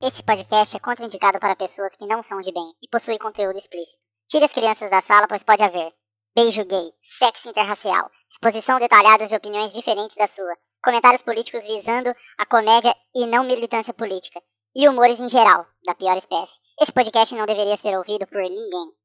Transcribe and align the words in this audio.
Este 0.00 0.22
podcast 0.22 0.76
é 0.76 0.78
contraindicado 0.78 1.40
para 1.40 1.56
pessoas 1.56 1.96
que 1.96 2.06
não 2.06 2.22
são 2.22 2.40
de 2.40 2.52
bem 2.52 2.72
e 2.80 2.86
possui 2.86 3.18
conteúdo 3.18 3.58
explícito. 3.58 4.06
Tire 4.28 4.44
as 4.44 4.52
crianças 4.52 4.88
da 4.88 5.02
sala, 5.02 5.26
pois 5.26 5.42
pode 5.42 5.60
haver 5.60 5.92
beijo 6.36 6.64
gay, 6.66 6.92
sexo 7.02 7.48
interracial, 7.48 8.08
exposição 8.30 8.78
detalhada 8.78 9.26
de 9.26 9.34
opiniões 9.34 9.74
diferentes 9.74 10.16
da 10.16 10.28
sua, 10.28 10.56
comentários 10.84 11.22
políticos 11.22 11.64
visando 11.64 12.14
a 12.38 12.46
comédia 12.46 12.94
e 13.12 13.26
não 13.26 13.42
militância 13.42 13.92
política, 13.92 14.40
e 14.76 14.88
humores 14.88 15.18
em 15.18 15.28
geral, 15.28 15.66
da 15.84 15.96
pior 15.96 16.16
espécie. 16.16 16.60
Esse 16.80 16.92
podcast 16.92 17.34
não 17.34 17.44
deveria 17.44 17.76
ser 17.76 17.98
ouvido 17.98 18.24
por 18.28 18.40
ninguém. 18.40 18.97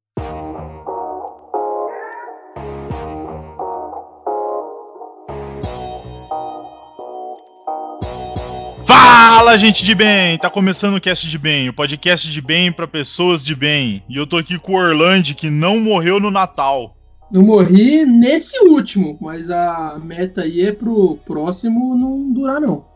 Fala, 9.44 9.58
gente 9.58 9.84
de 9.84 9.94
bem! 9.94 10.38
Tá 10.38 10.48
começando 10.48 10.96
o 10.96 11.00
Cast 11.00 11.28
de 11.28 11.36
Bem, 11.36 11.68
o 11.68 11.72
podcast 11.74 12.32
de 12.32 12.40
bem 12.40 12.72
para 12.72 12.88
pessoas 12.88 13.44
de 13.44 13.54
bem. 13.54 14.02
E 14.08 14.16
eu 14.16 14.26
tô 14.26 14.38
aqui 14.38 14.58
com 14.58 14.72
o 14.72 14.76
Orlando, 14.76 15.34
que 15.34 15.50
não 15.50 15.78
morreu 15.78 16.18
no 16.18 16.30
Natal. 16.30 16.96
Eu 17.30 17.42
morri 17.42 18.06
nesse 18.06 18.58
último, 18.64 19.18
mas 19.20 19.50
a 19.50 20.00
meta 20.02 20.44
aí 20.44 20.62
é 20.62 20.72
pro 20.72 21.18
próximo 21.26 21.94
não 21.94 22.32
durar, 22.32 22.58
não. 22.58 22.86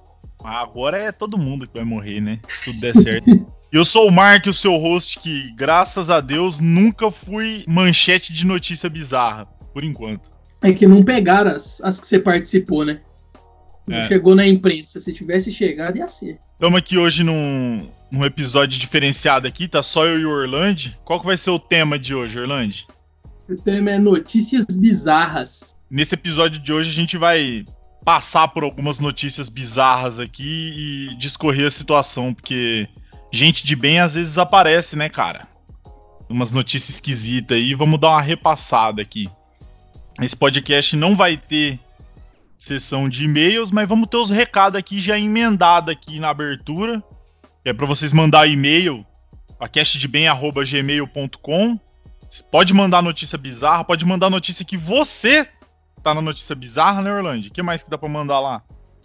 Agora 0.43 0.97
é 0.97 1.13
todo 1.13 1.37
mundo 1.37 1.67
que 1.67 1.75
vai 1.75 1.85
morrer, 1.85 2.19
né? 2.19 2.41
Se 2.49 2.65
tudo 2.65 2.81
der 2.81 2.95
certo. 2.95 3.47
eu 3.71 3.85
sou 3.85 4.09
o 4.09 4.11
Mark, 4.11 4.47
o 4.47 4.53
seu 4.55 4.75
host, 4.79 5.19
que, 5.19 5.53
graças 5.55 6.09
a 6.09 6.19
Deus, 6.19 6.59
nunca 6.59 7.11
fui 7.11 7.63
manchete 7.69 8.33
de 8.33 8.47
notícia 8.47 8.89
bizarra, 8.89 9.45
por 9.75 9.85
enquanto. 9.85 10.31
É 10.63 10.73
que 10.73 10.87
não 10.87 11.05
pegaram 11.05 11.51
as, 11.51 11.83
as 11.83 12.01
que 12.01 12.07
você 12.07 12.19
participou, 12.19 12.87
né? 12.87 13.03
Não 13.89 13.97
É. 13.99 14.03
chegou 14.03 14.35
na 14.35 14.47
imprensa. 14.47 15.01
Se 15.01 15.13
tivesse 15.13 15.53
chegado, 15.53 15.97
ia 15.99 16.07
ser. 16.09 16.39
Estamos 16.55 16.79
aqui 16.79 16.99
hoje 16.99 17.23
num, 17.23 17.89
num 18.11 18.25
episódio 18.25 18.79
diferenciado 18.79 19.47
aqui, 19.47 19.67
tá 19.69 19.83
só 19.83 20.05
eu 20.05 20.19
e 20.21 20.25
o 20.27 20.31
Orlando. 20.31 20.93
Qual 21.05 21.21
que 21.21 21.27
vai 21.27 21.37
ser 21.37 21.51
o 21.51 21.59
tema 21.59 21.99
de 21.99 22.15
hoje, 22.15 22.39
Orlando? 22.39 22.75
O 23.49 23.57
tema 23.57 23.91
é 23.93 23.99
notícias 23.99 24.67
bizarras. 24.67 25.75
Nesse 25.91 26.15
episódio 26.15 26.61
de 26.61 26.73
hoje 26.73 26.91
a 26.91 26.93
gente 26.93 27.17
vai 27.17 27.65
passar 28.05 28.49
por 28.49 28.63
algumas 28.63 28.99
notícias 29.01 29.49
bizarras 29.49 30.19
aqui 30.19 31.11
e 31.13 31.15
discorrer 31.17 31.67
a 31.69 31.71
situação, 31.71 32.35
porque 32.35 32.87
gente 33.33 33.65
de 33.65 33.75
bem 33.77 34.01
às 34.01 34.15
vezes 34.15 34.37
aparece, 34.37 34.97
né, 34.97 35.09
cara? 35.09 35.47
Umas 36.29 36.53
notícias 36.53 36.91
esquisitas 36.97 37.57
aí, 37.57 37.75
vamos 37.75 37.99
dar 37.99 38.11
uma 38.11 38.21
repassada 38.21 39.01
aqui. 39.01 39.29
Esse 40.21 40.37
podcast 40.37 40.95
não 40.97 41.17
vai 41.17 41.37
ter 41.37 41.79
sessão 42.59 43.09
de 43.09 43.25
e-mails, 43.25 43.71
mas 43.71 43.89
vamos 43.89 44.09
ter 44.09 44.17
os 44.17 44.29
recados 44.29 44.77
aqui 44.77 45.01
já 45.01 45.19
emendado 45.19 45.91
aqui 45.91 46.19
na 46.19 46.31
abertura. 46.31 47.03
É 47.65 47.73
para 47.73 47.87
vocês 47.87 48.13
mandar 48.13 48.49
e-mail 48.49 49.07
a 49.61 49.69
castdebem@gmail.com. 49.69 51.79
Pode 52.51 52.75
mandar 52.75 53.03
notícia 53.03 53.39
bizarra, 53.39 53.85
pode 53.85 54.05
mandar 54.05 54.29
notícia 54.29 54.65
que 54.65 54.77
você 54.77 55.49
tá 56.03 56.13
na 56.13 56.21
notícia 56.21 56.55
bizarra, 56.55 57.01
né, 57.01 57.13
Orlando? 57.13 57.47
O 57.47 57.51
que 57.51 57.63
mais 57.63 57.83
que 57.83 57.91
dá 57.91 57.97
pra 57.97 58.09
mandar 58.09 58.41
lá? 58.41 58.63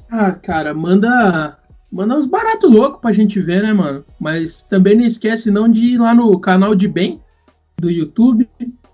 Ah, 0.10 0.32
cara, 0.32 0.74
manda. 0.74 1.58
Manda 1.92 2.16
uns 2.16 2.26
baratos 2.26 2.72
loucos 2.72 3.00
pra 3.00 3.14
gente 3.14 3.40
ver, 3.40 3.62
né, 3.62 3.72
mano? 3.72 4.04
Mas 4.20 4.64
também 4.64 4.96
não 4.96 5.06
esquece 5.06 5.52
não 5.52 5.70
de 5.70 5.94
ir 5.94 6.00
lá 6.00 6.14
no 6.14 6.40
canal 6.40 6.74
de 6.74 6.88
bem 6.88 7.22
do 7.80 7.90
YouTube 7.90 8.50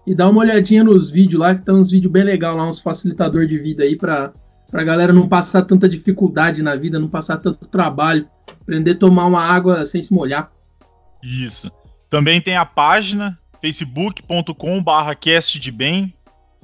e 0.06 0.14
dar 0.14 0.30
uma 0.30 0.42
olhadinha 0.42 0.84
nos 0.84 1.10
vídeos 1.10 1.40
lá, 1.40 1.56
que 1.56 1.62
tem 1.62 1.74
uns 1.74 1.92
vídeos 1.92 2.12
bem 2.12 2.24
legais 2.24 2.58
lá, 2.58 2.68
uns 2.68 2.82
facilitador 2.82 3.46
de 3.46 3.58
vida 3.58 3.84
aí 3.84 3.96
pra, 3.96 4.34
pra 4.70 4.84
galera 4.84 5.12
não 5.12 5.28
passar 5.28 5.64
tanta 5.64 5.90
dificuldade 5.90 6.62
na 6.62 6.76
vida, 6.76 7.00
não 7.00 7.08
passar 7.08 7.38
tanto 7.38 7.66
trabalho, 7.66 8.28
aprender 8.62 8.92
a 8.92 8.98
tomar 8.98 9.26
uma 9.26 9.44
água 9.44 9.86
sem 9.86 10.02
se 10.02 10.14
molhar. 10.14 10.52
Isso. 11.24 11.72
Também 12.10 12.40
tem 12.40 12.56
a 12.56 12.66
página 12.66 13.38
facebook.com/barra 13.62 15.16
de 15.60 15.72
bem. 15.72 16.14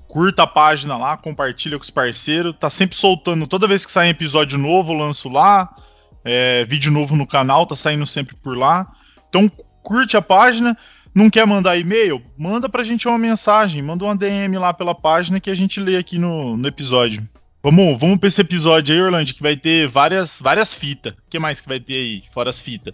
Curta 0.08 0.44
a 0.44 0.48
página 0.48 0.95
lá, 0.98 1.17
compartilha 1.17 1.77
com 1.77 1.83
os 1.83 1.89
parceiros. 1.89 2.55
Tá 2.60 2.70
sempre 2.70 2.95
soltando, 2.95 3.48
toda 3.48 3.67
vez 3.67 3.86
que 3.86 3.92
sai 3.92 4.08
um 4.08 4.11
episódio 4.11 4.58
novo, 4.58 4.94
lanço 4.94 5.27
lá. 5.27 5.76
É, 6.23 6.65
vídeo 6.65 6.92
novo 6.92 7.15
no 7.15 7.27
canal, 7.27 7.65
tá 7.65 7.76
saindo 7.76 8.05
sempre 8.05 8.36
por 8.36 8.58
lá. 8.58 8.92
Então 9.30 9.52
curte 9.83 10.15
a 10.15 10.21
página. 10.21 10.77
Não 11.14 11.30
quer 11.30 11.48
mandar 11.48 11.77
e-mail? 11.77 12.21
Manda 12.38 12.67
pra 12.67 12.83
gente 12.83 13.08
uma 13.08 13.17
mensagem, 13.17 13.82
manda 13.82 14.04
uma 14.04 14.17
DM 14.17 14.58
lá 14.58 14.73
pela 14.73 14.94
página 14.94 15.39
que 15.39 15.49
a 15.49 15.55
gente 15.55 15.80
lê 15.80 15.95
aqui 15.95 16.17
no, 16.17 16.58
no 16.58 16.67
episódio. 16.67 17.26
Vamos, 17.65 17.99
vamos 17.99 18.20
pra 18.20 18.27
esse 18.27 18.39
episódio 18.39 18.93
aí, 18.93 19.02
Orlando, 19.02 19.33
que 19.33 19.42
vai 19.42 19.58
ter 19.58 19.87
várias, 19.87 20.39
várias 20.39 20.71
fitas. 20.71 21.14
O 21.14 21.17
que 21.27 21.39
mais 21.39 21.59
que 21.59 21.67
vai 21.67 21.80
ter 21.80 21.95
aí, 21.95 22.23
fora 22.31 22.52
as 22.52 22.59
fitas? 22.59 22.93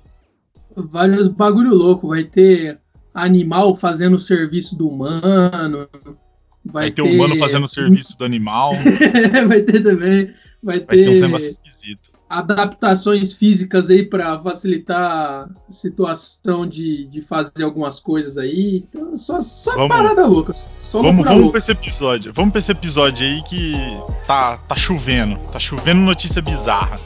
Vários 0.73 1.27
bagulho 1.27 1.75
louco, 1.75 2.07
vai 2.07 2.23
ter 2.23 2.79
animal 3.13 3.75
fazendo 3.75 4.15
o 4.15 4.19
serviço 4.19 4.77
do 4.77 4.87
humano. 4.87 5.89
Vai, 6.63 6.89
ter 6.89 7.01
humano 7.01 7.35
fazendo 7.35 7.65
o 7.65 7.67
serviço 7.67 8.17
do 8.17 8.23
animal. 8.23 8.71
vai 9.49 9.61
ter 9.61 9.83
também. 9.83 10.27
Vai 10.63 10.79
Vai 10.79 10.97
ter 10.97 11.09
uns 11.09 11.15
ter 11.15 11.21
negócios 11.21 11.51
esquisitos. 11.51 12.10
Adaptações 12.39 13.33
físicas 13.33 13.89
aí 13.89 14.03
para 14.05 14.39
facilitar 14.39 15.49
a 15.67 15.71
situação 15.71 16.67
de, 16.67 17.05
de 17.07 17.21
fazer 17.21 17.63
algumas 17.63 17.99
coisas 17.99 18.37
aí. 18.37 18.85
Então, 18.89 19.15
só 19.17 19.41
só 19.41 19.73
Vamos- 19.73 19.89
parada 19.95 20.25
louca. 20.25 20.53
Só 20.53 21.01
Vamos, 21.01 21.23
vamos 21.25 21.39
louca. 21.39 21.51
pra 21.51 21.59
esse 21.59 21.71
episódio. 21.71 22.33
Vamos 22.33 22.51
pra 22.51 22.59
esse 22.59 22.71
episódio 22.71 23.25
aí 23.27 23.41
que 23.43 23.73
tá, 24.27 24.57
tá 24.57 24.75
chovendo. 24.75 25.37
Tá 25.51 25.59
chovendo 25.59 26.01
notícia 26.01 26.41
bizarra. 26.41 26.99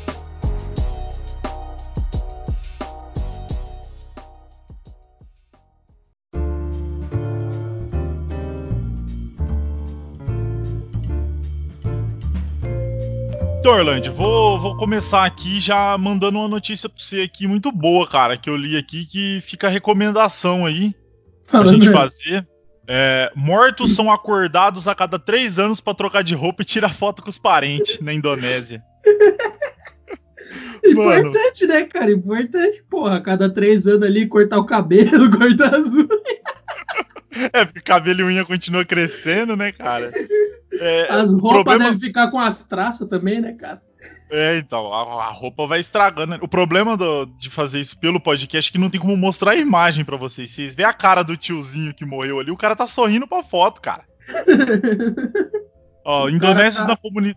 Orlando, 13.67 14.13
vou, 14.13 14.59
vou 14.59 14.77
começar 14.77 15.25
aqui 15.25 15.59
já 15.59 15.97
mandando 15.97 16.37
uma 16.37 16.47
notícia 16.47 16.87
pra 16.87 16.97
você 16.97 17.21
aqui 17.21 17.47
muito 17.47 17.71
boa, 17.71 18.07
cara, 18.07 18.37
que 18.37 18.49
eu 18.49 18.55
li 18.55 18.77
aqui, 18.77 19.05
que 19.05 19.41
fica 19.41 19.67
a 19.67 19.69
recomendação 19.69 20.65
aí 20.65 20.93
pra 21.49 21.59
Falando 21.59 21.81
gente 21.81 21.91
fazer. 21.91 22.47
É, 22.87 23.31
mortos 23.35 23.95
são 23.95 24.11
acordados 24.11 24.87
a 24.87 24.93
cada 24.93 25.17
três 25.17 25.57
anos 25.57 25.81
pra 25.81 25.95
trocar 25.95 26.23
de 26.23 26.35
roupa 26.35 26.61
e 26.61 26.65
tirar 26.65 26.93
foto 26.93 27.23
com 27.23 27.29
os 27.29 27.39
parentes 27.39 27.99
na 27.99 28.13
Indonésia. 28.13 28.83
Mano. 30.93 31.29
Importante, 31.29 31.65
né, 31.65 31.83
cara? 31.85 32.11
Importante, 32.11 32.83
porra. 32.87 33.15
a 33.15 33.21
Cada 33.21 33.49
três 33.49 33.87
anos 33.87 34.03
ali, 34.07 34.27
cortar 34.27 34.59
o 34.59 34.65
cabelo, 34.65 35.31
cortar 35.35 35.73
as 35.73 35.87
unhas. 35.87 36.07
É, 37.51 37.65
porque 37.65 37.81
cabelo 37.81 38.21
e 38.21 38.23
unha 38.23 38.45
continua 38.45 38.85
crescendo, 38.85 39.55
né, 39.55 39.71
cara? 39.71 40.11
É, 40.79 41.07
As 41.11 41.29
o 41.31 41.37
roupas 41.39 41.63
problema- 41.63 41.83
devem 41.85 41.99
ficar 41.99 42.29
com 42.31 42.39
as 42.39 42.63
traças 42.63 43.07
também, 43.07 43.39
né, 43.41 43.53
cara? 43.53 43.81
É, 44.31 44.57
então, 44.57 44.93
a, 44.93 45.25
a 45.25 45.31
roupa 45.31 45.65
vai 45.65 45.79
estragando. 45.79 46.31
né? 46.33 46.39
O 46.41 46.47
problema 46.47 46.95
do- 46.97 47.25
de 47.39 47.49
fazer 47.49 47.79
isso 47.79 47.97
pelo 47.99 48.19
podcast 48.19 48.69
é 48.69 48.71
que 48.71 48.77
não 48.77 48.89
tem 48.89 48.99
como 49.01 49.15
mostrar 49.17 49.51
a 49.51 49.55
imagem 49.55 50.03
pra 50.05 50.17
vocês. 50.17 50.51
Vocês 50.51 50.75
vê 50.75 50.83
a 50.83 50.93
cara 50.93 51.23
do 51.23 51.35
tiozinho 51.37 51.93
que 51.93 52.05
morreu 52.05 52.39
ali, 52.39 52.51
o 52.51 52.57
cara 52.57 52.75
tá 52.75 52.85
sorrindo 52.87 53.27
pra 53.27 53.41
foto, 53.43 53.81
cara. 53.81 54.03
Ó, 56.05 56.29
indonésios, 56.29 56.83
tá- 56.83 56.89
na 56.89 56.95
comuni... 56.97 57.33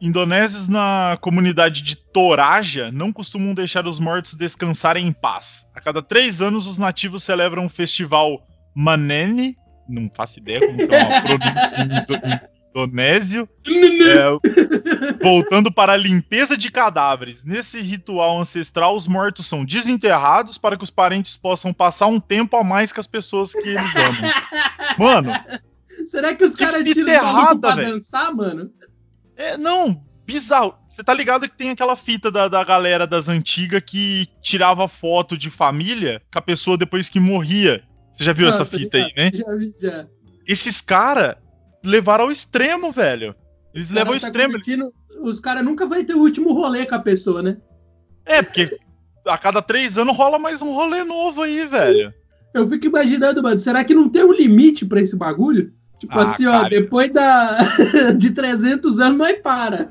indonésios 0.00 0.68
na 0.68 1.16
comunidade 1.20 1.82
de 1.82 1.96
Toraja 1.96 2.90
não 2.90 3.12
costumam 3.12 3.54
deixar 3.54 3.86
os 3.86 4.00
mortos 4.00 4.34
descansarem 4.34 5.06
em 5.06 5.12
paz. 5.12 5.64
A 5.74 5.80
cada 5.80 6.02
três 6.02 6.42
anos, 6.42 6.66
os 6.66 6.78
nativos 6.78 7.22
celebram 7.22 7.64
um 7.64 7.68
festival 7.68 8.40
Manene, 8.74 9.56
não 9.88 10.10
faço 10.14 10.38
ideia 10.40 10.60
como 10.60 10.76
que 10.78 10.94
é 10.94 11.04
uma 11.04 11.22
pronúncia 11.22 12.50
indonésio, 12.84 13.48
é, 13.66 15.22
voltando 15.22 15.72
para 15.72 15.92
a 15.92 15.96
limpeza 15.96 16.56
de 16.56 16.70
cadáveres. 16.70 17.44
Nesse 17.44 17.80
ritual 17.80 18.40
ancestral, 18.40 18.94
os 18.96 19.06
mortos 19.06 19.46
são 19.46 19.64
desenterrados 19.64 20.58
para 20.58 20.76
que 20.76 20.84
os 20.84 20.90
parentes 20.90 21.36
possam 21.36 21.72
passar 21.72 22.06
um 22.06 22.20
tempo 22.20 22.56
a 22.56 22.64
mais 22.64 22.92
com 22.92 23.00
as 23.00 23.06
pessoas 23.06 23.52
que 23.52 23.68
eles 23.68 23.96
amam. 23.96 24.32
Mano, 24.98 25.32
Será 26.06 26.34
que 26.34 26.44
os 26.44 26.54
caras 26.54 26.84
tiram 26.84 27.12
errada, 27.12 27.74
pra 27.74 27.74
dançar, 27.74 28.32
mano? 28.34 28.70
É, 29.36 29.56
não, 29.58 30.00
bizarro. 30.24 30.74
Você 30.88 31.02
tá 31.02 31.12
ligado 31.12 31.48
que 31.48 31.56
tem 31.56 31.70
aquela 31.70 31.96
fita 31.96 32.30
da, 32.30 32.48
da 32.48 32.62
galera 32.64 33.06
das 33.06 33.28
antigas 33.28 33.82
que 33.84 34.28
tirava 34.40 34.88
foto 34.88 35.36
de 35.36 35.50
família 35.50 36.22
com 36.32 36.38
a 36.38 36.42
pessoa 36.42 36.78
depois 36.78 37.08
que 37.10 37.18
morria. 37.20 37.82
Você 38.14 38.24
já 38.24 38.32
viu 38.32 38.46
Ah, 38.46 38.50
essa 38.50 38.64
fita 38.64 38.96
aí, 38.96 39.04
ligado. 39.04 39.16
né? 39.16 39.30
Já 39.34 39.56
vi, 39.56 39.72
já. 39.80 40.06
Esses 40.46 40.80
caras 40.80 41.36
levaram 41.84 42.24
ao 42.24 42.30
extremo, 42.30 42.90
velho. 42.92 43.34
Eles 43.74 43.90
levam 43.90 44.14
ao 44.14 44.20
tá 44.20 44.26
extremo. 44.28 44.54
eles- 44.56 44.92
Os 45.20 45.40
caras 45.40 45.64
nunca 45.64 45.86
vão 45.86 46.02
ter 46.04 46.14
o 46.14 46.20
último 46.20 46.52
rolê 46.52 46.86
com 46.86 46.94
a 46.94 46.98
pessoa, 47.00 47.42
né? 47.42 47.56
É, 48.24 48.42
porque 48.42 48.68
a 49.26 49.36
cada 49.38 49.60
três 49.60 49.98
anos 49.98 50.16
rola 50.16 50.38
mais 50.38 50.62
um 50.62 50.72
rolê 50.72 51.02
novo 51.04 51.42
aí, 51.42 51.66
velho. 51.66 52.12
Eu 52.54 52.66
fico 52.66 52.86
imaginando, 52.86 53.42
mano, 53.42 53.58
será 53.58 53.84
que 53.84 53.94
não 53.94 54.08
tem 54.08 54.24
um 54.24 54.32
limite 54.32 54.84
pra 54.86 55.00
esse 55.00 55.16
bagulho? 55.16 55.72
Tipo 55.98 56.18
Ah, 56.18 56.22
assim, 56.22 56.46
ó, 56.46 56.52
cara. 56.52 56.68
depois 56.68 57.10
da 57.12 57.58
de 58.16 58.30
300 58.30 59.00
anos 59.00 59.18
nós 59.18 59.38
para. 59.40 59.86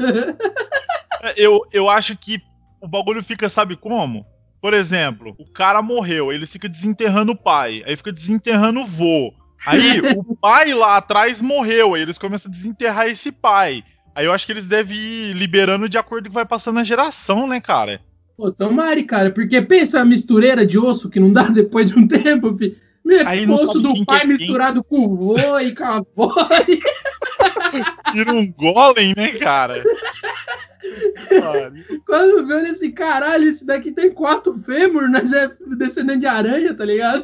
É, 1.24 1.34
Eu, 1.36 1.62
eu 1.72 1.90
acho 1.90 2.16
que 2.18 2.40
o 2.82 2.88
bagulho 2.88 3.24
fica, 3.24 3.50
sabe 3.50 3.76
como? 3.76 4.26
por 4.60 4.74
exemplo, 4.74 5.36
o 5.38 5.46
cara 5.46 5.82
morreu, 5.84 6.32
ele 6.32 6.46
fica 6.48 6.68
desenterrando 6.68 7.32
o 7.32 7.36
pai, 7.38 7.84
aí 7.86 7.96
fica 7.96 8.12
desenterrando 8.12 8.82
o 8.82 8.88
vô. 8.88 9.32
Aí 9.66 10.02
o 10.16 10.36
pai 10.36 10.74
lá 10.74 10.98
atrás 10.98 11.42
morreu, 11.42 11.94
aí 11.94 12.02
eles 12.02 12.18
começam 12.18 12.50
a 12.50 12.52
desenterrar 12.52 13.08
esse 13.08 13.32
pai. 13.32 13.84
Aí 14.14 14.26
eu 14.26 14.34
acho 14.34 14.46
que 14.46 14.52
eles 14.52 14.66
devem 14.66 14.98
ir 14.98 15.34
liberando 15.34 15.88
de 15.88 15.98
acordo 15.98 16.24
com 16.24 16.30
o 16.30 16.32
que 16.32 16.36
vai 16.36 16.46
passando 16.46 16.80
a 16.80 16.84
geração, 16.84 17.48
né, 17.48 17.60
cara? 17.60 18.02
Pô, 18.36 18.52
tomare, 18.52 19.04
cara, 19.04 19.32
porque 19.32 19.62
pensa 19.62 20.00
a 20.00 20.06
mistureira 20.06 20.66
de 20.66 20.78
osso 20.78 21.10
que 21.10 21.20
não 21.20 21.32
dá 21.32 21.44
depois 21.44 21.90
de 21.90 21.98
um 21.98 22.08
tempo, 22.08 22.56
filho. 22.58 22.76
Aí 23.26 23.50
osso 23.50 23.80
do 23.80 24.06
pai 24.06 24.24
é 24.24 24.26
misturado 24.26 24.84
com 24.84 25.06
o 25.06 25.16
vô 25.16 25.60
e 25.60 25.74
com 25.74 25.84
a 25.84 25.98
avó. 25.98 26.34
Vira 28.14 28.34
um 28.34 28.52
golem, 28.52 29.14
né, 29.16 29.30
cara? 29.34 29.82
Quando 32.06 32.48
vê 32.48 32.70
esse 32.70 32.92
caralho, 32.92 33.46
esse 33.46 33.66
daqui 33.66 33.92
tem 33.92 34.12
quatro 34.12 34.58
fêmur, 34.58 35.10
nós 35.10 35.34
é 35.34 35.50
descendente 35.76 36.22
de 36.22 36.28
aranha, 36.28 36.74
tá 36.74 36.86
ligado? 36.86 37.24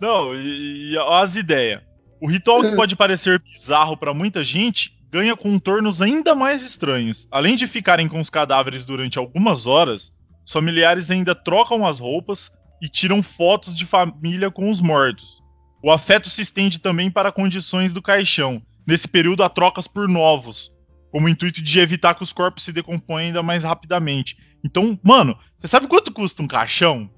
Não, 0.00 0.34
e, 0.34 0.92
e 0.92 0.98
as 0.98 1.36
ideias. 1.36 1.82
O 2.20 2.28
ritual 2.28 2.60
que 2.62 2.74
pode 2.76 2.94
parecer 2.94 3.40
bizarro 3.40 3.96
para 3.96 4.12
muita 4.12 4.44
gente 4.44 4.94
ganha 5.10 5.34
contornos 5.34 6.00
ainda 6.00 6.34
mais 6.34 6.62
estranhos. 6.62 7.26
Além 7.30 7.56
de 7.56 7.66
ficarem 7.66 8.08
com 8.08 8.20
os 8.20 8.30
cadáveres 8.30 8.84
durante 8.84 9.18
algumas 9.18 9.66
horas, 9.66 10.12
os 10.44 10.52
familiares 10.52 11.10
ainda 11.10 11.34
trocam 11.34 11.86
as 11.86 11.98
roupas 11.98 12.50
e 12.80 12.88
tiram 12.88 13.22
fotos 13.22 13.74
de 13.74 13.84
família 13.84 14.50
com 14.50 14.70
os 14.70 14.80
mortos. 14.80 15.40
O 15.82 15.90
afeto 15.90 16.28
se 16.28 16.42
estende 16.42 16.78
também 16.78 17.10
para 17.10 17.32
condições 17.32 17.92
do 17.92 18.02
caixão. 18.02 18.62
Nesse 18.86 19.08
período 19.08 19.42
há 19.42 19.48
trocas 19.48 19.86
por 19.86 20.08
novos, 20.08 20.72
como 21.10 21.28
intuito 21.28 21.62
de 21.62 21.80
evitar 21.80 22.14
que 22.14 22.22
os 22.22 22.32
corpos 22.32 22.64
se 22.64 22.72
decomponham 22.72 23.28
ainda 23.28 23.42
mais 23.42 23.64
rapidamente. 23.64 24.36
Então, 24.64 24.98
mano, 25.02 25.36
você 25.58 25.68
sabe 25.68 25.86
quanto 25.86 26.12
custa 26.12 26.42
um 26.42 26.46
caixão? 26.46 27.10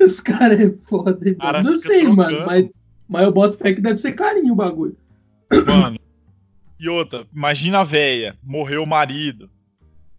Os 0.00 0.20
caras 0.20 0.60
é 0.60 0.70
foda, 0.70 1.34
cara 1.34 1.62
Não 1.62 1.76
sei, 1.76 2.04
trocando. 2.04 2.16
mano, 2.16 2.46
mas, 2.46 2.68
mas 3.08 3.22
eu 3.24 3.32
boto 3.32 3.56
fé 3.56 3.72
que 3.72 3.80
deve 3.80 3.98
ser 3.98 4.12
carinho 4.12 4.52
o 4.52 4.56
bagulho. 4.56 4.96
Mano, 5.66 5.98
e 6.78 6.88
outra, 6.88 7.26
imagina 7.34 7.80
a 7.80 7.84
véia, 7.84 8.36
morreu 8.42 8.82
o 8.82 8.86
marido. 8.86 9.50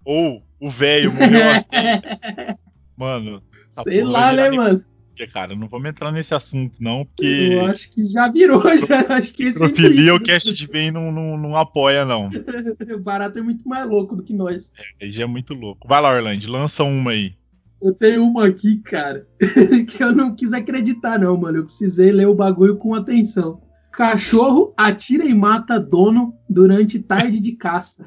Ou 0.04 0.42
o 0.60 0.70
velho 0.70 1.14
morreu 1.14 1.42
a 1.44 2.58
Mano. 2.98 3.44
Sei 3.84 4.04
lá, 4.04 4.34
né, 4.34 4.50
mano? 4.50 4.84
Cara, 5.32 5.56
não 5.56 5.68
vamos 5.68 5.90
entrar 5.90 6.12
nesse 6.12 6.34
assunto, 6.34 6.76
não, 6.80 7.06
porque. 7.06 7.26
Eu 7.26 7.66
acho 7.66 7.90
que 7.92 8.06
já 8.06 8.30
virou, 8.30 8.62
já. 8.88 9.00
Acho 9.16 9.34
que 9.34 9.44
esse 9.44 9.58
Profilia, 9.58 10.14
o 10.14 10.20
cast 10.20 10.54
de 10.54 10.68
bem 10.68 10.92
não, 10.92 11.12
não, 11.12 11.38
não 11.38 11.58
apoia, 11.58 12.06
não. 12.06 12.30
o 12.96 13.00
barato 13.00 13.40
é 13.40 13.42
muito 13.42 13.68
mais 13.68 13.88
louco 13.88 14.16
do 14.16 14.24
que 14.24 14.34
nós. 14.34 14.72
É, 15.00 15.10
já 15.10 15.24
é 15.24 15.26
muito 15.26 15.54
louco. 15.54 15.88
Vai 15.88 16.02
lá, 16.02 16.12
Orlando, 16.12 16.52
lança 16.52 16.84
uma 16.84 17.12
aí. 17.12 17.34
Eu 17.82 17.94
tenho 17.94 18.24
uma 18.24 18.48
aqui, 18.48 18.78
cara, 18.78 19.28
que 19.88 20.04
eu 20.04 20.12
não 20.12 20.36
quis 20.36 20.52
acreditar, 20.52 21.20
não, 21.20 21.38
mano. 21.38 21.60
Eu 21.60 21.66
precisei 21.66 22.12
ler 22.12 22.28
o 22.28 22.36
bagulho 22.36 22.78
com 22.78 22.96
atenção. 22.96 23.62
Cachorro 23.92 24.74
atira 24.78 25.26
e 25.26 25.34
mata 25.34 25.80
dono 25.80 26.36
durante 26.50 27.00
tarde 27.00 27.40
de 27.40 27.54
caça. 27.54 28.04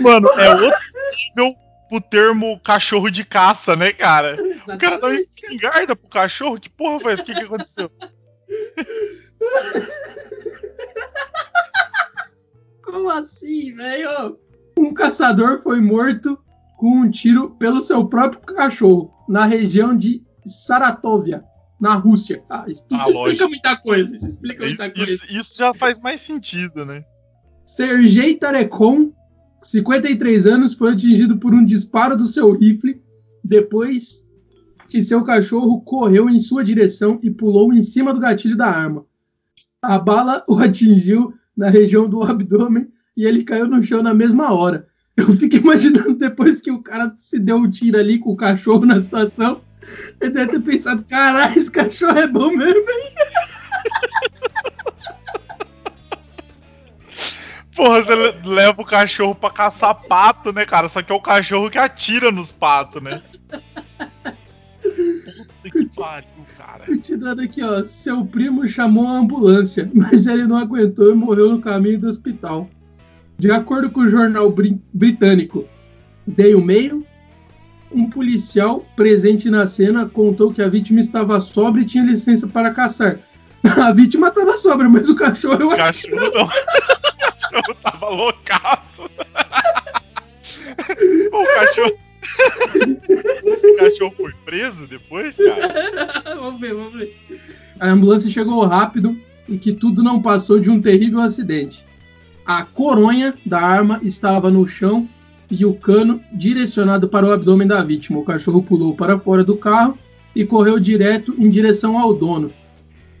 Mano, 0.00 0.28
é 0.28 0.54
outro 0.54 0.78
nível 1.36 1.54
pro 1.88 2.00
termo 2.00 2.58
cachorro 2.60 3.10
de 3.10 3.24
caça, 3.24 3.76
né, 3.76 3.92
cara? 3.92 4.34
Exatamente. 4.34 4.74
O 4.74 4.78
cara 4.78 4.98
dá 4.98 5.08
uma 5.08 5.14
espingarda 5.14 5.94
pro 5.94 6.08
cachorro? 6.08 6.58
Que 6.58 6.70
porra 6.70 6.98
foi 6.98 7.12
isso? 7.14 7.22
O 7.22 7.26
que, 7.26 7.34
que 7.34 7.40
aconteceu? 7.40 7.90
Como 12.92 13.08
assim, 13.08 13.74
velho? 13.74 14.38
Um 14.76 14.92
caçador 14.92 15.60
foi 15.62 15.80
morto 15.80 16.38
com 16.76 16.98
um 16.98 17.10
tiro 17.10 17.52
pelo 17.52 17.80
seu 17.80 18.06
próprio 18.06 18.42
cachorro 18.54 19.10
na 19.26 19.46
região 19.46 19.96
de 19.96 20.22
Saratóvia, 20.44 21.42
na 21.80 21.94
Rússia. 21.94 22.44
Ah, 22.50 22.66
isso, 22.68 22.84
ah, 22.92 23.08
explica 23.08 23.48
muita 23.48 23.76
coisa. 23.78 24.14
Isso 24.14 24.26
explica 24.26 24.66
muita 24.66 24.86
isso, 24.86 24.94
coisa. 24.94 25.12
Isso, 25.12 25.32
isso, 25.32 25.56
já 25.56 25.72
faz 25.72 25.98
mais 26.00 26.20
sentido, 26.20 26.84
né? 26.84 27.02
Sergei 27.64 28.34
Tarekon, 28.34 29.10
53 29.62 30.46
anos, 30.46 30.74
foi 30.74 30.92
atingido 30.92 31.38
por 31.38 31.54
um 31.54 31.64
disparo 31.64 32.14
do 32.14 32.26
seu 32.26 32.52
rifle 32.52 33.00
depois 33.42 34.26
que 34.86 35.02
seu 35.02 35.24
cachorro 35.24 35.80
correu 35.80 36.28
em 36.28 36.38
sua 36.38 36.62
direção 36.62 37.18
e 37.22 37.30
pulou 37.30 37.72
em 37.72 37.80
cima 37.80 38.12
do 38.12 38.20
gatilho 38.20 38.56
da 38.56 38.66
arma. 38.66 39.06
A 39.80 39.98
bala 39.98 40.44
o 40.46 40.58
atingiu 40.58 41.32
na 41.56 41.68
região 41.68 42.08
do 42.08 42.22
abdômen 42.22 42.88
e 43.16 43.26
ele 43.26 43.44
caiu 43.44 43.66
no 43.66 43.82
chão 43.82 44.02
na 44.02 44.14
mesma 44.14 44.52
hora. 44.52 44.88
Eu 45.16 45.32
fico 45.34 45.56
imaginando 45.56 46.14
depois 46.14 46.60
que 46.60 46.70
o 46.70 46.82
cara 46.82 47.12
se 47.16 47.38
deu 47.38 47.56
um 47.56 47.70
tiro 47.70 47.98
ali 47.98 48.18
com 48.18 48.30
o 48.30 48.36
cachorro 48.36 48.86
na 48.86 48.98
situação. 48.98 49.60
Ele 50.20 50.30
deve 50.30 50.52
ter 50.52 50.60
pensado: 50.60 51.04
caralho, 51.08 51.56
esse 51.56 51.70
cachorro 51.70 52.18
é 52.18 52.26
bom 52.26 52.50
mesmo, 52.50 52.80
hein? 52.80 53.12
Porra, 57.74 58.02
você 58.02 58.14
leva 58.44 58.82
o 58.82 58.84
cachorro 58.84 59.34
pra 59.34 59.50
caçar 59.50 59.94
pato, 60.06 60.52
né, 60.52 60.66
cara? 60.66 60.88
Só 60.88 61.02
que 61.02 61.10
é 61.10 61.14
o 61.14 61.20
cachorro 61.20 61.70
que 61.70 61.78
atira 61.78 62.30
nos 62.30 62.52
patos, 62.52 63.02
né? 63.02 63.22
Puta 65.62 65.70
que 65.70 65.96
pariu, 65.96 66.28
cara. 66.58 66.84
Continuando 66.84 67.42
aqui, 67.42 67.62
ó. 67.62 67.84
Seu 67.84 68.24
primo 68.24 68.66
chamou 68.66 69.06
a 69.06 69.18
ambulância, 69.18 69.90
mas 69.94 70.26
ele 70.26 70.46
não 70.46 70.56
aguentou 70.56 71.12
e 71.12 71.14
morreu 71.14 71.50
no 71.50 71.60
caminho 71.60 72.00
do 72.00 72.08
hospital. 72.08 72.68
De 73.38 73.50
acordo 73.50 73.90
com 73.90 74.00
o 74.00 74.08
jornal 74.08 74.54
britânico 74.92 75.66
Daily 76.26 76.62
Mail, 76.62 77.06
um 77.90 78.08
policial 78.08 78.84
presente 78.96 79.50
na 79.50 79.66
cena 79.66 80.08
contou 80.08 80.52
que 80.52 80.62
a 80.62 80.68
vítima 80.68 81.00
estava 81.00 81.38
sóbria 81.40 81.82
e 81.82 81.86
tinha 81.86 82.04
licença 82.04 82.46
para 82.46 82.72
caçar. 82.72 83.18
A 83.62 83.92
vítima 83.92 84.28
estava 84.28 84.56
sóbria, 84.56 84.88
mas 84.90 85.08
o 85.08 85.14
cachorro 85.14 85.60
eu 85.60 85.68
o 85.68 85.72
acho 85.72 86.02
cachorro 86.10 86.32
não. 86.34 86.44
o 86.44 86.48
cachorro 86.48 87.74
tava 87.80 88.08
loucaço. 88.08 89.02
o 91.32 91.44
cachorro. 91.54 92.01
O 93.44 93.76
cachorro 93.76 94.14
foi 94.16 94.32
preso 94.44 94.86
depois, 94.86 95.36
cara? 95.36 96.34
vamos 96.36 96.60
ver, 96.60 96.74
vamos 96.74 96.94
ver. 96.94 97.16
A 97.78 97.88
ambulância 97.90 98.30
chegou 98.30 98.64
rápido 98.64 99.16
e 99.48 99.58
que 99.58 99.72
tudo 99.72 100.02
não 100.02 100.22
passou 100.22 100.58
de 100.58 100.70
um 100.70 100.80
terrível 100.80 101.20
acidente. 101.20 101.84
A 102.44 102.64
coronha 102.64 103.34
da 103.44 103.60
arma 103.60 104.00
estava 104.02 104.50
no 104.50 104.66
chão 104.66 105.08
e 105.50 105.64
o 105.64 105.74
cano 105.74 106.20
direcionado 106.32 107.08
para 107.08 107.26
o 107.26 107.32
abdômen 107.32 107.68
da 107.68 107.82
vítima. 107.82 108.18
O 108.18 108.24
cachorro 108.24 108.62
pulou 108.62 108.94
para 108.94 109.18
fora 109.18 109.44
do 109.44 109.56
carro 109.56 109.96
e 110.34 110.44
correu 110.44 110.78
direto 110.78 111.34
em 111.38 111.50
direção 111.50 111.98
ao 111.98 112.14
dono. 112.14 112.50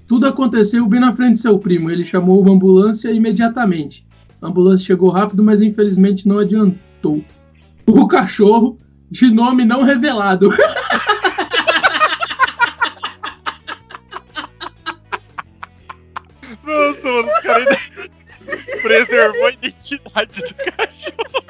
Tudo 0.08 0.26
aconteceu 0.26 0.86
bem 0.86 1.00
na 1.00 1.14
frente 1.14 1.34
de 1.34 1.40
seu 1.40 1.58
primo. 1.58 1.90
Ele 1.90 2.04
chamou 2.04 2.40
uma 2.40 2.52
ambulância 2.52 3.10
imediatamente. 3.10 4.04
A 4.40 4.48
ambulância 4.48 4.84
chegou 4.84 5.10
rápido, 5.10 5.42
mas 5.42 5.62
infelizmente 5.62 6.26
não 6.26 6.38
adiantou. 6.38 7.22
O 7.86 8.08
cachorro, 8.08 8.78
de 9.12 9.30
nome 9.30 9.64
não 9.64 9.82
revelado. 9.82 10.48
Nossa, 16.64 17.06
mano, 17.06 17.28
os 17.28 17.38
caras 17.40 17.76
preservou 18.80 19.46
a 19.46 19.52
identidade 19.52 20.40
do 20.40 20.54
cachorro. 20.72 21.44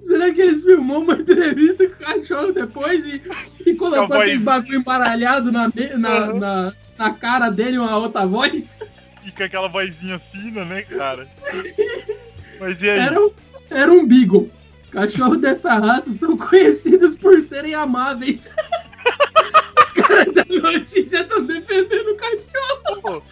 Será 0.00 0.32
que 0.32 0.40
eles 0.40 0.62
filmou 0.62 1.02
uma 1.02 1.12
entrevista 1.12 1.86
com 1.88 1.92
o 1.92 1.98
cachorro 1.98 2.52
depois 2.52 3.04
e, 3.04 3.20
e 3.66 3.74
colocou 3.74 4.16
aquele 4.16 4.38
bagulho 4.38 4.78
embaralhado 4.78 5.52
na, 5.52 5.70
na, 5.98 6.26
uhum. 6.28 6.38
na, 6.38 6.72
na, 6.96 7.12
cara 7.12 7.50
dele 7.50 7.76
uma 7.76 7.98
outra 7.98 8.24
voz? 8.24 8.80
E 9.26 9.30
com 9.30 9.42
aquela 9.42 9.68
vozinha 9.68 10.18
fina, 10.32 10.64
né, 10.64 10.80
cara? 10.82 11.28
Mas 12.60 12.82
e 12.82 12.90
aí? 12.90 13.00
Era 13.00 13.20
um, 13.20 13.30
era 13.70 13.90
um 13.90 14.06
Beagle. 14.06 14.50
Cachorros 14.92 15.38
dessa 15.38 15.74
raça 15.74 16.10
são 16.12 16.36
conhecidos 16.36 17.16
por 17.16 17.40
serem 17.40 17.74
amáveis. 17.74 18.50
Os 19.80 19.92
caras 19.92 20.34
da 20.34 20.44
notícia 20.44 21.22
estão 21.22 21.44
defendendo 21.44 22.08
o 22.08 22.16
cachorro. 22.16 23.22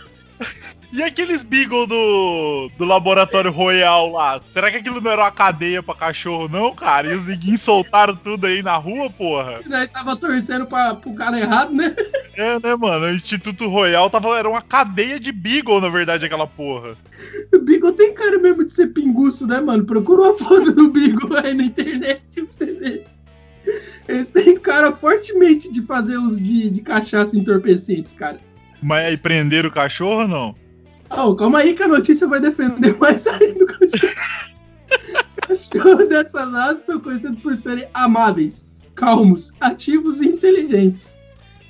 E 0.91 1.03
aqueles 1.03 1.43
Beagle 1.43 1.87
do, 1.87 2.71
do 2.79 2.85
Laboratório 2.85 3.53
Royal 3.53 4.11
lá? 4.11 4.41
Será 4.53 4.71
que 4.71 4.79
aquilo 4.79 5.01
não 5.01 5.11
era 5.11 5.23
uma 5.23 5.31
cadeia 5.31 5.83
pra 5.83 5.95
cachorro, 5.95 6.49
não, 6.49 6.75
cara? 6.75 7.13
E 7.13 7.17
os 7.17 7.27
neguinhos 7.27 7.61
soltaram 7.61 8.17
tudo 8.17 8.47
aí 8.47 8.63
na 8.63 8.77
rua, 8.77 9.11
porra? 9.11 9.61
Daí 9.67 9.87
tava 9.87 10.17
torcendo 10.17 10.67
pra, 10.67 10.95
pro 10.95 11.15
cara 11.15 11.39
errado, 11.39 11.75
né? 11.75 11.95
É, 12.35 12.59
né, 12.59 12.75
mano? 12.75 13.07
O 13.07 13.15
Instituto 13.15 13.69
Royal 13.69 14.09
tava, 14.09 14.39
era 14.39 14.49
uma 14.49 14.63
cadeia 14.63 15.21
de 15.21 15.31
Beagle, 15.31 15.81
na 15.81 15.91
verdade, 15.91 16.25
aquela 16.25 16.47
porra. 16.47 16.97
O 17.53 17.59
Beagle 17.59 17.93
tem 17.93 18.15
cara 18.15 18.39
mesmo 18.39 18.65
de 18.65 18.73
ser 18.73 18.89
pinguço, 18.89 19.47
né, 19.47 19.61
mano? 19.61 19.85
Procura 19.85 20.23
uma 20.23 20.35
foto 20.39 20.73
do 20.73 20.89
Beagle 20.89 21.37
aí 21.37 21.53
na 21.53 21.65
internet 21.65 22.23
pra 22.33 22.47
você 22.49 22.67
ver. 22.67 23.07
Eles 24.09 24.31
têm 24.31 24.59
cara 24.59 24.93
fortemente 24.93 25.71
de 25.71 25.83
fazer 25.83 26.17
os 26.17 26.41
de, 26.41 26.71
de 26.71 26.81
cachaça 26.81 27.37
entorpecentes, 27.37 28.15
cara. 28.15 28.41
Mas 28.83 29.07
aí 29.07 29.17
prenderam 29.17 29.69
o 29.69 29.73
cachorro 29.73 30.23
ou 30.23 30.29
não? 30.29 30.68
Oh, 31.11 31.35
calma 31.35 31.61
aí 31.61 31.75
que 31.75 31.83
a 31.83 31.89
notícia 31.89 32.27
vai 32.27 32.41
defender 32.41 32.97
mais 32.99 33.27
ainda 33.27 33.65
o 33.65 33.67
cachorro. 33.67 34.15
cachorro 35.47 36.07
dessas 36.07 36.53
raças 36.53 36.87
são 36.87 37.01
conhecidos 37.01 37.41
por 37.41 37.57
serem 37.57 37.89
amáveis, 37.95 38.67
calmos, 38.95 39.53
ativos 39.61 40.21
e 40.21 40.29
inteligentes. 40.29 41.17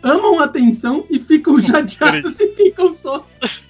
Amam 0.02 0.40
atenção 0.40 1.04
e 1.10 1.20
ficam 1.20 1.58
chateados 1.60 2.38
e 2.40 2.52
ficam 2.52 2.92
sós. 2.92 3.62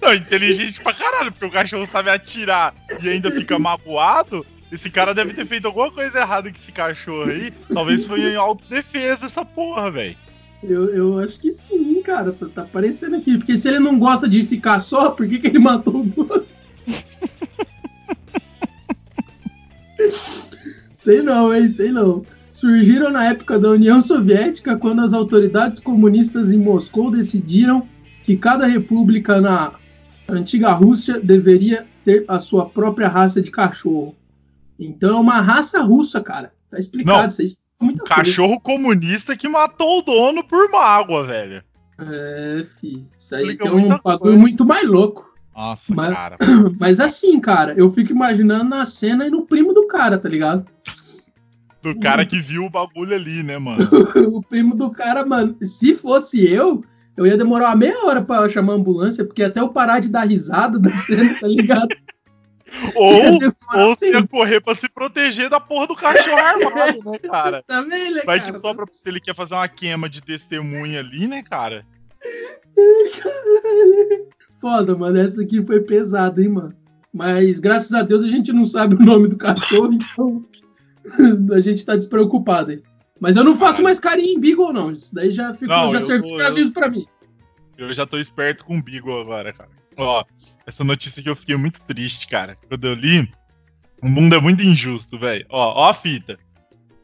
Não, 0.00 0.14
inteligente 0.14 0.80
pra 0.80 0.94
caralho, 0.94 1.32
porque 1.32 1.46
o 1.46 1.50
cachorro 1.50 1.86
sabe 1.86 2.10
atirar 2.10 2.74
e 3.02 3.08
ainda 3.08 3.30
fica 3.30 3.58
magoado. 3.58 4.46
Esse 4.70 4.88
cara 4.88 5.12
deve 5.12 5.34
ter 5.34 5.46
feito 5.46 5.66
alguma 5.66 5.90
coisa 5.90 6.20
errada 6.20 6.48
com 6.48 6.56
esse 6.56 6.70
cachorro 6.70 7.28
aí. 7.28 7.50
Talvez 7.74 8.04
foi 8.04 8.20
em 8.20 8.36
autodefesa 8.36 9.26
essa 9.26 9.44
porra, 9.44 9.90
velho. 9.90 10.16
Eu, 10.62 10.88
eu 10.94 11.18
acho 11.18 11.40
que 11.40 11.50
sim, 11.52 12.02
cara. 12.02 12.32
Tá, 12.32 12.46
tá 12.48 12.62
aparecendo 12.62 13.16
aqui. 13.16 13.38
Porque 13.38 13.56
se 13.56 13.68
ele 13.68 13.78
não 13.78 13.98
gosta 13.98 14.28
de 14.28 14.44
ficar 14.44 14.78
só, 14.80 15.10
por 15.10 15.26
que, 15.28 15.38
que 15.38 15.46
ele 15.46 15.58
matou 15.58 16.02
o 16.02 16.04
sei 20.98 21.22
não, 21.22 21.54
hein? 21.54 21.68
Sei 21.68 21.90
não. 21.90 22.24
Surgiram 22.52 23.10
na 23.10 23.24
época 23.26 23.58
da 23.58 23.70
União 23.70 24.02
Soviética, 24.02 24.76
quando 24.76 25.00
as 25.00 25.12
autoridades 25.12 25.80
comunistas 25.80 26.52
em 26.52 26.58
Moscou 26.58 27.10
decidiram 27.10 27.88
que 28.24 28.36
cada 28.36 28.66
república 28.66 29.40
na 29.40 29.72
antiga 30.28 30.72
Rússia 30.72 31.18
deveria 31.20 31.86
ter 32.04 32.24
a 32.28 32.38
sua 32.38 32.68
própria 32.68 33.08
raça 33.08 33.40
de 33.40 33.50
cachorro. 33.50 34.14
Então 34.78 35.16
é 35.16 35.20
uma 35.20 35.40
raça 35.40 35.80
russa, 35.80 36.20
cara. 36.20 36.52
Tá 36.70 36.78
explicado, 36.78 37.32
Não. 37.36 37.44
isso 37.44 37.56
coisa. 37.80 38.04
Cachorro 38.04 38.60
comunista 38.60 39.36
que 39.36 39.48
matou 39.48 39.98
o 39.98 40.02
dono 40.02 40.44
por 40.44 40.70
mágoa, 40.70 41.24
velho. 41.24 41.62
É, 41.98 42.64
filho. 42.64 43.04
Isso 43.18 43.34
aí 43.34 43.58
é 43.60 43.70
um 43.70 43.98
bagulho 44.02 44.38
muito 44.38 44.64
mais 44.64 44.86
louco. 44.86 45.30
Nossa, 45.54 45.94
Mas- 45.94 46.14
cara. 46.14 46.36
Mas 46.78 47.00
assim, 47.00 47.40
cara, 47.40 47.74
eu 47.76 47.92
fico 47.92 48.12
imaginando 48.12 48.70
na 48.70 48.84
cena 48.86 49.26
e 49.26 49.30
no 49.30 49.46
primo 49.46 49.72
do 49.72 49.86
cara, 49.86 50.16
tá 50.16 50.28
ligado? 50.28 50.66
Do 51.82 51.98
cara 51.98 52.26
que 52.26 52.40
viu 52.40 52.64
o 52.64 52.70
bagulho 52.70 53.14
ali, 53.14 53.42
né, 53.42 53.58
mano? 53.58 53.78
o 54.32 54.42
primo 54.42 54.74
do 54.74 54.90
cara, 54.90 55.24
mano, 55.24 55.56
se 55.62 55.94
fosse 55.94 56.46
eu, 56.46 56.84
eu 57.16 57.26
ia 57.26 57.36
demorar 57.36 57.68
uma 57.68 57.76
meia 57.76 58.04
hora 58.04 58.22
pra 58.22 58.48
chamar 58.48 58.74
a 58.74 58.76
ambulância, 58.76 59.24
porque 59.24 59.42
até 59.42 59.60
eu 59.60 59.68
parar 59.70 60.00
de 60.00 60.10
dar 60.10 60.26
risada 60.26 60.78
da 60.78 60.94
cena, 60.94 61.38
tá 61.40 61.48
ligado? 61.48 61.88
Ia 62.72 62.92
Ou, 62.94 63.38
ou 63.82 63.96
você 63.96 64.06
ia 64.08 64.12
tempo. 64.20 64.28
correr 64.28 64.60
pra 64.60 64.74
se 64.74 64.88
proteger 64.88 65.48
da 65.48 65.58
porra 65.60 65.86
do 65.88 65.96
cachorro 65.96 66.36
armado, 66.38 67.10
né, 67.10 67.18
cara? 67.18 67.62
Tá 67.66 67.80
vendo, 67.82 68.14
né, 68.16 68.22
Vai 68.24 68.38
cara? 68.40 68.52
que 68.52 68.58
sobra 68.58 68.86
se 68.92 69.08
ele 69.08 69.20
quer 69.20 69.34
fazer 69.34 69.54
uma 69.54 69.68
queima 69.68 70.08
de 70.08 70.22
testemunha 70.22 71.00
ali, 71.00 71.26
né, 71.26 71.42
cara? 71.42 71.84
Foda, 74.60 74.96
mano, 74.96 75.18
essa 75.18 75.42
aqui 75.42 75.64
foi 75.64 75.80
pesada, 75.80 76.42
hein, 76.42 76.48
mano. 76.50 76.74
Mas 77.12 77.58
graças 77.58 77.92
a 77.92 78.02
Deus 78.02 78.22
a 78.22 78.28
gente 78.28 78.52
não 78.52 78.64
sabe 78.64 78.94
o 78.94 78.98
nome 79.04 79.26
do 79.28 79.36
cachorro, 79.36 79.92
então 79.92 80.44
a 81.54 81.60
gente 81.60 81.84
tá 81.84 81.96
despreocupado 81.96 82.70
aí. 82.70 82.82
Mas 83.18 83.36
eu 83.36 83.44
não 83.44 83.56
faço 83.56 83.82
mais 83.82 83.98
carinho 84.00 84.36
em 84.36 84.40
Beagle, 84.40 84.72
não. 84.72 84.90
Isso 84.92 85.14
daí 85.14 85.30
já 85.32 85.52
ficou, 85.52 85.68
Não, 85.76 85.88
já 85.88 85.98
eu 85.98 86.00
serviu 86.02 86.36
de 86.36 86.42
eu- 86.42 86.46
aviso 86.48 86.72
pra 86.72 86.88
mim. 86.88 87.06
Eu 87.76 87.92
já 87.92 88.06
tô 88.06 88.18
esperto 88.18 88.64
com 88.64 88.78
o 88.78 88.82
Beagle 88.82 89.20
agora, 89.20 89.52
cara. 89.52 89.70
Ó, 89.96 90.24
essa 90.66 90.84
notícia 90.84 91.22
que 91.22 91.28
eu 91.28 91.36
fiquei 91.36 91.56
muito 91.56 91.80
triste, 91.82 92.26
cara. 92.26 92.56
Quando 92.68 92.86
eu 92.86 92.94
li, 92.94 93.30
o 94.02 94.08
mundo 94.08 94.34
é 94.34 94.40
muito 94.40 94.62
injusto, 94.62 95.18
velho. 95.18 95.44
Ó, 95.48 95.82
ó 95.82 95.90
a 95.90 95.94
fita. 95.94 96.38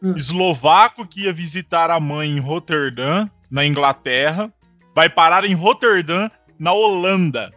Hum. 0.03 0.15
Eslovaco 0.17 1.07
que 1.07 1.23
ia 1.23 1.33
visitar 1.33 1.91
a 1.91 2.01
mãe 2.01 2.31
em 2.31 2.41
Rotterdam, 2.41 3.31
na 3.51 3.65
Inglaterra, 3.65 4.53
vai 4.95 5.09
parar 5.09 5.45
em 5.45 5.55
Rotterdam, 5.55 6.31
na 6.59 6.73
Holanda. 6.73 7.53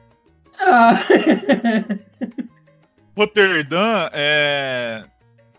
Ah, 0.59 0.99
Rotterdam 3.15 4.09
é, 4.11 5.05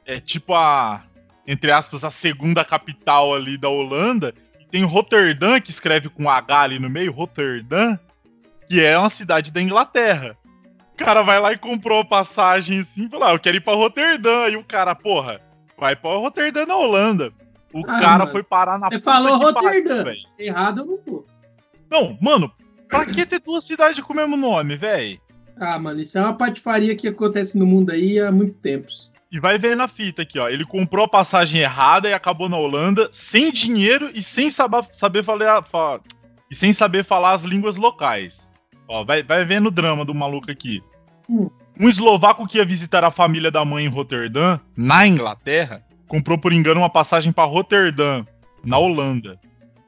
é 0.04 0.20
tipo 0.20 0.54
a, 0.54 1.02
entre 1.46 1.70
aspas, 1.70 2.04
a 2.04 2.10
segunda 2.10 2.64
capital 2.64 3.34
ali 3.34 3.56
da 3.56 3.68
Holanda. 3.68 4.34
E 4.58 4.64
tem 4.64 4.84
Rotterdam, 4.84 5.60
que 5.60 5.70
escreve 5.70 6.08
com 6.08 6.28
H 6.28 6.60
ali 6.60 6.78
no 6.78 6.90
meio, 6.90 7.12
Rotterdam, 7.12 7.98
que 8.70 8.80
é 8.80 8.96
uma 8.96 9.10
cidade 9.10 9.50
da 9.50 9.60
Inglaterra. 9.60 10.36
O 10.94 10.96
cara 10.96 11.22
vai 11.22 11.40
lá 11.40 11.52
e 11.52 11.58
comprou 11.58 12.00
a 12.02 12.04
passagem 12.04 12.78
assim, 12.78 13.08
falou, 13.08 13.26
ah, 13.26 13.32
eu 13.32 13.38
quero 13.40 13.56
ir 13.56 13.60
pra 13.60 13.74
Rotterdam. 13.74 14.48
E 14.48 14.56
o 14.56 14.62
cara, 14.62 14.94
porra, 14.94 15.40
vai 15.76 15.96
pra 15.96 16.10
Rotterdam 16.10 16.66
na 16.66 16.76
Holanda. 16.76 17.32
O 17.72 17.80
Ah, 17.80 17.98
cara 17.98 18.18
mano. 18.20 18.30
foi 18.32 18.42
parar 18.44 18.78
na 18.78 18.88
Você 18.88 19.00
falou 19.00 19.52
pariu, 19.52 19.84
velho. 20.04 20.16
errado 20.38 20.82
eu 20.82 20.86
não 20.86 20.96
tô. 20.98 21.26
Não, 21.90 22.16
mano, 22.20 22.52
pra 22.88 23.04
que 23.04 23.26
ter 23.26 23.40
duas 23.40 23.64
cidades 23.64 24.04
com 24.04 24.12
o 24.12 24.16
mesmo 24.16 24.36
nome, 24.36 24.76
velho? 24.76 25.20
Ah, 25.58 25.76
mano, 25.78 26.00
isso 26.00 26.16
é 26.16 26.20
uma 26.20 26.34
patifaria 26.34 26.94
que 26.94 27.08
acontece 27.08 27.58
no 27.58 27.66
mundo 27.66 27.90
aí 27.90 28.20
há 28.20 28.30
muito 28.30 28.56
tempos. 28.58 29.12
E 29.32 29.40
vai 29.40 29.58
ver 29.58 29.76
na 29.76 29.88
fita 29.88 30.22
aqui, 30.22 30.38
ó. 30.38 30.48
Ele 30.48 30.64
comprou 30.64 31.04
a 31.04 31.08
passagem 31.08 31.60
errada 31.60 32.08
e 32.08 32.12
acabou 32.12 32.48
na 32.48 32.56
Holanda 32.56 33.08
sem 33.12 33.50
dinheiro 33.52 34.10
e 34.14 34.22
sem 34.22 34.48
saber, 34.50 34.86
saber 34.92 35.24
falar, 35.24 35.62
fa- 35.64 36.00
e 36.50 36.54
sem 36.54 36.72
saber 36.72 37.04
falar 37.04 37.32
as 37.32 37.42
línguas 37.42 37.76
locais. 37.76 38.48
Ó, 38.90 39.04
vai, 39.04 39.22
vai 39.22 39.44
vendo 39.44 39.68
o 39.68 39.70
drama 39.70 40.04
do 40.04 40.12
maluco 40.12 40.50
aqui. 40.50 40.82
Hum. 41.28 41.48
Um 41.78 41.88
eslovaco 41.88 42.44
que 42.44 42.58
ia 42.58 42.64
visitar 42.64 43.04
a 43.04 43.10
família 43.12 43.48
da 43.48 43.64
mãe 43.64 43.84
em 43.84 43.88
Roterdã, 43.88 44.58
na 44.76 45.06
Inglaterra, 45.06 45.84
comprou 46.08 46.36
por 46.36 46.52
engano 46.52 46.80
uma 46.80 46.90
passagem 46.90 47.30
para 47.30 47.48
Roterdã, 47.48 48.24
na 48.64 48.78
Holanda. 48.78 49.38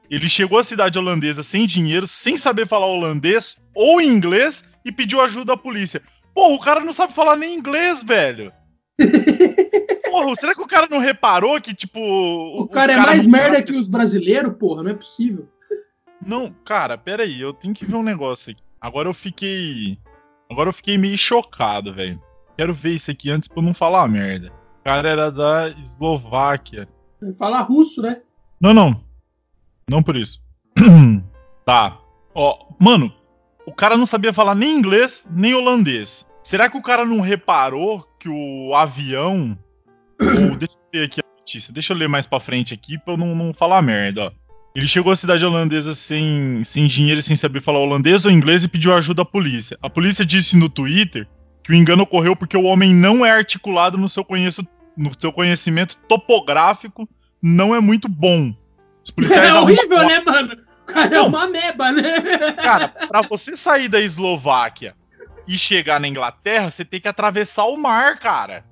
Ele 0.09 0.29
chegou 0.29 0.57
à 0.57 0.63
cidade 0.63 0.97
holandesa 0.97 1.43
sem 1.43 1.67
dinheiro, 1.67 2.07
sem 2.07 2.37
saber 2.37 2.65
falar 2.65 2.85
holandês 2.85 3.57
ou 3.75 3.99
inglês 3.99 4.63
e 4.85 4.91
pediu 4.91 5.19
ajuda 5.19 5.51
à 5.51 5.57
polícia. 5.57 6.01
Porra, 6.33 6.55
o 6.55 6.59
cara 6.59 6.79
não 6.79 6.93
sabe 6.93 7.11
falar 7.13 7.35
nem 7.35 7.57
inglês, 7.57 8.01
velho. 8.01 8.53
Porra, 10.09 10.33
será 10.35 10.55
que 10.55 10.61
o 10.61 10.67
cara 10.67 10.87
não 10.89 10.99
reparou 10.99 11.59
que, 11.59 11.73
tipo. 11.73 11.99
O 11.99 12.69
cara 12.69 12.93
é 12.93 12.97
mais 12.97 13.25
merda 13.25 13.61
que 13.61 13.71
os 13.73 13.87
brasileiros, 13.87 14.55
porra, 14.57 14.83
não 14.83 14.91
é 14.91 14.93
possível. 14.93 15.49
Não, 16.25 16.53
cara, 16.63 16.97
pera 16.97 17.23
aí, 17.23 17.41
eu 17.41 17.51
tenho 17.51 17.73
que 17.73 17.83
ver 17.83 17.95
um 17.95 18.03
negócio 18.03 18.51
aqui. 18.51 18.61
Agora 18.83 19.07
eu 19.07 19.13
fiquei. 19.13 19.97
Agora 20.51 20.67
eu 20.67 20.73
fiquei 20.73 20.97
meio 20.97 21.17
chocado, 21.17 21.93
velho. 21.93 22.21
Quero 22.57 22.73
ver 22.73 22.95
isso 22.95 23.09
aqui 23.09 23.31
antes 23.31 23.47
pra 23.47 23.59
eu 23.59 23.65
não 23.65 23.73
falar 23.73 24.05
merda. 24.09 24.51
O 24.81 24.83
cara 24.83 25.09
era 25.09 25.31
da 25.31 25.69
Eslováquia. 25.69 26.89
Falar 27.39 27.61
russo, 27.61 28.01
né? 28.01 28.21
Não, 28.59 28.73
não. 28.73 29.01
Não 29.89 30.03
por 30.03 30.17
isso. 30.17 30.43
tá. 31.65 31.97
Ó, 32.35 32.67
mano, 32.77 33.13
o 33.65 33.71
cara 33.71 33.95
não 33.95 34.05
sabia 34.05 34.33
falar 34.33 34.53
nem 34.53 34.77
inglês, 34.77 35.25
nem 35.31 35.53
holandês. 35.53 36.27
Será 36.43 36.69
que 36.69 36.77
o 36.77 36.81
cara 36.81 37.05
não 37.05 37.21
reparou 37.21 38.05
que 38.19 38.27
o 38.27 38.75
avião. 38.75 39.57
ou, 40.19 40.55
deixa 40.59 40.75
eu 40.75 40.89
ver 40.91 41.05
aqui 41.05 41.21
a 41.21 41.39
notícia. 41.39 41.73
Deixa 41.73 41.93
eu 41.93 41.97
ler 41.97 42.09
mais 42.09 42.27
pra 42.27 42.41
frente 42.41 42.73
aqui 42.73 42.97
pra 42.97 43.13
eu 43.13 43.17
não, 43.17 43.33
não 43.33 43.53
falar 43.53 43.81
merda, 43.81 44.25
ó. 44.25 44.42
Ele 44.75 44.87
chegou 44.87 45.11
à 45.13 45.15
cidade 45.15 45.45
holandesa 45.45 45.93
sem, 45.93 46.63
sem 46.63 46.87
dinheiro 46.87 47.19
e 47.19 47.23
sem 47.23 47.35
saber 47.35 47.61
falar 47.61 47.79
holandês 47.79 48.25
ou 48.25 48.31
inglês 48.31 48.63
e 48.63 48.67
pediu 48.67 48.91
ajuda 48.93 49.21
à 49.21 49.25
polícia. 49.25 49.77
A 49.81 49.89
polícia 49.89 50.25
disse 50.25 50.57
no 50.57 50.67
Twitter 50.67 51.27
que 51.63 51.71
o 51.71 51.75
engano 51.75 52.03
ocorreu 52.03 52.35
porque 52.35 52.57
o 52.57 52.63
homem 52.63 52.93
não 52.93 53.23
é 53.23 53.29
articulado 53.29 53.99
no 53.99 54.09
seu, 54.09 54.23
conheço, 54.25 54.65
no 54.97 55.11
seu 55.19 55.31
conhecimento 55.31 55.95
topográfico, 56.09 57.07
não 57.39 57.75
é 57.75 57.79
muito 57.79 58.09
bom. 58.09 58.51
Os 59.03 59.11
policiais 59.11 59.47
É 59.47 59.53
horrível, 59.53 60.07
né, 60.07 60.19
mano? 60.21 60.57
O 60.81 60.85
cara 60.85 61.15
é 61.15 61.21
uma 61.21 61.47
meba, 61.47 61.91
né? 61.91 62.19
Cara, 62.53 62.87
pra 62.87 63.21
você 63.21 63.55
sair 63.55 63.87
da 63.87 64.01
Eslováquia 64.01 64.95
e 65.47 65.55
chegar 65.55 65.99
na 65.99 66.07
Inglaterra, 66.07 66.71
você 66.71 66.83
tem 66.83 66.99
que 66.99 67.07
atravessar 67.07 67.65
o 67.65 67.77
mar, 67.77 68.19
cara. 68.19 68.65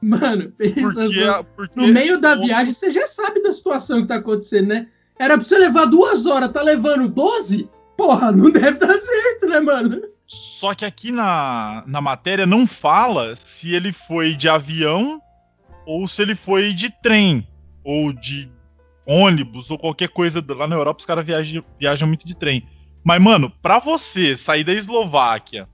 Mano, 0.00 0.50
pensa 0.56 0.80
Porque, 0.80 1.24
só. 1.26 1.42
porque 1.42 1.78
No 1.78 1.88
meio 1.88 2.18
da 2.18 2.36
viagem, 2.36 2.72
você 2.72 2.90
já 2.90 3.06
sabe 3.06 3.42
da 3.42 3.52
situação 3.52 4.00
que 4.00 4.08
tá 4.08 4.14
acontecendo, 4.14 4.68
né? 4.68 4.86
Era 5.20 5.36
pra 5.36 5.44
você 5.44 5.58
levar 5.58 5.84
duas 5.84 6.24
horas, 6.24 6.50
tá 6.50 6.62
levando 6.62 7.06
12? 7.06 7.68
Porra, 7.94 8.32
não 8.32 8.50
deve 8.50 8.78
dar 8.78 8.96
certo, 8.96 9.46
né, 9.48 9.60
mano? 9.60 10.00
Só 10.24 10.74
que 10.74 10.82
aqui 10.82 11.12
na, 11.12 11.84
na 11.86 12.00
matéria 12.00 12.46
não 12.46 12.66
fala 12.66 13.36
se 13.36 13.74
ele 13.74 13.92
foi 13.92 14.34
de 14.34 14.48
avião 14.48 15.20
ou 15.84 16.08
se 16.08 16.22
ele 16.22 16.34
foi 16.34 16.72
de 16.72 16.88
trem 17.02 17.46
ou 17.84 18.14
de 18.14 18.50
ônibus 19.06 19.70
ou 19.70 19.78
qualquer 19.78 20.08
coisa. 20.08 20.42
Lá 20.48 20.66
na 20.66 20.76
Europa 20.76 21.00
os 21.00 21.04
caras 21.04 21.26
viajam, 21.26 21.62
viajam 21.78 22.08
muito 22.08 22.26
de 22.26 22.34
trem. 22.34 22.66
Mas, 23.04 23.20
mano, 23.20 23.52
pra 23.60 23.78
você 23.78 24.38
sair 24.38 24.64
da 24.64 24.72
Eslováquia 24.72 25.68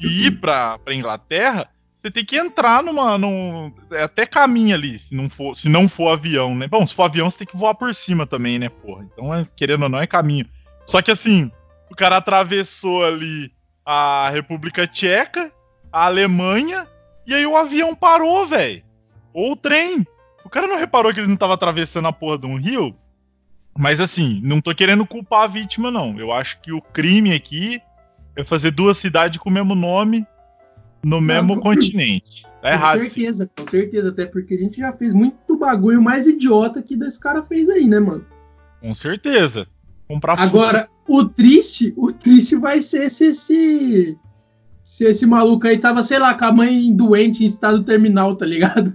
e 0.00 0.28
ir 0.28 0.40
pra, 0.40 0.78
pra 0.78 0.94
Inglaterra, 0.94 1.68
você 2.04 2.10
tem 2.10 2.24
que 2.24 2.36
entrar 2.36 2.82
numa. 2.82 3.16
Num, 3.16 3.72
é 3.90 4.02
até 4.02 4.26
caminho 4.26 4.74
ali, 4.74 4.98
se 4.98 5.14
não, 5.14 5.30
for, 5.30 5.56
se 5.56 5.70
não 5.70 5.88
for 5.88 6.10
avião, 6.10 6.54
né? 6.54 6.68
Bom, 6.68 6.86
se 6.86 6.94
for 6.94 7.04
avião, 7.04 7.30
você 7.30 7.38
tem 7.38 7.46
que 7.46 7.56
voar 7.56 7.74
por 7.74 7.94
cima 7.94 8.26
também, 8.26 8.58
né, 8.58 8.68
porra? 8.68 9.06
Então, 9.10 9.34
é, 9.34 9.46
querendo 9.56 9.84
ou 9.84 9.88
não, 9.88 9.98
é 9.98 10.06
caminho. 10.06 10.46
Só 10.84 11.00
que 11.00 11.10
assim, 11.10 11.50
o 11.90 11.96
cara 11.96 12.18
atravessou 12.18 13.02
ali 13.02 13.50
a 13.86 14.28
República 14.30 14.86
Tcheca, 14.86 15.50
a 15.90 16.04
Alemanha, 16.04 16.86
e 17.26 17.32
aí 17.32 17.46
o 17.46 17.56
avião 17.56 17.94
parou, 17.94 18.46
velho. 18.46 18.82
Ou 19.32 19.52
o 19.52 19.56
trem. 19.56 20.06
O 20.44 20.50
cara 20.50 20.66
não 20.66 20.76
reparou 20.76 21.12
que 21.12 21.20
ele 21.20 21.28
não 21.28 21.36
tava 21.36 21.54
atravessando 21.54 22.06
a 22.06 22.12
porra 22.12 22.36
de 22.36 22.44
um 22.44 22.58
rio? 22.58 22.94
Mas 23.76 23.98
assim, 23.98 24.42
não 24.44 24.60
tô 24.60 24.74
querendo 24.74 25.06
culpar 25.06 25.44
a 25.44 25.46
vítima, 25.46 25.90
não. 25.90 26.18
Eu 26.18 26.32
acho 26.32 26.60
que 26.60 26.70
o 26.70 26.82
crime 26.82 27.32
aqui 27.32 27.80
é 28.36 28.44
fazer 28.44 28.72
duas 28.72 28.98
cidades 28.98 29.38
com 29.38 29.48
o 29.48 29.52
mesmo 29.52 29.74
nome 29.74 30.26
no 31.04 31.20
mesmo 31.20 31.60
continente. 31.60 32.44
Tá 32.60 32.72
errado. 32.72 32.98
Com 32.98 33.04
certeza, 33.04 33.44
sim. 33.44 33.50
com 33.64 33.70
certeza. 33.70 34.08
Até 34.08 34.26
porque 34.26 34.54
a 34.54 34.58
gente 34.58 34.78
já 34.78 34.92
fez 34.92 35.12
muito 35.12 35.56
bagulho 35.56 36.02
mais 36.02 36.26
idiota 36.26 36.82
que 36.82 36.96
desse 36.96 37.20
cara 37.20 37.42
fez 37.42 37.68
aí, 37.68 37.86
né, 37.86 38.00
mano? 38.00 38.24
Com 38.80 38.94
certeza. 38.94 39.66
Comprar 40.08 40.38
Agora, 40.38 40.88
o 41.06 41.24
triste, 41.24 41.92
o 41.96 42.12
triste 42.12 42.56
vai 42.56 42.82
ser 42.82 43.10
se 43.10 43.26
esse. 43.26 44.18
Se 44.82 45.06
esse 45.06 45.24
maluco 45.24 45.66
aí 45.66 45.78
tava, 45.78 46.02
sei 46.02 46.18
lá, 46.18 46.34
com 46.34 46.44
a 46.44 46.52
mãe 46.52 46.94
doente 46.94 47.42
em 47.42 47.46
estado 47.46 47.82
terminal, 47.84 48.36
tá 48.36 48.44
ligado? 48.44 48.94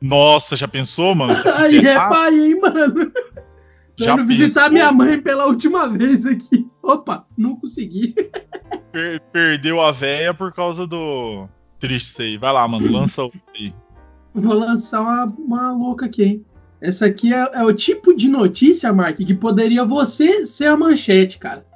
Nossa, 0.00 0.56
já 0.56 0.66
pensou, 0.66 1.14
mano? 1.14 1.32
aí 1.58 1.78
é 1.78 1.94
pai, 1.94 2.34
hein, 2.34 2.60
mano? 2.60 3.12
Já 3.98 4.12
indo 4.12 4.26
visitar 4.26 4.70
minha 4.70 4.92
mãe 4.92 5.20
pela 5.20 5.46
última 5.46 5.88
vez 5.88 6.26
aqui. 6.26 6.68
Opa, 6.82 7.26
não 7.36 7.56
consegui. 7.56 8.14
Per 8.92 9.20
perdeu 9.32 9.80
a 9.80 9.90
véia 9.90 10.34
por 10.34 10.52
causa 10.52 10.86
do 10.86 11.48
triste 11.80 12.22
aí. 12.22 12.36
Vai 12.36 12.52
lá, 12.52 12.66
mano, 12.68 12.90
lança 12.90 13.24
o 13.24 13.32
aí. 13.54 13.74
Vou 14.34 14.54
lançar 14.54 15.00
uma, 15.00 15.24
uma 15.24 15.72
louca 15.72 16.06
aqui, 16.06 16.22
hein? 16.22 16.46
Essa 16.80 17.06
aqui 17.06 17.32
é, 17.32 17.50
é, 17.54 17.64
o 17.64 17.72
tipo 17.72 18.14
de 18.14 18.28
notícia, 18.28 18.92
Mark, 18.92 19.16
que 19.16 19.34
poderia 19.34 19.84
você 19.84 20.44
ser 20.44 20.66
a 20.66 20.76
manchete, 20.76 21.38
cara. 21.38 21.66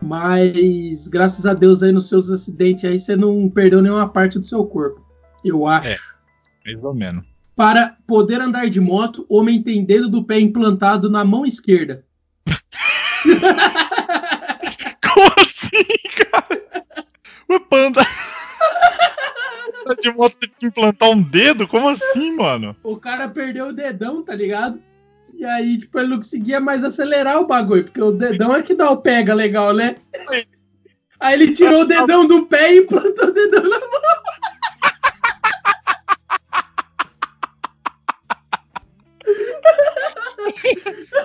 Mas, 0.00 1.08
graças 1.08 1.44
a 1.44 1.54
Deus, 1.54 1.82
aí 1.82 1.90
nos 1.90 2.08
seus 2.08 2.30
acidentes 2.30 2.84
aí, 2.84 2.98
você 2.98 3.16
não 3.16 3.48
perdeu 3.48 3.82
nenhuma 3.82 4.08
parte 4.08 4.38
do 4.38 4.46
seu 4.46 4.64
corpo. 4.64 5.04
Eu 5.44 5.66
acho. 5.66 5.88
É, 5.88 6.72
mais 6.72 6.84
ou 6.84 6.94
menos. 6.94 7.33
Para 7.56 7.96
poder 8.06 8.40
andar 8.40 8.68
de 8.68 8.80
moto, 8.80 9.24
homem 9.28 9.62
tem 9.62 9.84
dedo 9.84 10.08
do 10.08 10.24
pé 10.24 10.40
implantado 10.40 11.08
na 11.08 11.24
mão 11.24 11.46
esquerda. 11.46 12.04
Como 15.02 15.32
assim, 15.38 15.84
cara? 16.30 16.62
O 17.48 17.60
panda. 17.60 18.04
Tá 19.84 19.94
de 20.00 20.10
moto 20.10 20.34
tem 20.38 20.50
que 20.58 20.66
implantar 20.66 21.10
um 21.10 21.22
dedo? 21.22 21.68
Como 21.68 21.90
assim, 21.90 22.34
mano? 22.34 22.74
O 22.82 22.96
cara 22.96 23.28
perdeu 23.28 23.66
o 23.66 23.72
dedão, 23.72 24.22
tá 24.22 24.34
ligado? 24.34 24.80
E 25.34 25.44
aí, 25.44 25.78
tipo, 25.78 25.98
ele 25.98 26.08
não 26.08 26.16
conseguia 26.16 26.58
mais 26.58 26.82
acelerar 26.82 27.38
o 27.38 27.46
bagulho, 27.46 27.84
porque 27.84 28.00
o 28.00 28.12
dedão 28.12 28.56
é 28.56 28.62
que 28.62 28.74
dá 28.74 28.90
o 28.90 29.02
pega 29.02 29.34
legal, 29.34 29.74
né? 29.74 29.96
Aí 31.20 31.34
ele 31.34 31.52
tirou 31.52 31.82
o 31.82 31.84
dedão 31.84 32.26
do 32.26 32.46
pé 32.46 32.72
e 32.72 32.78
implantou 32.78 33.28
o 33.28 33.32
dedão 33.32 33.64
na 33.64 33.78
mão. 33.78 34.23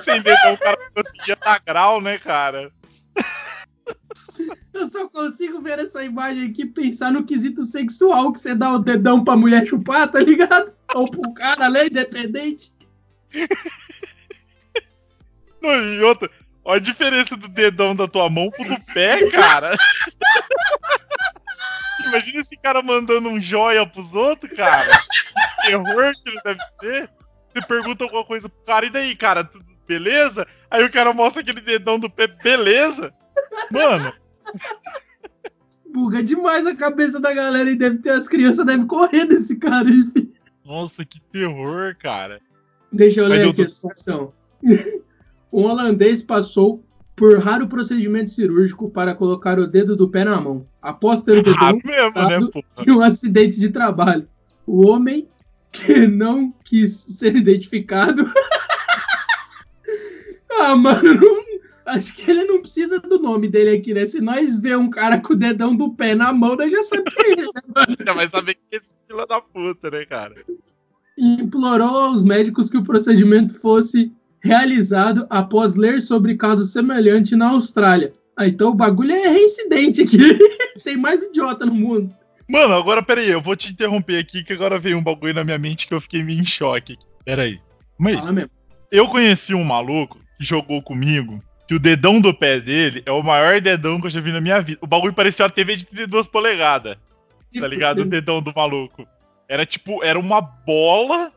Sem 0.10 0.22
dedão 0.22 0.54
o 0.54 0.58
cara 0.58 0.78
conseguia 0.96 1.36
dar 1.36 1.62
grau, 1.66 2.01
né, 2.01 2.18
cara? 2.18 2.72
Eu 4.74 4.89
só 4.89 5.08
consigo 5.10 5.62
ver 5.62 5.80
essa 5.80 6.04
imagem 6.04 6.50
aqui 6.50 6.63
e 6.63 6.72
pensar 6.72 7.12
no 7.12 7.25
quesito 7.25 7.62
sexual 7.63 8.32
que 8.32 8.39
você 8.39 8.56
dá 8.56 8.72
o 8.72 8.80
dedão 8.80 9.24
pra 9.24 9.36
mulher 9.36 9.66
chupar, 9.66 10.08
tá 10.08 10.20
ligado? 10.20 10.74
Ou 10.96 11.10
pro 11.10 11.34
cara, 11.34 11.70
né? 11.70 11.88
Independente. 11.88 12.72
Não, 15.62 15.72
e 15.72 16.01
outra, 16.01 16.30
olha 16.63 16.78
a 16.78 16.84
diferença 16.84 17.36
do 17.36 17.48
dedão 17.48 17.96
da 17.96 18.08
tua 18.08 18.30
mão 18.30 18.50
pro 18.50 18.63
do 18.63 18.94
pé, 18.94 19.30
cara. 19.30 19.75
Imagina 22.08 22.39
esse 22.39 22.56
cara 22.58 22.82
mandando 22.82 23.30
um 23.30 23.42
joia 23.42 23.86
pros 23.86 24.13
outros, 24.13 24.56
cara. 24.56 24.98
Que 25.62 25.68
terror 25.68 26.12
que 26.13 26.30
ele 26.30 26.42
deve 26.44 26.62
ter. 26.80 27.10
Você 27.54 27.68
pergunta 27.68 28.06
alguma 28.06 28.24
coisa 28.24 28.48
pro 28.48 28.66
cara, 28.66 28.86
e 28.86 28.89
daí, 28.89 29.16
cara, 29.16 29.44
tudo 29.44 29.79
beleza? 29.89 30.46
Aí 30.69 30.84
o 30.84 30.91
cara 30.91 31.12
mostra 31.12 31.41
aquele 31.41 31.62
dedão 31.62 32.00
do 32.00 32.08
pé, 32.08 32.27
beleza? 32.27 33.12
Mano. 33.72 34.13
Buga 35.91 36.22
demais 36.22 36.67
a 36.67 36.75
cabeça 36.75 37.19
da 37.19 37.34
galera 37.34 37.72
e 37.72 37.75
deve 37.75 37.98
ter 37.98 38.12
as 38.12 38.27
crianças 38.27 38.63
devem 38.63 38.86
correr 38.86 39.25
desse 39.25 39.56
cara, 39.56 39.89
enfim. 39.89 40.32
Nossa, 40.63 41.04
que 41.04 41.19
terror, 41.32 41.95
cara. 41.97 42.39
Deixa 42.93 43.21
eu 43.21 43.30
Mas 43.30 43.39
ler 43.39 43.45
eu 43.45 43.49
aqui 43.49 43.58
tô... 43.58 43.63
a 43.63 43.67
situação. 43.67 44.34
um 45.52 45.63
holandês 45.63 46.21
passou 46.21 46.86
por 47.15 47.39
raro 47.39 47.67
procedimento 47.67 48.30
cirúrgico 48.30 48.91
para 48.91 49.15
colocar 49.15 49.58
o 49.58 49.67
dedo 49.67 49.95
do 49.95 50.08
pé 50.08 50.23
na 50.23 50.39
mão, 50.39 50.67
após 50.80 51.23
ter 51.23 51.39
o 51.39 51.43
dedo 51.43 51.58
ah, 51.60 51.73
mesmo, 51.73 52.30
né, 52.30 52.63
em 52.88 52.91
um 52.91 53.02
acidente 53.02 53.60
de 53.60 53.69
trabalho. 53.69 54.28
O 54.65 54.88
homem 54.88 55.28
que 55.71 56.08
não 56.08 56.54
quis 56.63 56.91
ser 56.91 57.36
identificado. 57.36 58.23
ah, 60.60 60.76
mano, 60.76 61.15
não, 61.15 61.43
acho 61.86 62.13
que 62.13 62.30
ele 62.30 62.43
não 62.43 62.62
precisa 62.62 63.00
do 63.00 63.19
nome 63.19 63.48
dele 63.48 63.72
aqui, 63.72 63.93
né? 63.93 64.06
Se 64.06 64.22
nós 64.22 64.58
ver 64.58 64.78
um 64.78 64.89
cara 64.89 65.19
com 65.19 65.34
o 65.34 65.36
dedão 65.36 65.76
do 65.76 65.93
pé 65.93 66.15
na 66.15 66.32
mão, 66.32 66.56
nós 66.56 66.72
já 66.72 66.84
sabemos 66.84 67.13
que 67.13 67.22
é 67.22 67.32
ele, 67.32 67.41
né? 67.43 67.86
Já 68.06 68.13
vai 68.13 68.30
saber 68.30 68.54
que 68.56 68.62
é 68.72 68.78
esse 68.78 68.95
filho 69.08 69.26
da 69.26 69.41
puta, 69.41 69.89
né, 69.89 70.06
cara? 70.06 70.34
Implorou 71.17 71.98
aos 71.98 72.24
médicos 72.24 72.69
que 72.69 72.78
o 72.78 72.84
procedimento 72.84 73.60
fosse 73.60 74.12
realizado 74.41 75.26
após 75.30 75.76
ler 75.76 76.02
sobre 76.02 76.38
caso 76.38 76.65
semelhante 76.65 77.36
na 77.36 77.50
Austrália. 77.50 78.13
Ah, 78.38 78.48
então 78.48 78.69
o 78.69 78.76
bagulho 78.76 79.12
é 79.12 79.28
reincidente 79.28 80.04
aqui. 80.04 80.17
Tem 80.84 80.95
mais 80.95 81.22
idiota 81.22 81.65
no 81.65 81.74
mundo. 81.74 82.15
Mano, 82.48 82.74
agora 82.74 83.04
peraí, 83.04 83.30
eu 83.30 83.41
vou 83.41 83.56
te 83.56 83.72
interromper 83.72 84.17
aqui 84.17 84.43
que 84.43 84.54
agora 84.54 84.80
veio 84.80 84.98
um 84.98 85.04
bagulho 85.04 85.34
na 85.34 85.43
minha 85.43 85.58
mente 85.58 85.88
que 85.88 85.93
eu 85.93 86.02
fiquei 86.02 86.24
meio 86.24 86.39
em 86.39 86.45
choque. 86.45 86.98
Peraí. 87.26 87.60
Mesmo. 88.00 88.50
Eu 88.89 89.08
conheci 89.10 89.54
um 89.54 89.63
maluco 89.63 90.19
jogou 90.39 90.82
comigo 90.82 91.43
que 91.69 91.75
o 91.75 91.80
dedão 91.80 92.19
do 92.19 92.34
pé 92.34 92.60
dele 92.60 93.04
é 93.06 93.12
o 93.12 93.21
maior 93.21 93.62
dedão 93.62 94.02
que 94.02 94.08
eu 94.08 94.12
já 94.12 94.19
vi 94.19 94.32
na 94.32 94.41
minha 94.41 94.60
vida. 94.60 94.80
O 94.82 94.88
bagulho 94.88 95.13
parecia 95.13 95.45
uma 95.45 95.52
TV 95.52 95.75
de 95.75 95.86
32 95.86 96.25
polegadas. 96.25 96.97
Tá 97.54 97.67
ligado? 97.67 98.02
O 98.02 98.06
dedão 98.06 98.41
do 98.41 98.52
maluco. 98.56 99.08
Era 99.47 99.67
tipo, 99.67 100.04
era 100.04 100.17
uma 100.17 100.41
bola 100.41 101.32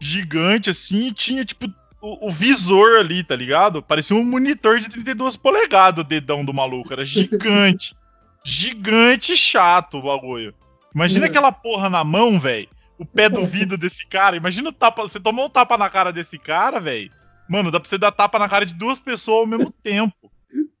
gigante 0.00 0.70
assim 0.70 1.08
e 1.08 1.12
tinha 1.12 1.44
tipo 1.44 1.66
o, 2.00 2.28
o, 2.28 2.32
visor 2.32 3.00
ali, 3.00 3.22
tá 3.22 3.36
ligado? 3.36 3.82
Parecia 3.82 4.16
um 4.16 4.24
monitor 4.24 4.78
de 4.78 4.88
32 4.88 5.36
polegadas 5.36 6.02
o 6.02 6.08
dedão 6.08 6.42
do 6.42 6.54
maluco. 6.54 6.90
Era 6.90 7.04
gigante. 7.04 7.94
gigante 8.42 9.34
e 9.34 9.36
chato 9.36 9.98
o 9.98 10.02
bagulho. 10.02 10.54
Imagina 10.94 11.26
uhum. 11.26 11.30
aquela 11.30 11.52
porra 11.52 11.90
na 11.90 12.02
mão, 12.02 12.40
velho. 12.40 12.68
O 12.98 13.04
pé 13.04 13.28
do 13.28 13.44
vidro 13.44 13.76
desse 13.76 14.06
cara. 14.06 14.36
Imagina 14.36 14.70
o 14.70 14.72
tapa. 14.72 15.02
Você 15.02 15.20
tomou 15.20 15.44
um 15.44 15.50
tapa 15.50 15.76
na 15.76 15.90
cara 15.90 16.10
desse 16.10 16.38
cara, 16.38 16.80
velho. 16.80 17.10
Mano, 17.50 17.72
dá 17.72 17.80
pra 17.80 17.88
você 17.88 17.98
dar 17.98 18.12
tapa 18.12 18.38
na 18.38 18.48
cara 18.48 18.64
de 18.64 18.72
duas 18.72 19.00
pessoas 19.00 19.40
ao 19.40 19.46
mesmo 19.46 19.72
tempo. 19.82 20.14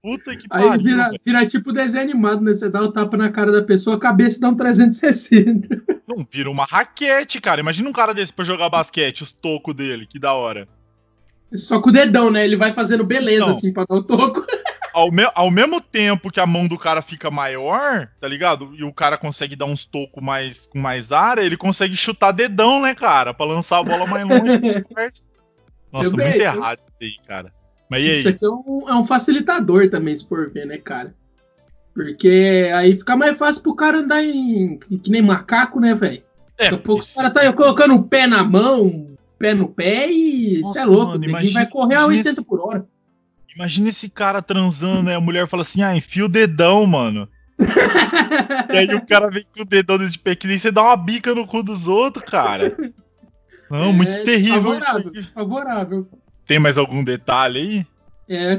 Puta 0.00 0.36
que 0.36 0.48
pariu. 0.48 0.70
Aí 0.70 0.78
vira, 0.78 1.10
vira 1.26 1.46
tipo 1.46 1.72
desenho 1.72 2.04
animado, 2.04 2.40
né? 2.42 2.54
Você 2.54 2.70
dá 2.70 2.80
o 2.80 2.92
tapa 2.92 3.16
na 3.16 3.28
cara 3.28 3.50
da 3.50 3.60
pessoa, 3.60 3.96
a 3.96 3.98
cabeça 3.98 4.40
dá 4.40 4.48
um 4.48 4.54
360. 4.54 5.82
Não, 6.06 6.26
vira 6.30 6.48
uma 6.48 6.64
raquete, 6.64 7.40
cara. 7.40 7.60
Imagina 7.60 7.88
um 7.88 7.92
cara 7.92 8.14
desse 8.14 8.32
pra 8.32 8.44
jogar 8.44 8.70
basquete, 8.70 9.24
os 9.24 9.32
tocos 9.32 9.74
dele, 9.74 10.06
que 10.06 10.18
da 10.18 10.32
hora. 10.32 10.68
Só 11.54 11.80
com 11.80 11.88
o 11.90 11.92
dedão, 11.92 12.30
né? 12.30 12.44
Ele 12.44 12.56
vai 12.56 12.72
fazendo 12.72 13.02
beleza, 13.02 13.46
Não. 13.46 13.50
assim, 13.50 13.72
pra 13.72 13.84
dar 13.84 13.96
o 13.96 14.02
toco. 14.04 14.46
ao, 14.94 15.10
me 15.10 15.28
ao 15.34 15.50
mesmo 15.50 15.80
tempo 15.80 16.30
que 16.30 16.38
a 16.38 16.46
mão 16.46 16.68
do 16.68 16.78
cara 16.78 17.02
fica 17.02 17.30
maior, 17.30 18.08
tá 18.20 18.28
ligado? 18.28 18.72
E 18.76 18.84
o 18.84 18.92
cara 18.92 19.18
consegue 19.18 19.56
dar 19.56 19.66
uns 19.66 19.84
tocos 19.84 20.22
mais, 20.22 20.66
com 20.66 20.78
mais 20.78 21.10
área, 21.10 21.42
ele 21.42 21.56
consegue 21.56 21.96
chutar 21.96 22.30
dedão, 22.30 22.82
né, 22.82 22.94
cara? 22.94 23.34
Pra 23.34 23.46
lançar 23.46 23.78
a 23.78 23.82
bola 23.82 24.06
mais 24.06 24.26
longe. 24.26 24.60
Nossa, 25.92 26.06
eu 26.06 26.12
muito 26.12 26.16
bem, 26.16 26.40
errado 26.40 26.78
isso 26.78 26.96
aí, 27.02 27.26
cara. 27.26 27.52
Mas 27.88 28.04
isso 28.04 28.28
aqui 28.28 28.44
é 28.44 28.48
um, 28.48 28.84
é 28.88 28.94
um, 28.94 29.04
facilitador 29.04 29.90
também, 29.90 30.14
se 30.14 30.26
for 30.26 30.48
ver, 30.50 30.64
né, 30.64 30.78
cara? 30.78 31.12
Porque 31.92 32.70
aí 32.72 32.96
fica 32.96 33.16
mais 33.16 33.36
fácil 33.36 33.62
pro 33.62 33.74
cara 33.74 33.98
andar 33.98 34.22
em. 34.22 34.78
que 34.78 35.10
nem 35.10 35.20
macaco, 35.20 35.80
né, 35.80 35.94
velho? 35.94 36.22
É, 36.56 36.64
Daqui 36.64 36.74
a 36.76 36.78
pouco 36.78 37.02
isso... 37.02 37.12
o 37.12 37.16
cara 37.16 37.30
tá 37.30 37.52
colocando 37.52 37.94
o 37.94 38.02
pé 38.04 38.28
na 38.28 38.44
mão, 38.44 39.16
pé 39.38 39.54
no 39.54 39.68
pé 39.68 40.08
e. 40.08 40.60
Isso 40.60 40.78
é 40.78 40.84
louco, 40.84 41.12
mano, 41.12 41.24
imagina, 41.24 41.60
vai 41.60 41.68
correr 41.68 41.96
a 41.96 42.06
80 42.06 42.28
esse... 42.30 42.44
por 42.44 42.60
hora. 42.60 42.86
Imagina 43.56 43.88
esse 43.88 44.08
cara 44.08 44.40
transando, 44.40 45.02
né? 45.02 45.16
A 45.16 45.20
mulher 45.20 45.48
fala 45.48 45.62
assim: 45.62 45.82
ah, 45.82 45.96
enfia 45.96 46.24
o 46.24 46.28
dedão, 46.28 46.86
mano. 46.86 47.28
e 48.72 48.76
aí 48.76 48.94
o 48.94 49.04
cara 49.04 49.28
vem 49.28 49.44
com 49.52 49.62
o 49.62 49.64
dedão 49.64 49.98
desse 49.98 50.18
pé, 50.18 50.36
que 50.36 50.46
nem 50.46 50.56
você 50.56 50.70
dá 50.70 50.82
uma 50.82 50.96
bica 50.96 51.34
no 51.34 51.46
cu 51.46 51.62
dos 51.62 51.88
outros, 51.88 52.24
cara. 52.30 52.74
Não, 53.70 53.90
é, 53.90 53.92
muito 53.92 54.24
terrível 54.24 54.78
favorável. 55.32 56.06
Tem 56.46 56.58
mais 56.58 56.76
algum 56.76 57.04
detalhe 57.04 57.60
aí? 57.60 57.86
É, 58.28 58.56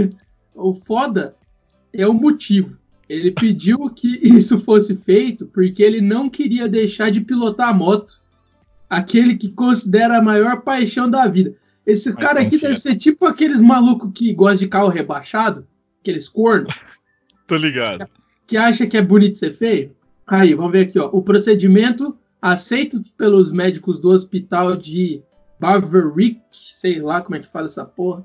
o 0.54 0.72
foda 0.72 1.36
é 1.92 2.08
o 2.08 2.14
motivo. 2.14 2.78
Ele 3.06 3.30
pediu 3.30 3.90
que 3.90 4.18
isso 4.26 4.58
fosse 4.58 4.96
feito 4.96 5.46
porque 5.46 5.82
ele 5.82 6.00
não 6.00 6.30
queria 6.30 6.66
deixar 6.66 7.10
de 7.10 7.20
pilotar 7.20 7.68
a 7.68 7.74
moto. 7.74 8.18
Aquele 8.88 9.34
que 9.34 9.50
considera 9.50 10.18
a 10.18 10.22
maior 10.22 10.62
paixão 10.62 11.10
da 11.10 11.26
vida. 11.26 11.54
Esse 11.86 12.10
Mas 12.10 12.24
cara 12.24 12.40
aqui 12.40 12.58
deve 12.58 12.76
ser 12.76 12.94
tipo 12.94 13.26
aqueles 13.26 13.60
malucos 13.60 14.10
que 14.14 14.32
gostam 14.32 14.58
de 14.60 14.68
carro 14.68 14.88
rebaixado, 14.88 15.66
aqueles 16.00 16.28
cornos. 16.28 16.74
Tô 17.46 17.56
ligado. 17.56 18.08
Que 18.46 18.56
acha 18.56 18.86
que 18.86 18.96
é 18.96 19.02
bonito 19.02 19.36
ser 19.36 19.52
feio. 19.52 19.94
Aí, 20.26 20.54
vamos 20.54 20.72
ver 20.72 20.86
aqui, 20.86 20.98
ó. 20.98 21.10
O 21.12 21.22
procedimento 21.22 22.16
aceito 22.52 23.02
pelos 23.16 23.50
médicos 23.50 23.98
do 23.98 24.10
hospital 24.10 24.76
de 24.76 25.22
Bavaric, 25.58 26.40
sei 26.52 27.00
lá 27.00 27.22
como 27.22 27.36
é 27.36 27.40
que 27.40 27.50
fala 27.50 27.66
essa 27.66 27.84
porra, 27.84 28.24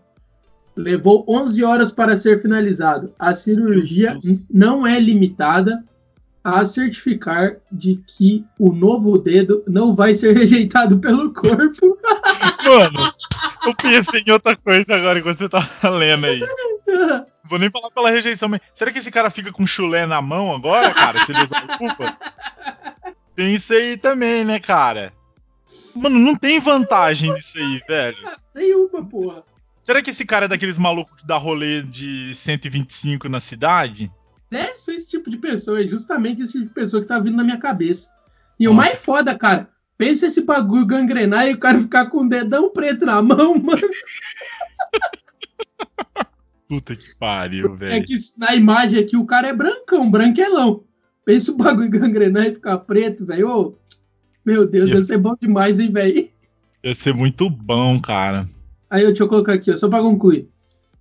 Levou 0.80 1.26
11 1.28 1.62
horas 1.64 1.92
para 1.92 2.16
ser 2.16 2.42
finalizado. 2.42 3.14
A 3.20 3.34
cirurgia 3.34 4.18
não 4.50 4.88
é 4.88 4.98
limitada 4.98 5.84
a 6.42 6.64
certificar 6.64 7.58
de 7.70 8.02
que 8.08 8.46
o 8.58 8.72
novo 8.72 9.18
dedo 9.18 9.62
não 9.68 9.94
vai 9.94 10.14
ser 10.14 10.32
rejeitado 10.38 10.98
pelo 11.00 11.34
corpo. 11.34 11.98
Mano, 12.64 13.14
eu 13.66 13.76
pensei 13.76 14.24
em 14.26 14.32
outra 14.32 14.56
coisa 14.56 14.96
agora 14.96 15.20
enquanto 15.20 15.40
você 15.40 15.50
tava 15.50 15.90
lendo 15.90 16.28
aí. 16.28 16.40
Vou 17.50 17.60
nem 17.60 17.70
falar 17.70 17.92
pela 17.92 18.12
rejeição, 18.12 18.48
mas 18.48 18.62
será 18.74 18.90
que 18.90 19.00
esse 19.00 19.12
cara 19.12 19.30
fica 19.30 19.52
com 19.52 19.68
chulé 19.68 20.06
na 20.06 20.22
mão 20.22 20.56
agora, 20.56 20.94
cara? 20.94 21.26
Se 21.26 21.32
ele 21.34 21.44
usar 21.44 21.66
o 21.66 21.78
culpa? 21.78 22.18
Tem 23.40 23.56
isso 23.56 23.72
aí 23.72 23.96
também, 23.96 24.44
né, 24.44 24.60
cara? 24.60 25.14
Mano, 25.96 26.20
não 26.20 26.36
tem 26.36 26.60
vantagem 26.60 27.32
nisso 27.32 27.58
aí, 27.58 27.80
velho. 27.88 28.18
Nenhuma, 28.54 29.06
porra. 29.06 29.44
Será 29.82 30.02
que 30.02 30.10
esse 30.10 30.26
cara 30.26 30.44
é 30.44 30.48
daqueles 30.50 30.78
malucos 30.78 31.18
que 31.22 31.26
dá 31.26 31.38
rolê 31.38 31.82
de 31.82 32.36
125 32.36 33.30
na 33.30 33.40
cidade? 33.40 34.12
Deve 34.52 34.76
ser 34.76 34.96
esse 34.96 35.10
tipo 35.12 35.30
de 35.30 35.38
pessoa, 35.38 35.82
é 35.82 35.88
justamente 35.88 36.42
esse 36.42 36.52
tipo 36.52 36.66
de 36.66 36.74
pessoa 36.74 37.02
que 37.02 37.08
tá 37.08 37.18
vindo 37.18 37.38
na 37.38 37.44
minha 37.46 37.58
cabeça. 37.58 38.12
E 38.60 38.68
o 38.68 38.74
Nossa. 38.74 38.88
mais 38.88 39.02
foda, 39.02 39.34
cara, 39.38 39.70
pensa 39.98 40.26
esse 40.28 40.42
bagulho 40.42 40.86
gangrenar 40.86 41.48
e 41.48 41.54
o 41.54 41.58
cara 41.58 41.80
ficar 41.80 42.08
com 42.08 42.26
o 42.26 42.28
dedão 42.28 42.70
preto 42.74 43.06
na 43.06 43.22
mão, 43.22 43.56
mano. 43.64 43.90
Puta 46.68 46.94
que 46.94 47.18
pariu, 47.18 47.74
É 47.76 47.78
velho. 47.78 48.06
que 48.06 48.16
na 48.38 48.54
imagem 48.54 49.00
aqui 49.00 49.16
o 49.16 49.26
cara 49.26 49.48
é 49.48 49.54
brancão, 49.54 50.12
branquelão. 50.12 50.84
Pensa 51.30 51.52
o 51.52 51.56
bagulho 51.56 51.92
gangrenar 51.92 52.48
e 52.48 52.56
ficar 52.56 52.80
preto, 52.80 53.24
velho. 53.24 53.76
Meu 54.44 54.66
Deus, 54.66 54.90
ia 54.90 55.04
ser 55.04 55.20
bom 55.20 55.36
demais, 55.40 55.80
hein, 55.80 55.92
velho. 55.92 56.28
Ia 56.84 56.96
ser 56.96 57.14
muito 57.14 57.48
bom, 57.48 58.02
cara. 58.02 58.50
Aí, 58.90 59.06
deixa 59.06 59.22
eu 59.22 59.28
colocar 59.28 59.54
aqui, 59.54 59.70
ó, 59.70 59.76
só 59.76 59.88
para 59.88 60.02
concluir. 60.02 60.50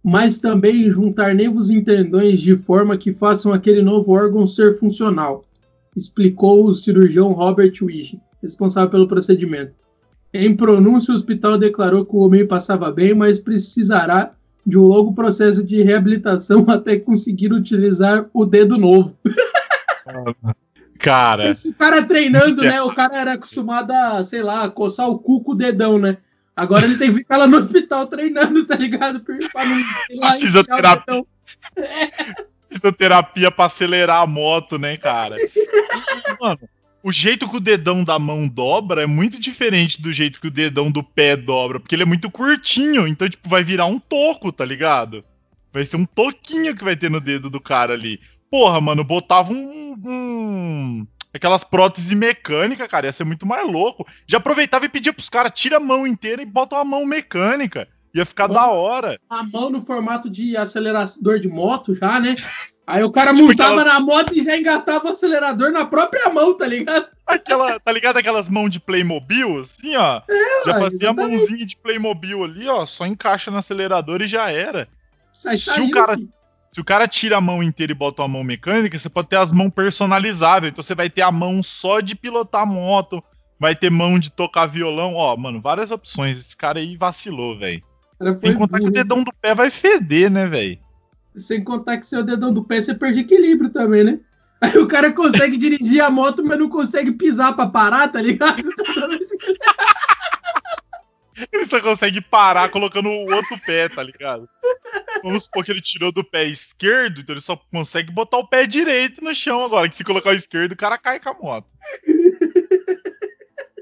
Mas 0.04 0.38
também 0.38 0.90
juntar 0.90 1.34
nervos 1.34 1.70
e 1.70 1.80
tendões 1.80 2.40
de 2.40 2.58
forma 2.58 2.98
que 2.98 3.10
façam 3.10 3.54
aquele 3.54 3.80
novo 3.80 4.12
órgão 4.12 4.44
ser 4.44 4.78
funcional, 4.78 5.40
explicou 5.96 6.66
o 6.66 6.74
cirurgião 6.74 7.32
Robert 7.32 7.72
Wige, 7.80 8.20
responsável 8.42 8.90
pelo 8.90 9.08
procedimento. 9.08 9.72
Em 10.34 10.54
pronúncia, 10.54 11.10
o 11.10 11.16
hospital 11.16 11.56
declarou 11.56 12.04
que 12.04 12.14
o 12.14 12.18
homem 12.18 12.46
passava 12.46 12.92
bem, 12.92 13.14
mas 13.14 13.38
precisará 13.38 14.34
de 14.66 14.76
um 14.76 14.82
longo 14.82 15.14
processo 15.14 15.64
de 15.64 15.80
reabilitação 15.80 16.66
até 16.68 16.98
conseguir 16.98 17.50
utilizar 17.50 18.28
o 18.34 18.44
dedo 18.44 18.76
novo. 18.76 19.16
Cara, 20.98 21.48
Esse 21.48 21.72
cara 21.74 22.02
treinando, 22.02 22.62
né? 22.62 22.82
O 22.82 22.92
cara 22.92 23.16
era 23.16 23.32
acostumado 23.34 23.92
a, 23.92 24.24
sei 24.24 24.42
lá, 24.42 24.68
coçar 24.68 25.08
o 25.08 25.18
cu 25.18 25.42
com 25.42 25.52
o 25.52 25.54
dedão, 25.54 25.98
né? 25.98 26.18
Agora 26.56 26.84
ele 26.84 26.98
tem 26.98 27.10
que 27.10 27.18
ficar 27.18 27.36
lá 27.36 27.46
no 27.46 27.56
hospital 27.56 28.06
treinando, 28.08 28.66
tá 28.66 28.74
ligado? 28.74 29.20
Pra 29.20 29.36
não, 29.36 29.84
sei 30.08 30.16
lá, 30.16 30.32
fisioterapia. 30.32 31.04
dedão. 31.06 31.26
fisioterapia 32.68 33.50
pra 33.50 33.66
acelerar 33.66 34.22
a 34.22 34.26
moto, 34.26 34.76
né, 34.76 34.96
cara? 34.96 35.36
Mano, 36.40 36.58
o 37.00 37.12
jeito 37.12 37.48
que 37.48 37.56
o 37.56 37.60
dedão 37.60 38.02
da 38.02 38.18
mão 38.18 38.48
dobra 38.48 39.02
é 39.02 39.06
muito 39.06 39.38
diferente 39.40 40.02
do 40.02 40.12
jeito 40.12 40.40
que 40.40 40.48
o 40.48 40.50
dedão 40.50 40.90
do 40.90 41.02
pé 41.02 41.36
dobra, 41.36 41.78
porque 41.78 41.94
ele 41.94 42.02
é 42.02 42.06
muito 42.06 42.28
curtinho, 42.28 43.06
então, 43.06 43.28
tipo, 43.28 43.48
vai 43.48 43.62
virar 43.62 43.86
um 43.86 44.00
toco, 44.00 44.50
tá 44.50 44.64
ligado? 44.64 45.24
Vai 45.72 45.86
ser 45.86 45.96
um 45.96 46.04
toquinho 46.04 46.76
que 46.76 46.82
vai 46.82 46.96
ter 46.96 47.08
no 47.08 47.20
dedo 47.20 47.48
do 47.48 47.60
cara 47.60 47.94
ali. 47.94 48.20
Porra, 48.50 48.80
mano, 48.80 49.04
botava 49.04 49.52
um. 49.52 49.94
um- 50.04 51.06
Aquelas 51.32 51.62
próteses 51.62 52.10
mecânicas, 52.12 52.88
cara, 52.88 53.06
ia 53.06 53.12
ser 53.12 53.24
muito 53.24 53.46
mais 53.46 53.64
louco. 53.70 54.06
Já 54.26 54.38
aproveitava 54.38 54.86
e 54.86 54.88
pedia 54.88 55.12
pros 55.12 55.28
caras, 55.28 55.52
tira 55.54 55.76
a 55.76 55.80
mão 55.80 56.06
inteira 56.06 56.40
e 56.40 56.46
bota 56.46 56.74
uma 56.76 56.84
mão 56.84 57.04
mecânica. 57.04 57.86
Ia 58.14 58.24
ficar 58.24 58.48
Mano. 58.48 58.54
da 58.54 58.66
hora. 58.68 59.20
A 59.28 59.42
mão 59.42 59.68
no 59.68 59.82
formato 59.82 60.30
de 60.30 60.56
acelerador 60.56 61.38
de 61.38 61.46
moto 61.46 61.94
já, 61.94 62.18
né? 62.18 62.34
Aí 62.86 63.04
o 63.04 63.12
cara 63.12 63.32
Tipo 63.34 63.48
montava 63.48 63.82
aquela- 63.82 63.84
na 63.94 64.00
moto 64.00 64.32
e 64.34 64.42
já 64.42 64.56
engatava 64.56 65.06
o 65.06 65.12
acelerador 65.12 65.70
na 65.70 65.84
própria 65.84 66.30
mão, 66.30 66.56
tá 66.56 66.66
ligado? 66.66 67.06
Aquela, 67.26 67.78
tá 67.78 67.92
ligado 67.92 68.16
aquelas 68.16 68.48
mãos 68.48 68.70
de 68.70 68.80
Playmobil, 68.80 69.58
assim, 69.60 69.94
ó? 69.96 70.22
já 70.64 70.72
ué, 70.72 70.80
fazia 70.80 71.10
a 71.10 71.12
mãozinha 71.12 71.66
de 71.66 71.76
Playmobil 71.76 72.42
ali, 72.42 72.66
ó, 72.66 72.86
só 72.86 73.04
encaixa 73.06 73.50
no 73.50 73.58
acelerador 73.58 74.22
e 74.22 74.26
já 74.26 74.50
era. 74.50 74.88
Sai 75.30 75.58
Se 75.58 75.78
o 75.82 75.90
cara- 75.90 76.16
filho. 76.16 76.32
Se 76.72 76.80
o 76.80 76.84
cara 76.84 77.08
tira 77.08 77.38
a 77.38 77.40
mão 77.40 77.62
inteira 77.62 77.92
e 77.92 77.94
bota 77.94 78.22
uma 78.22 78.28
mão 78.28 78.44
mecânica, 78.44 78.98
você 78.98 79.08
pode 79.08 79.28
ter 79.28 79.36
as 79.36 79.50
mãos 79.50 79.70
personalizáveis. 79.70 80.72
Então 80.72 80.82
você 80.82 80.94
vai 80.94 81.08
ter 81.08 81.22
a 81.22 81.32
mão 81.32 81.62
só 81.62 82.00
de 82.00 82.14
pilotar 82.14 82.66
moto, 82.66 83.22
vai 83.58 83.74
ter 83.74 83.90
mão 83.90 84.18
de 84.18 84.30
tocar 84.30 84.66
violão. 84.66 85.14
Ó, 85.14 85.36
mano, 85.36 85.60
várias 85.60 85.90
opções. 85.90 86.38
Esse 86.38 86.56
cara 86.56 86.78
aí 86.78 86.96
vacilou, 86.96 87.58
velho. 87.58 87.82
Sem 88.40 88.54
contar 88.54 88.80
que 88.80 88.88
o 88.88 88.92
dedão 88.92 89.22
do 89.22 89.32
pé 89.40 89.54
vai 89.54 89.70
feder, 89.70 90.30
né, 90.30 90.46
velho? 90.46 90.78
Sem 91.34 91.62
contar 91.62 91.98
que 91.98 92.06
seu 92.06 92.22
dedão 92.22 92.52
do 92.52 92.64
pé 92.64 92.80
você 92.80 92.94
perde 92.94 93.20
equilíbrio 93.20 93.70
também, 93.70 94.04
né? 94.04 94.20
Aí 94.60 94.76
o 94.78 94.88
cara 94.88 95.12
consegue 95.12 95.56
dirigir 95.56 96.02
a 96.02 96.10
moto, 96.10 96.44
mas 96.44 96.58
não 96.58 96.68
consegue 96.68 97.12
pisar 97.12 97.54
pra 97.54 97.66
parar, 97.66 98.08
tá 98.08 98.20
ligado? 98.20 98.60
Ele 101.52 101.66
só 101.66 101.80
consegue 101.80 102.20
parar 102.20 102.70
colocando 102.70 103.08
o 103.08 103.34
outro 103.34 103.58
pé, 103.64 103.88
tá 103.88 104.02
ligado? 104.02 104.48
Vamos 105.22 105.44
supor 105.44 105.64
que 105.64 105.72
ele 105.72 105.80
tirou 105.80 106.12
do 106.12 106.24
pé 106.24 106.44
esquerdo, 106.44 107.20
então 107.20 107.34
ele 107.34 107.40
só 107.40 107.56
consegue 107.72 108.12
botar 108.12 108.38
o 108.38 108.46
pé 108.46 108.66
direito 108.66 109.22
no 109.22 109.34
chão 109.34 109.64
agora. 109.64 109.88
Que 109.88 109.96
se 109.96 110.04
colocar 110.04 110.30
o 110.30 110.34
esquerdo, 110.34 110.72
o 110.72 110.76
cara 110.76 110.98
cai 110.98 111.20
com 111.20 111.30
a 111.30 111.34
moto. 111.34 111.68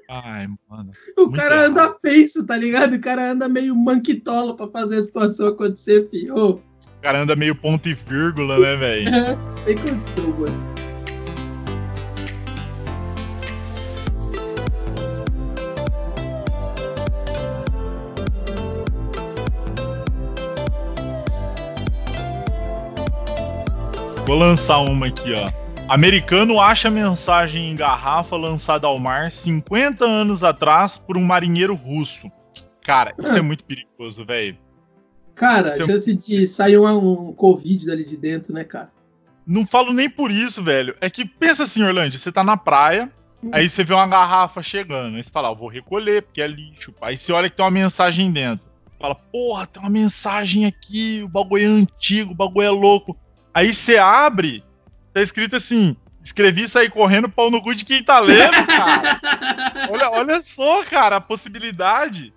Ai, 0.09 0.47
mano. 0.69 0.93
O 1.17 1.31
cara 1.33 1.57
errado. 1.57 1.71
anda 1.71 1.89
penso, 1.91 2.47
tá 2.47 2.57
ligado? 2.57 2.95
O 2.95 3.01
cara 3.01 3.33
anda 3.33 3.49
meio 3.49 3.75
manquitola 3.75 4.57
pra 4.57 4.69
fazer 4.69 4.99
a 4.99 5.03
situação 5.03 5.49
acontecer, 5.49 6.09
filho. 6.09 6.35
O 6.37 6.63
cara 7.03 7.23
anda 7.23 7.35
meio 7.35 7.55
ponto 7.55 7.89
e 7.89 7.95
vírgula, 7.95 8.59
né, 8.59 8.77
velho? 8.77 9.11
tem 9.67 9.77
condição, 9.77 10.29
mano. 10.39 10.76
Vou 24.27 24.37
lançar 24.37 24.79
uma 24.79 25.07
aqui, 25.07 25.33
ó. 25.35 25.49
Americano 25.89 26.61
acha 26.61 26.91
mensagem 26.91 27.71
em 27.71 27.77
garrafa 27.77 28.37
lançada 28.37 28.89
ao 28.89 28.99
mar 28.99 29.31
50 29.31 30.05
anos 30.05 30.43
atrás 30.43 30.99
por 30.99 31.17
um 31.17 31.23
marinheiro 31.23 31.77
russo. 31.77 32.29
Cara, 32.83 33.15
isso 33.23 33.37
é 33.37 33.41
muito 33.41 33.63
perigoso, 33.63 34.27
velho. 34.27 34.59
Cara, 35.37 35.71
a 35.71 35.75
Seu- 35.77 35.87
chance 35.87 36.13
de 36.13 36.45
sair 36.45 36.77
um, 36.77 37.29
um 37.29 37.33
Covid 37.33 37.87
dali 37.87 38.05
de 38.05 38.17
dentro, 38.17 38.53
né, 38.53 38.65
cara? 38.65 38.91
Não 39.47 39.65
falo 39.65 39.93
nem 39.93 40.11
por 40.11 40.33
isso, 40.33 40.61
velho. 40.61 40.97
É 41.01 41.09
que 41.09 41.25
pensa 41.25 41.63
assim, 41.63 41.85
Orlando, 41.85 42.19
você 42.19 42.33
tá 42.33 42.43
na 42.43 42.57
praia, 42.57 43.13
aí 43.53 43.71
você 43.71 43.85
vê 43.85 43.95
uma 43.95 44.09
garrafa 44.09 44.61
chegando, 44.61 45.17
aí 45.17 45.23
você 45.23 45.31
fala, 45.31 45.49
ah, 45.49 45.53
eu 45.53 45.57
vou 45.57 45.69
recolher, 45.69 46.23
porque 46.23 46.43
é 46.43 46.49
lixo. 46.49 46.93
Aí 47.01 47.17
você 47.17 47.33
olha 47.33 47.49
que 47.49 47.55
tem 47.55 47.65
uma 47.65 47.71
mensagem 47.71 48.33
dentro. 48.33 48.67
Fala, 48.99 49.15
porra, 49.15 49.69
tem 49.69 49.81
uma 49.81 49.91
mensagem 49.91 50.65
aqui, 50.65 51.23
o 51.23 51.29
bagulho 51.29 51.63
é 51.63 51.67
antigo, 51.67 52.33
o 52.33 52.35
bagulho 52.35 52.67
é 52.67 52.71
louco. 52.71 53.17
Aí 53.57 53.73
você 53.73 53.97
abre, 53.97 54.63
tá 55.15 55.23
escrito 55.23 55.57
assim, 55.57 55.97
escrevi 56.23 56.65
e 56.65 56.69
saí 56.69 56.91
correndo, 56.91 57.27
pau 57.27 57.51
no 57.51 57.63
cu 57.63 57.75
de 57.75 57.87
quem 57.87 58.03
tá 58.03 58.19
lendo, 58.19 58.53
cara. 58.69 59.19
olha, 59.91 60.11
olha 60.11 60.41
só, 60.43 60.85
cara, 60.85 61.17
a 61.17 61.21
possibilidade. 61.23 62.35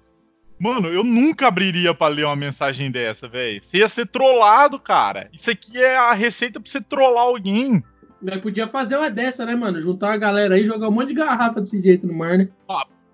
Mano, 0.58 0.88
eu 0.88 1.04
nunca 1.04 1.48
abriria 1.48 1.94
pra 1.94 2.08
ler 2.08 2.26
uma 2.26 2.36
mensagem 2.38 2.90
dessa, 2.90 3.28
velho. 3.28 3.62
Você 3.62 3.80
ia 3.80 3.90
ser 3.90 4.06
trollado, 4.08 4.80
cara. 4.80 5.30
Isso 5.34 5.52
aqui 5.52 5.78
é 5.78 5.98
a 5.98 6.14
receita 6.14 6.58
pra 6.60 6.70
você 6.72 6.80
trollar 6.80 7.24
alguém. 7.26 7.84
Mas 8.22 8.38
podia 8.42 8.68
fazer 8.68 8.96
uma 8.98 9.10
dessa, 9.10 9.46
né, 9.46 9.56
mano? 9.56 9.82
Juntar 9.82 10.14
a 10.14 10.18
galera 10.18 10.56
aí 10.56 10.64
e 10.64 10.66
jogar 10.66 10.88
um 10.88 10.92
monte 10.92 11.10
de 11.10 11.16
garrafa 11.16 11.60
desse 11.62 11.82
jeito 11.82 12.08
no 12.08 12.14
mar, 12.14 12.38
né? 12.38 12.48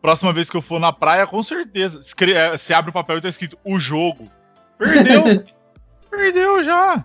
Próxima 0.02 0.32
vez 0.32 0.50
que 0.50 0.58
eu 0.58 0.62
for 0.62 0.80
na 0.80 0.92
praia, 0.94 1.26
com 1.26 1.42
certeza. 1.42 2.00
Escre- 2.00 2.34
é, 2.34 2.56
Você 2.56 2.72
abre 2.72 2.92
o 2.92 2.94
papel 2.94 3.18
e 3.18 3.22
tá 3.22 3.30
escrito 3.30 3.58
o 3.64 3.80
jogo. 3.80 4.30
Perdeu. 4.78 5.24
Perdeu 6.10 6.64
já. 6.64 7.04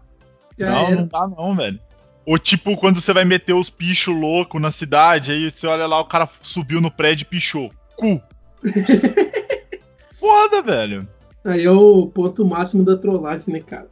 Já 0.64 0.70
não, 0.70 0.86
era. 0.86 0.96
não 0.96 1.06
dá 1.06 1.28
não, 1.28 1.56
velho. 1.56 1.80
Ou 2.26 2.38
tipo, 2.38 2.76
quando 2.76 3.00
você 3.00 3.12
vai 3.12 3.24
meter 3.24 3.54
os 3.54 3.68
pichos 3.70 4.14
loucos 4.14 4.60
na 4.60 4.70
cidade, 4.70 5.32
aí 5.32 5.50
você 5.50 5.66
olha 5.66 5.86
lá, 5.86 5.98
o 5.98 6.04
cara 6.04 6.28
subiu 6.42 6.80
no 6.80 6.90
prédio 6.90 7.24
e 7.24 7.26
pichou. 7.26 7.70
Cu. 7.96 8.20
Foda, 10.18 10.62
velho. 10.62 11.08
Aí 11.44 11.64
é 11.64 11.70
o 11.70 12.06
ponto 12.06 12.44
máximo 12.44 12.84
da 12.84 12.96
trollagem, 12.96 13.54
né, 13.54 13.60
cara? 13.60 13.88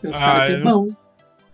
Tem 0.00 0.10
uns 0.10 0.16
Ah, 0.16 0.20
caras 0.20 0.46
que 0.54 0.60
é 0.60 0.62
bom. 0.62 0.86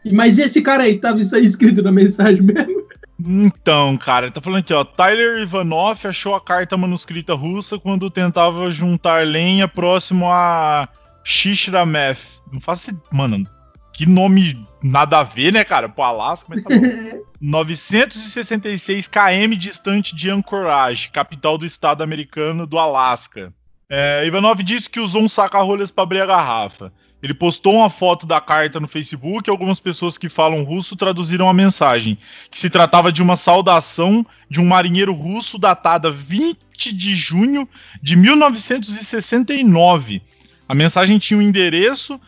E- 0.05 0.13
Mas 0.13 0.39
esse 0.39 0.61
cara 0.61 0.83
aí, 0.83 0.99
tava 0.99 1.19
isso 1.21 1.35
aí 1.35 1.45
escrito 1.45 1.83
na 1.83 1.91
mensagem 1.91 2.43
mesmo? 2.45 2.85
Então, 3.27 3.97
cara, 3.97 4.31
tá 4.31 4.41
falando 4.41 4.59
aqui, 4.61 4.75
ó. 4.75 4.85
Tyler 4.85 5.41
Ivanov 5.41 5.99
achou 6.07 6.35
a 6.35 6.41
carta 6.41 6.77
manuscrita 6.77 7.33
russa 7.35 7.79
quando 7.79 8.11
tentava 8.11 8.71
juntar 8.71 9.25
lenha 9.27 9.67
próximo 9.67 10.27
a 10.31 10.87
Shishrameth. 11.23 12.19
Não 12.53 12.61
faço. 12.61 12.91
Mano, 13.11 13.47
que 13.95 14.05
nome 14.05 14.67
nada 14.83 15.21
a 15.21 15.23
ver, 15.23 15.53
né, 15.53 15.65
cara? 15.65 15.89
Pro 15.89 16.03
Alasca, 16.03 16.47
mas 16.49 16.63
tá 16.63 16.71
bom. 16.71 17.23
966 17.41 19.09
km 19.09 19.57
distante 19.57 20.15
de 20.15 20.29
Anchorage, 20.29 21.09
capital 21.11 21.57
do 21.57 21.65
estado 21.65 22.03
americano 22.03 22.67
do 22.67 22.79
Alasca. 22.79 23.55
É, 23.89 24.27
Ivanov 24.27 24.63
disse 24.63 24.91
que 24.91 24.99
usou 24.99 25.23
um 25.23 25.29
saca-rolhas 25.29 25.91
para 25.91 26.03
abrir 26.03 26.21
a 26.21 26.27
garrafa. 26.27 26.93
Ele 27.23 27.33
postou 27.33 27.77
uma 27.77 27.89
foto 27.89 28.27
da 28.27 28.41
carta 28.41 28.79
no 28.79 28.89
Facebook 28.89 29.49
e 29.49 29.51
algumas 29.51 29.81
pessoas 29.81 30.19
que 30.19 30.29
falam 30.29 30.63
russo 30.63 30.95
traduziram 30.95 31.49
a 31.49 31.55
mensagem, 31.55 32.19
que 32.51 32.59
se 32.59 32.69
tratava 32.69 33.11
de 33.11 33.23
uma 33.23 33.37
saudação 33.37 34.27
de 34.51 34.61
um 34.61 34.67
marinheiro 34.67 35.15
russo 35.15 35.59
datada 35.59 36.11
20 36.11 36.93
de 36.93 37.15
junho 37.15 37.67
de 38.03 38.15
1969. 38.17 40.21
A 40.69 40.75
mensagem 40.75 41.19
tinha 41.19 41.39
um 41.39 41.43
endereço 41.43 42.21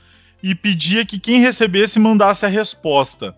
e 0.51 0.55
pedia 0.55 1.05
que 1.05 1.19
quem 1.19 1.41
recebesse 1.41 1.99
mandasse 1.99 2.47
a 2.47 2.49
resposta. 2.49 3.35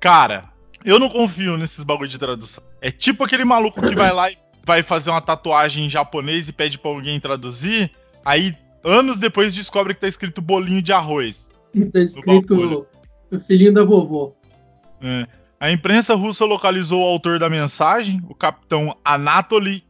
Cara, 0.00 0.44
eu 0.84 0.98
não 0.98 1.08
confio 1.08 1.56
nesses 1.56 1.84
bagulho 1.84 2.08
de 2.08 2.18
tradução. 2.18 2.64
É 2.80 2.90
tipo 2.90 3.22
aquele 3.22 3.44
maluco 3.44 3.80
que 3.80 3.94
vai 3.94 4.12
lá 4.12 4.30
e 4.30 4.36
vai 4.64 4.82
fazer 4.82 5.10
uma 5.10 5.20
tatuagem 5.20 5.86
em 5.86 5.88
japonês 5.88 6.48
e 6.48 6.52
pede 6.52 6.78
pra 6.78 6.90
alguém 6.90 7.20
traduzir, 7.20 7.92
aí 8.24 8.52
anos 8.82 9.18
depois 9.18 9.54
descobre 9.54 9.94
que 9.94 10.00
tá 10.00 10.08
escrito 10.08 10.40
bolinho 10.40 10.82
de 10.82 10.92
arroz. 10.92 11.48
Tá 11.92 12.00
escrito 12.00 12.86
o 13.30 13.38
filhinho 13.38 13.74
da 13.74 13.84
vovó. 13.84 14.32
É. 15.02 15.26
A 15.60 15.70
imprensa 15.70 16.14
russa 16.14 16.44
localizou 16.44 17.02
o 17.02 17.06
autor 17.06 17.38
da 17.38 17.50
mensagem, 17.50 18.20
o 18.28 18.34
capitão 18.34 18.96
Anatoly 19.04 19.84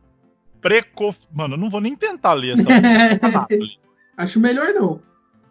Prekov. 0.61 1.17
Mano, 1.33 1.55
eu 1.55 1.59
não 1.59 1.71
vou 1.71 1.81
nem 1.81 1.95
tentar 1.95 2.33
ler 2.35 2.59
essa. 2.59 3.49
Acho 4.19 4.41
melhor 4.41 4.75
não. 4.75 5.01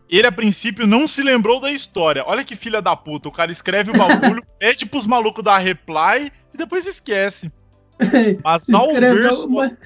Ele, 0.09 0.27
a 0.27 0.31
princípio, 0.31 0.85
não 0.85 1.07
se 1.07 1.23
lembrou 1.23 1.59
da 1.59 1.71
história. 1.71 2.23
Olha 2.25 2.43
que 2.43 2.55
filha 2.55 2.81
da 2.81 2.95
puta. 2.95 3.29
O 3.29 3.31
cara 3.31 3.51
escreve 3.51 3.91
o 3.91 3.97
bagulho, 3.97 4.43
pede 4.59 4.85
pros 4.85 5.05
malucos 5.05 5.43
dar 5.43 5.57
reply 5.57 6.31
e 6.53 6.57
depois 6.57 6.85
esquece. 6.85 7.51
Mas 8.43 8.69
ao 8.69 8.93
ver. 8.93 9.31
Mas... 9.49 9.77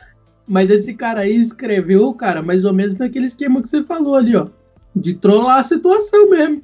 Mas 0.52 0.72
esse 0.72 0.96
cara 0.96 1.22
aí 1.22 1.36
escreveu, 1.36 2.12
cara, 2.16 2.42
mais 2.42 2.66
ou 2.66 2.74
menos 2.74 2.96
naquele 2.96 3.28
esquema 3.28 3.62
que 3.62 3.70
você 3.70 3.84
falou 3.84 4.16
ali, 4.16 4.36
ó. 4.36 4.48
De 4.96 5.14
trollar 5.14 5.60
a 5.60 5.64
situação 5.64 6.28
mesmo. 6.28 6.64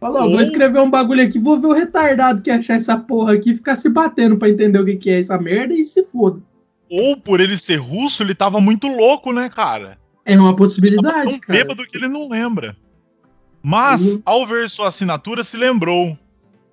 Falou, 0.00 0.22
ó, 0.22 0.28
vou 0.28 0.40
escrever 0.40 0.80
um 0.80 0.88
bagulho 0.88 1.22
aqui, 1.22 1.38
vou 1.38 1.60
ver 1.60 1.66
o 1.66 1.72
retardado 1.72 2.40
que 2.40 2.50
achar 2.50 2.76
essa 2.76 2.96
porra 2.96 3.34
aqui 3.34 3.54
ficar 3.54 3.76
se 3.76 3.90
batendo 3.90 4.38
pra 4.38 4.48
entender 4.48 4.78
o 4.78 4.84
que, 4.86 4.96
que 4.96 5.10
é 5.10 5.20
essa 5.20 5.38
merda 5.38 5.74
e 5.74 5.84
se 5.84 6.02
foda. 6.04 6.40
Ou 6.90 7.16
por 7.16 7.40
ele 7.40 7.58
ser 7.58 7.76
russo, 7.76 8.22
ele 8.22 8.34
tava 8.34 8.58
muito 8.58 8.88
louco, 8.88 9.30
né, 9.32 9.50
cara? 9.50 9.98
É 10.24 10.38
uma 10.38 10.56
possibilidade, 10.56 11.06
ele 11.06 11.14
tava 11.14 11.30
tão 11.30 11.40
cara. 11.40 11.58
bêbado 11.58 11.86
que 11.86 11.96
ele 11.96 12.08
não 12.08 12.28
lembra. 12.28 12.74
Mas, 13.68 14.14
uhum. 14.14 14.22
ao 14.24 14.46
ver 14.46 14.70
sua 14.70 14.86
assinatura, 14.86 15.42
se 15.42 15.56
lembrou. 15.56 16.16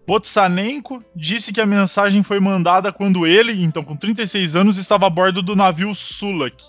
Potsanenko 0.06 1.04
disse 1.16 1.52
que 1.52 1.60
a 1.60 1.66
mensagem 1.66 2.22
foi 2.22 2.40
mandada 2.40 2.92
quando 2.92 3.26
ele, 3.26 3.64
então 3.64 3.82
com 3.82 3.96
36 3.96 4.56
anos, 4.56 4.78
estava 4.78 5.08
a 5.08 5.10
bordo 5.10 5.42
do 5.42 5.56
navio 5.56 5.96
Sulak. 5.96 6.64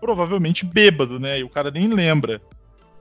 Provavelmente 0.00 0.64
bêbado, 0.64 1.18
né? 1.18 1.40
E 1.40 1.42
o 1.42 1.48
cara 1.48 1.72
nem 1.72 1.88
lembra. 1.88 2.40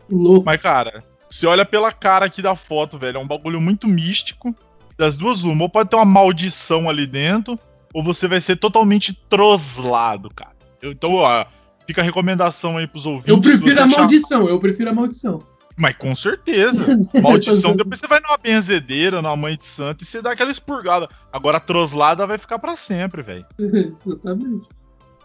Louco. 0.10 0.44
Mas, 0.48 0.60
cara, 0.60 1.04
se 1.30 1.46
olha 1.46 1.64
pela 1.64 1.92
cara 1.92 2.26
aqui 2.26 2.42
da 2.42 2.56
foto, 2.56 2.98
velho, 2.98 3.18
é 3.18 3.22
um 3.22 3.28
bagulho 3.28 3.62
muito 3.62 3.88
místico. 3.88 4.56
Das 4.98 5.16
duas, 5.16 5.44
uma. 5.44 5.66
Ou 5.66 5.70
pode 5.70 5.92
ter 5.92 5.96
uma 5.96 6.06
maldição 6.06 6.90
ali 6.90 7.06
dentro, 7.06 7.60
ou 7.94 8.04
você 8.04 8.28
vai 8.28 8.42
ser 8.42 8.56
totalmente 8.56 9.14
troslado, 9.30 10.28
cara. 10.34 10.56
Então, 10.82 11.12
ó, 11.18 11.46
fica 11.86 12.02
a 12.02 12.04
recomendação 12.04 12.78
aí 12.78 12.88
pros 12.88 13.06
ouvintes. 13.06 13.30
Eu 13.30 13.40
prefiro 13.40 13.80
a 13.80 13.86
maldição, 13.86 14.50
eu 14.50 14.60
prefiro 14.60 14.90
a 14.90 14.94
maldição. 14.94 15.53
Mas 15.76 15.96
com 15.98 16.16
certeza. 16.16 16.86
Maldição, 17.22 17.76
depois 17.76 18.00
você 18.00 18.08
vai 18.08 18.20
numa 18.20 18.38
benzedeira, 18.38 19.22
numa 19.22 19.36
mãe 19.36 19.58
de 19.58 19.66
santo 19.66 20.04
e 20.04 20.06
você 20.06 20.22
dá 20.22 20.32
aquela 20.32 20.52
expurgada. 20.52 21.10
Agora 21.32 21.58
a 21.58 21.62
troslada 21.62 22.28
vai 22.28 22.38
ficar 22.38 22.60
para 22.60 22.76
sempre, 22.76 23.22
velho. 23.22 23.46
Exatamente. 23.60 24.70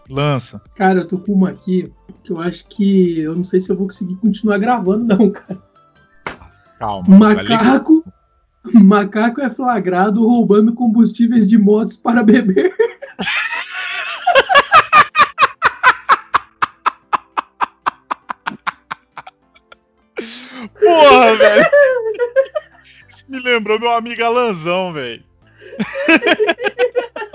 Lança. 0.09 0.61
Cara, 0.75 1.01
eu 1.01 1.09
tô 1.09 1.19
com 1.19 1.33
uma 1.33 1.51
aqui 1.51 1.93
que 2.25 2.33
eu 2.33 2.41
acho 2.41 2.67
que. 2.69 3.21
Eu 3.21 3.37
não 3.37 3.45
sei 3.45 3.61
se 3.61 3.71
eu 3.71 3.77
vou 3.77 3.87
conseguir 3.87 4.17
continuar 4.17 4.59
gravando, 4.59 5.05
não, 5.05 5.31
cara. 5.31 5.63
Calma. 6.79 7.19
Macaco. 7.19 8.05
Macaco 8.73 9.41
é 9.41 9.49
flagrado 9.49 10.27
roubando 10.27 10.75
combustíveis 10.75 11.49
de 11.49 11.59
motos 11.59 11.97
para 11.97 12.23
beber. 12.23 12.75
Porra, 20.99 21.35
velho. 21.35 21.67
Isso 23.09 23.25
me 23.29 23.41
lembrou 23.41 23.79
meu 23.79 23.91
amigo 23.91 24.23
Alanzão, 24.23 24.93
velho. 24.93 25.23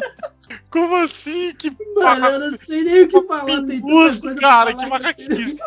Como 0.73 0.95
assim? 0.95 1.53
Que 1.53 1.71
Mano, 1.95 2.25
eu 2.25 2.39
não 2.39 2.57
sei 2.57 2.83
nem 2.83 3.03
o 3.03 3.07
que 3.07 3.21
falar. 3.27 3.45
Tem 3.45 3.79
tanta 3.79 3.81
coisa 3.81 4.35
cara, 4.35 4.73
que 4.73 4.85
macaco 4.87 5.21
esquisito. 5.21 5.61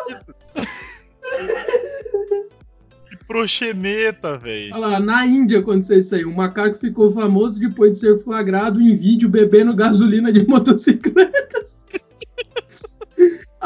que 3.09 3.17
proxeneta, 3.25 4.37
velho. 4.37 4.75
Olha 4.75 4.87
lá, 4.87 4.99
na 4.99 5.25
Índia 5.25 5.59
aconteceu 5.59 5.99
isso 5.99 6.13
aí. 6.13 6.25
Um 6.25 6.33
macaco 6.33 6.75
ficou 6.75 7.13
famoso 7.13 7.57
depois 7.57 7.93
de 7.93 7.99
ser 7.99 8.17
flagrado 8.19 8.81
em 8.81 8.93
vídeo 8.97 9.29
bebendo 9.29 9.73
gasolina 9.73 10.29
de 10.29 10.45
motocicletas. 10.45 11.76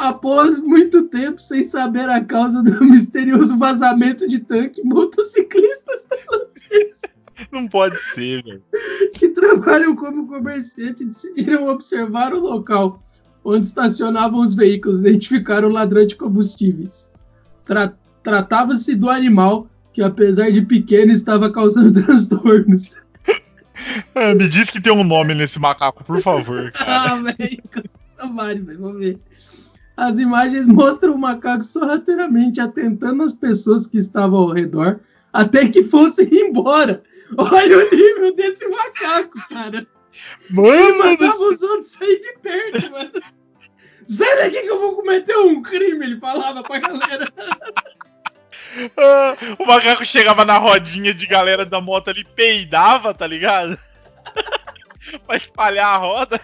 Após 0.01 0.57
muito 0.57 1.03
tempo 1.03 1.39
sem 1.39 1.63
saber 1.63 2.09
a 2.09 2.25
causa 2.25 2.63
do 2.63 2.71
misterioso 2.83 3.55
vazamento 3.55 4.27
de 4.27 4.39
tanque, 4.39 4.81
motociclistas 4.83 6.07
Não 7.51 7.67
pode 7.67 7.95
ser, 7.97 8.43
velho. 8.43 8.63
Que 9.13 9.29
trabalham 9.29 9.95
como 9.95 10.27
comerciantes 10.27 11.05
decidiram 11.05 11.67
observar 11.67 12.33
o 12.33 12.39
local 12.39 13.03
onde 13.43 13.67
estacionavam 13.67 14.41
os 14.41 14.55
veículos 14.55 14.99
e 14.99 15.01
identificaram 15.01 15.69
o 15.69 15.71
ladrão 15.71 16.05
de 16.05 16.15
combustíveis. 16.15 17.11
Tra 17.63 17.93
Tratava-se 18.23 18.95
do 18.95 19.09
animal 19.09 19.67
que, 19.93 20.01
apesar 20.01 20.51
de 20.51 20.63
pequeno, 20.63 21.11
estava 21.11 21.51
causando 21.51 21.91
transtornos. 22.05 22.95
É, 24.15 24.33
me 24.33 24.47
diz 24.47 24.69
que 24.69 24.81
tem 24.81 24.93
um 24.93 25.03
nome 25.03 25.35
nesse 25.35 25.59
macaco, 25.59 26.03
por 26.03 26.21
favor. 26.21 26.71
Cara. 26.71 27.13
ah, 27.13 27.15
velho, 27.15 28.65
velho, 28.65 28.79
vamos 28.79 28.99
ver. 28.99 29.19
As 30.01 30.17
imagens 30.17 30.65
mostram 30.67 31.13
o 31.13 31.17
macaco 31.17 31.63
sorrateiramente 31.63 32.59
atentando 32.59 33.21
as 33.21 33.33
pessoas 33.33 33.85
que 33.85 33.99
estavam 33.99 34.39
ao 34.39 34.51
redor 34.51 34.99
até 35.31 35.69
que 35.69 35.83
fossem 35.83 36.27
embora. 36.33 37.03
Olha 37.37 37.77
o 37.77 37.95
nível 37.95 38.35
desse 38.35 38.67
macaco, 38.67 39.47
cara. 39.47 39.85
Mano, 40.49 40.73
Ele 40.73 40.97
mandava 40.97 41.43
os 41.43 41.61
outros 41.61 41.91
sair 41.91 42.19
de 42.19 42.33
perto, 42.39 42.91
mano. 42.91 43.11
Sai 44.07 44.35
daqui 44.37 44.63
que 44.63 44.69
eu 44.69 44.79
vou 44.79 44.95
cometer 44.95 45.37
um 45.37 45.61
crime, 45.61 46.03
ele 46.03 46.19
falava 46.19 46.63
pra 46.63 46.79
galera. 46.79 47.31
Ah, 48.95 49.35
o 49.59 49.65
macaco 49.65 50.05
chegava 50.05 50.45
na 50.45 50.57
rodinha 50.57 51.13
de 51.13 51.27
galera 51.27 51.65
da 51.65 51.81
moto 51.81 52.09
ali, 52.09 52.23
peidava, 52.23 53.13
tá 53.13 53.27
ligado? 53.27 53.77
pra 55.27 55.35
espalhar 55.35 55.87
a 55.87 55.97
roda. 55.97 56.41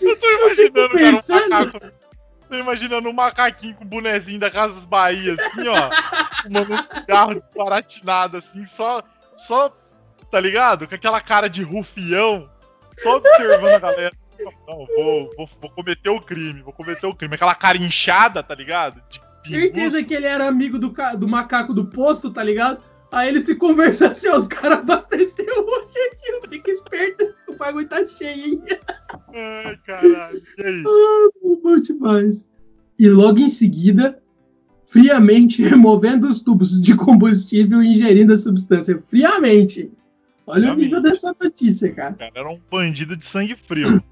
Eu 0.00 0.16
tô 0.18 0.26
imaginando, 0.30 0.90
cara, 0.90 1.10
um 1.10 1.58
macaco. 1.58 1.92
Tô 2.48 2.54
imaginando 2.56 3.08
um 3.08 3.12
macaquinho 3.12 3.74
com 3.74 3.84
o 3.84 3.88
bonezinho 3.88 4.40
da 4.40 4.50
Casas 4.50 4.84
Bahia, 4.84 5.34
assim, 5.34 5.68
ó. 5.68 5.90
Fumando 6.42 6.72
um 6.72 6.94
cigarro 6.94 7.42
baratinado, 7.54 8.36
assim, 8.38 8.64
só. 8.64 9.02
Só. 9.36 9.76
Tá 10.30 10.40
ligado? 10.40 10.88
Com 10.88 10.94
aquela 10.94 11.20
cara 11.20 11.48
de 11.48 11.62
rufião. 11.62 12.48
Só 12.96 13.16
observando 13.16 13.74
a 13.74 13.78
galera. 13.78 14.14
Não, 14.66 14.86
vou, 14.86 15.30
vou, 15.36 15.50
vou 15.60 15.70
cometer 15.70 16.08
o 16.08 16.20
crime, 16.20 16.62
vou 16.62 16.72
cometer 16.72 17.06
o 17.06 17.14
crime. 17.14 17.34
Aquela 17.34 17.54
cara 17.54 17.76
inchada, 17.76 18.42
tá 18.42 18.54
ligado? 18.54 19.02
De 19.08 19.20
Certeza 19.48 20.02
que 20.02 20.14
ele 20.14 20.26
era 20.26 20.46
amigo 20.46 20.78
do, 20.78 20.94
do 21.16 21.28
macaco 21.28 21.72
do 21.72 21.86
posto, 21.86 22.30
tá 22.30 22.42
ligado? 22.42 22.82
Aí 23.10 23.28
ele 23.28 23.40
se 23.40 23.54
conversa 23.54 24.08
assim, 24.08 24.28
os 24.28 24.46
caras 24.46 24.80
abasteceram 24.80 25.64
hoje 25.64 25.98
aqui, 26.12 26.48
fica 26.50 26.70
esperto, 26.70 27.34
o 27.48 27.54
bagulho 27.54 27.88
tá 27.88 28.04
cheio, 28.06 28.46
hein? 28.46 28.62
Ai, 29.34 29.78
caralho, 29.86 30.38
aí? 30.58 30.84
Ah, 30.86 31.28
bom 31.62 31.78
demais. 31.80 32.50
E 32.98 33.08
logo 33.08 33.38
em 33.38 33.48
seguida, 33.48 34.20
friamente 34.86 35.62
removendo 35.64 36.28
os 36.28 36.42
tubos 36.42 36.80
de 36.80 36.94
combustível 36.94 37.82
e 37.82 37.94
ingerindo 37.94 38.34
a 38.34 38.38
substância. 38.38 38.98
Friamente. 38.98 39.90
Olha 40.46 40.64
friamente. 40.64 40.80
o 40.80 40.84
nível 40.84 41.02
dessa 41.02 41.34
notícia, 41.40 41.92
cara. 41.92 42.14
cara. 42.14 42.32
Era 42.34 42.48
um 42.50 42.58
bandido 42.70 43.16
de 43.16 43.24
sangue 43.24 43.56
frio. 43.56 44.02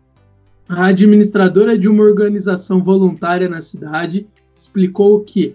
A 0.68 0.87
administradora 0.87 1.78
de 1.78 1.87
uma 1.87 2.02
organização 2.02 2.82
voluntária 2.82 3.48
na 3.48 3.61
cidade 3.61 4.26
explicou 4.56 5.22
que 5.22 5.54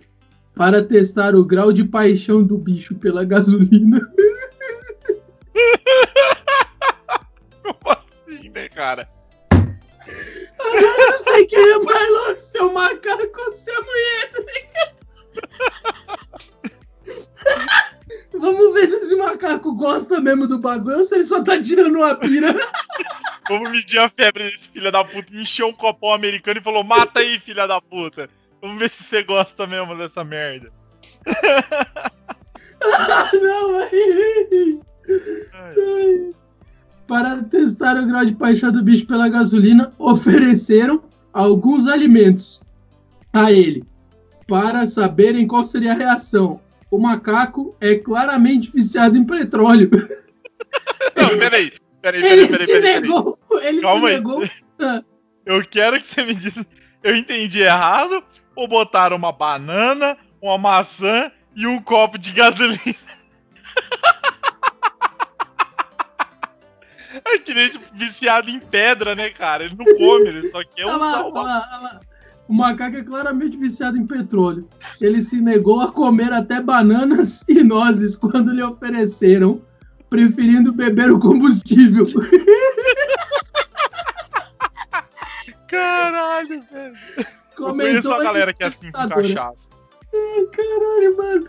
para 0.55 0.83
testar 0.83 1.35
o 1.35 1.45
grau 1.45 1.71
de 1.73 1.83
paixão 1.83 2.43
do 2.43 2.57
bicho 2.57 2.95
pela 2.95 3.23
gasolina. 3.23 3.99
Como 7.63 7.77
assim, 7.87 8.49
né, 8.49 8.69
cara? 8.69 9.07
Agora 10.59 11.01
eu 11.01 11.13
sei 11.13 11.45
quem 11.45 11.59
é 11.59 11.79
mais 11.79 12.09
louco, 12.09 12.39
seu 12.39 12.73
macaco 12.73 13.41
ou 13.45 13.51
seu 13.53 13.83
mulher, 13.83 14.31
Vamos 18.33 18.73
ver 18.73 18.87
se 18.87 18.95
esse 18.95 19.15
macaco 19.15 19.73
gosta 19.73 20.19
mesmo 20.19 20.47
do 20.47 20.57
bagulho 20.57 20.97
ou 20.97 21.05
se 21.05 21.15
ele 21.15 21.25
só 21.25 21.43
tá 21.43 21.61
tirando 21.61 21.95
uma 21.97 22.15
pira. 22.15 22.55
Vamos 23.47 23.69
medir 23.69 23.99
a 23.99 24.09
febre 24.09 24.45
desse 24.49 24.69
filho 24.69 24.91
da 24.91 25.03
puta. 25.03 25.35
Encheu 25.35 25.67
um 25.67 25.73
copão 25.73 26.13
americano 26.13 26.59
e 26.59 26.63
falou: 26.63 26.83
mata 26.83 27.19
aí, 27.19 27.39
filha 27.39 27.67
da 27.67 27.81
puta. 27.81 28.29
Vamos 28.61 28.79
ver 28.79 28.89
se 28.89 29.03
você 29.03 29.23
gosta 29.23 29.65
mesmo 29.65 29.95
dessa 29.97 30.23
merda. 30.23 30.71
Não, 33.33 33.71
mas... 33.73 33.91
Para 37.07 37.43
testar 37.43 37.97
o 37.97 38.07
grau 38.07 38.23
de 38.25 38.33
paixão 38.33 38.71
do 38.71 38.83
bicho 38.83 39.05
pela 39.05 39.27
gasolina, 39.27 39.91
ofereceram 39.97 41.03
alguns 41.33 41.87
alimentos 41.87 42.61
a 43.33 43.51
ele. 43.51 43.83
Para 44.47 44.85
saberem 44.85 45.47
qual 45.47 45.65
seria 45.65 45.91
a 45.91 45.95
reação. 45.95 46.61
O 46.89 46.99
macaco 46.99 47.75
é 47.79 47.95
claramente 47.95 48.71
viciado 48.71 49.17
em 49.17 49.25
petróleo. 49.25 49.89
Não, 51.15 51.37
peraí. 51.37 51.71
Peraí, 52.01 52.21
peraí, 52.21 52.39
Ele 52.39 52.47
peraí, 52.47 52.47
se 52.47 52.57
peraí, 52.57 52.81
peraí. 52.81 53.01
negou. 53.01 53.37
Ele 53.61 53.81
Calma 53.81 54.07
se 54.07 54.13
aí. 54.13 54.19
negou. 54.19 54.49
Eu 55.45 55.65
quero 55.65 56.01
que 56.01 56.07
você 56.07 56.23
me 56.25 56.33
diga. 56.35 56.65
Eu 57.03 57.15
entendi 57.15 57.59
errado 57.61 58.23
ou 58.55 58.67
botaram 58.67 59.15
uma 59.15 59.31
banana, 59.31 60.17
uma 60.41 60.57
maçã 60.57 61.31
e 61.55 61.67
um 61.67 61.81
copo 61.81 62.17
de 62.17 62.31
gasolina? 62.31 62.81
É 67.25 67.37
que 67.37 67.53
nem 67.53 67.69
viciado 67.93 68.49
em 68.49 68.59
pedra, 68.59 69.13
né, 69.15 69.29
cara? 69.29 69.65
Ele 69.65 69.75
não 69.75 69.85
come, 69.97 70.29
ele 70.29 70.47
só 70.47 70.63
quer 70.63 70.85
Olha 70.85 70.95
lá, 70.95 71.25
olha 71.25 71.33
lá, 71.33 71.69
olha 71.71 71.81
lá. 71.81 71.99
O 72.47 72.53
macaco 72.53 72.95
é 72.97 73.03
claramente 73.03 73.57
viciado 73.57 73.97
em 73.97 74.05
petróleo. 74.05 74.67
Ele 74.99 75.21
se 75.21 75.39
negou 75.39 75.79
a 75.79 75.89
comer 75.91 76.33
até 76.33 76.61
bananas 76.61 77.45
e 77.47 77.63
nozes 77.63 78.17
quando 78.17 78.53
lhe 78.53 78.61
ofereceram, 78.61 79.61
preferindo 80.09 80.73
beber 80.73 81.09
o 81.11 81.19
combustível. 81.19 82.05
Caralho, 85.67 86.65
velho. 86.69 86.93
Eu 87.61 87.69
Comentou 87.69 88.01
conheço 88.01 88.13
a 88.13 88.23
galera 88.23 88.53
que 88.53 88.63
é 88.63 88.67
assim 88.67 88.91
com 88.91 88.99
testadora. 88.99 89.27
cachaça. 89.27 89.69
Caralho, 90.51 91.17
mano. 91.17 91.47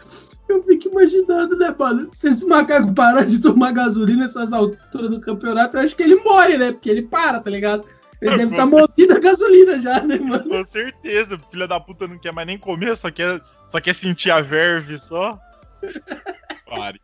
Eu 0.49 0.63
fico 0.65 0.89
imaginando, 0.89 1.57
né, 1.57 1.75
mano? 1.79 2.09
Se 2.13 2.29
esse 2.29 2.47
macaco 2.47 2.93
parar 2.95 3.25
de 3.25 3.41
tomar 3.41 3.73
gasolina 3.73 4.25
nessas 4.25 4.53
alturas 4.53 5.11
do 5.11 5.21
campeonato, 5.21 5.77
eu 5.77 5.83
acho 5.83 5.97
que 5.97 6.03
ele 6.03 6.17
morre, 6.17 6.59
né? 6.59 6.73
Porque 6.73 6.91
ele 6.91 7.03
para, 7.03 7.41
tá 7.41 7.51
ligado? 7.51 7.85
Ele 8.21 8.37
deve 8.37 8.53
estar 8.53 8.67
movido 8.67 9.15
a 9.15 9.19
gasolina 9.19 9.79
já, 9.79 10.01
né, 10.03 10.17
mano? 10.19 10.49
Com 10.49 10.65
certeza, 10.65 11.39
filha 11.51 11.67
da 11.67 11.81
puta 11.81 12.07
não 12.07 12.19
quer 12.19 12.33
mais 12.33 12.47
nem 12.47 12.57
comer, 12.59 12.97
só 12.97 13.11
quer, 13.11 13.41
só 13.69 13.81
quer 13.81 13.95
sentir 13.95 14.31
a 14.31 14.41
verve 14.41 14.99
só. 14.99 15.39
Pare. 16.69 17.01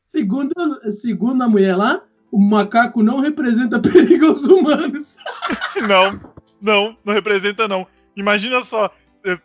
Segundo, 0.00 0.52
segundo 0.90 1.42
a 1.42 1.48
mulher 1.48 1.76
lá, 1.76 2.02
o 2.32 2.38
macaco 2.40 3.02
não 3.02 3.20
representa 3.20 3.78
perigo 3.80 4.26
aos 4.26 4.44
humanos. 4.44 5.16
Não, 5.86 6.20
não, 6.60 6.96
não 7.04 7.14
representa 7.14 7.68
não. 7.68 7.86
Imagina 8.20 8.62
só, 8.62 8.90
você, 9.12 9.38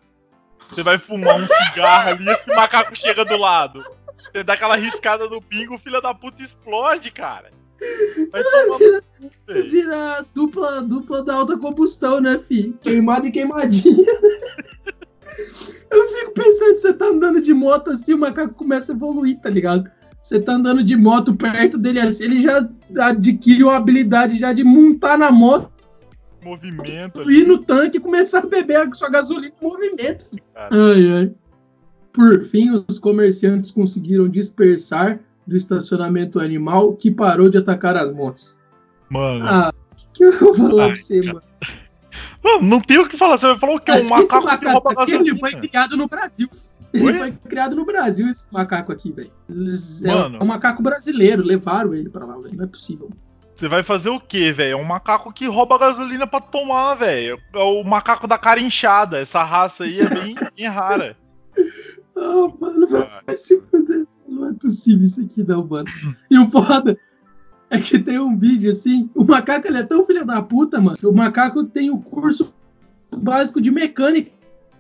você 0.70 0.84
vai 0.84 0.98
fumar 0.98 1.40
um 1.40 1.48
cigarro 1.48 2.10
ali 2.10 2.26
e 2.26 2.30
esse 2.30 2.54
macaco 2.54 2.96
chega 2.96 3.24
do 3.26 3.38
lado. 3.38 3.82
Você 4.18 4.44
dá 4.44 4.54
aquela 4.54 4.76
riscada 4.76 5.28
no 5.30 5.42
pingo, 5.42 5.76
o 5.76 5.80
filho 5.80 6.02
da 6.02 6.14
puta 6.14 6.44
explode, 6.44 7.12
cara. 7.12 7.52
Vai 8.32 8.44
cu, 8.44 9.32
velho. 9.48 9.70
Vira 9.70 10.26
dupla, 10.34 10.82
dupla 10.82 11.24
da 11.24 11.36
alta 11.36 11.58
combustão, 11.58 12.22
né, 12.22 12.40
fi? 12.40 12.74
Queimado 12.82 13.28
e 13.28 13.32
queimadinha. 13.32 14.06
Eu 15.92 16.08
fico 16.10 16.32
pensando, 16.32 16.78
você 16.78 16.94
tá 16.94 17.06
andando 17.06 17.42
de 17.42 17.54
moto 17.54 17.92
assim, 17.92 18.14
o 18.14 18.18
macaco 18.18 18.54
começa 18.54 18.92
a 18.92 18.96
evoluir, 18.96 19.40
tá 19.40 19.50
ligado? 19.50 19.90
Você 20.22 20.40
tá 20.40 20.54
andando 20.54 20.84
de 20.84 20.96
moto 20.96 21.36
perto 21.36 21.78
dele 21.78 22.00
assim, 22.00 22.24
ele 22.24 22.42
já 22.42 22.68
adquire 23.00 23.64
uma 23.64 23.76
habilidade 23.76 24.40
já 24.40 24.52
de 24.52 24.64
montar 24.64 25.18
na 25.18 25.32
moto, 25.32 25.72
Movimento 26.46 27.22
ali. 27.22 27.42
ir 27.42 27.48
no 27.48 27.58
tanque 27.58 27.98
e 27.98 28.00
começar 28.00 28.40
a 28.40 28.46
beber 28.48 28.78
a 28.78 28.94
sua 28.94 29.10
gasolina 29.10 29.48
em 29.60 29.66
movimento. 29.66 30.26
Cara. 30.54 30.70
Ai, 30.72 31.12
ai. 31.18 31.32
Por 32.14 32.44
fim, 32.44 32.84
os 32.88 33.00
comerciantes 33.00 33.72
conseguiram 33.72 34.30
dispersar 34.30 35.20
do 35.46 35.56
estacionamento 35.56 36.40
animal 36.40 36.94
que 36.94 37.10
parou 37.12 37.50
de 37.50 37.58
atacar 37.58 37.98
as 37.98 38.14
motos. 38.14 38.58
Mano, 39.10 39.46
Ah, 39.48 39.74
o 39.74 39.96
que, 39.96 40.08
que 40.14 40.24
eu 40.24 40.32
vou 40.40 40.54
falar 40.70 40.84
Ai, 40.84 40.90
pra 40.92 40.96
você, 40.96 41.22
mano? 41.22 41.42
mano, 42.44 42.62
não 42.62 42.80
tem 42.82 43.00
o 43.00 43.10
que 43.10 43.18
falar. 43.18 43.38
Você 43.38 43.48
vai 43.48 43.60
falar 43.60 43.74
o 43.76 43.80
quê? 43.80 43.92
Um 43.92 43.96
esse 43.96 44.10
macaco 44.10 44.60
que 44.66 44.72
rouba 44.72 44.92
aqui, 44.92 45.12
ele 45.12 45.36
foi 45.36 45.52
gasolina. 45.52 45.62
criado 45.68 45.98
no 45.98 46.08
Brasil. 46.08 46.50
Ele 46.94 47.04
Oi? 47.04 47.14
foi 47.18 47.32
criado 47.50 47.76
no 47.76 47.86
Brasil, 47.86 48.28
esse 48.28 48.48
macaco 48.52 48.92
aqui, 48.94 49.12
velho. 49.12 49.32
É 50.40 50.44
um 50.44 50.48
macaco 50.48 50.82
brasileiro, 50.82 51.44
levaram 51.44 51.94
ele 51.94 52.10
pra 52.10 52.26
lá, 52.26 52.38
velho. 52.38 52.56
Não 52.56 52.64
é 52.64 52.68
possível. 52.68 53.10
Você 53.56 53.70
vai 53.70 53.84
fazer 53.84 54.10
o 54.10 54.20
quê, 54.20 54.52
velho? 54.52 54.74
É 54.74 54.76
um 54.76 54.84
macaco 54.84 55.32
que 55.32 55.48
rouba 55.48 55.80
gasolina 55.80 56.28
pra 56.28 56.42
tomar, 56.42 56.96
velho. 56.96 57.40
É 57.54 57.58
o 57.58 57.84
macaco 57.86 58.28
da 58.28 58.38
cara 58.38 58.60
inchada. 58.60 59.18
Essa 59.18 59.44
raça 59.44 59.86
aí 59.86 60.02
é 60.02 60.10
bem, 60.10 60.36
bem 60.58 60.68
rara. 60.68 61.16
Ah, 62.18 62.52
mano, 62.60 62.86
vai 62.86 63.38
se 63.38 63.62
fuder. 63.72 64.06
Não 64.28 64.50
é 64.50 64.54
possível 64.54 65.04
isso 65.04 65.22
aqui, 65.22 65.42
não, 65.42 65.66
mano. 65.66 65.88
E 66.30 66.38
o 66.38 66.50
foda 66.50 66.98
é 67.70 67.80
que 67.80 67.98
tem 67.98 68.20
um 68.20 68.38
vídeo 68.38 68.72
assim. 68.72 69.10
O 69.16 69.24
macaco 69.24 69.68
ele 69.68 69.78
é 69.78 69.84
tão 69.84 70.06
filho 70.06 70.26
da 70.26 70.42
puta, 70.42 70.82
mano. 70.82 70.98
Que 70.98 71.08
o 71.08 71.14
macaco 71.14 71.64
tem 71.64 71.90
o 71.90 71.98
curso 71.98 72.54
básico 73.16 73.62
de 73.62 73.72
mecânica, 73.72 74.32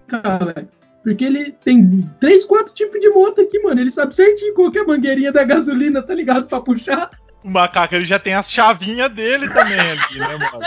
velho. 0.09 0.67
Porque 1.01 1.23
ele 1.23 1.51
tem 1.51 2.01
três, 2.19 2.43
quatro 2.43 2.73
tipos 2.73 2.99
de 2.99 3.09
moto 3.09 3.39
aqui, 3.39 3.57
mano. 3.59 3.79
Ele 3.79 3.91
sabe 3.91 4.13
certinho 4.13 4.53
qual 4.53 4.69
que 4.69 4.79
é 4.79 4.81
a 4.81 4.85
mangueirinha 4.85 5.31
da 5.31 5.45
gasolina, 5.45 6.03
tá 6.03 6.13
ligado? 6.13 6.47
Pra 6.47 6.59
puxar. 6.59 7.09
O 7.45 7.49
macaco 7.51 7.93
ele 7.93 8.05
já 8.05 8.17
tem 8.17 8.33
as 8.33 8.49
chavinhas 8.51 9.07
dele 9.11 9.47
também 9.47 9.79
ali, 9.79 10.17
né, 10.19 10.27
mano? 10.35 10.65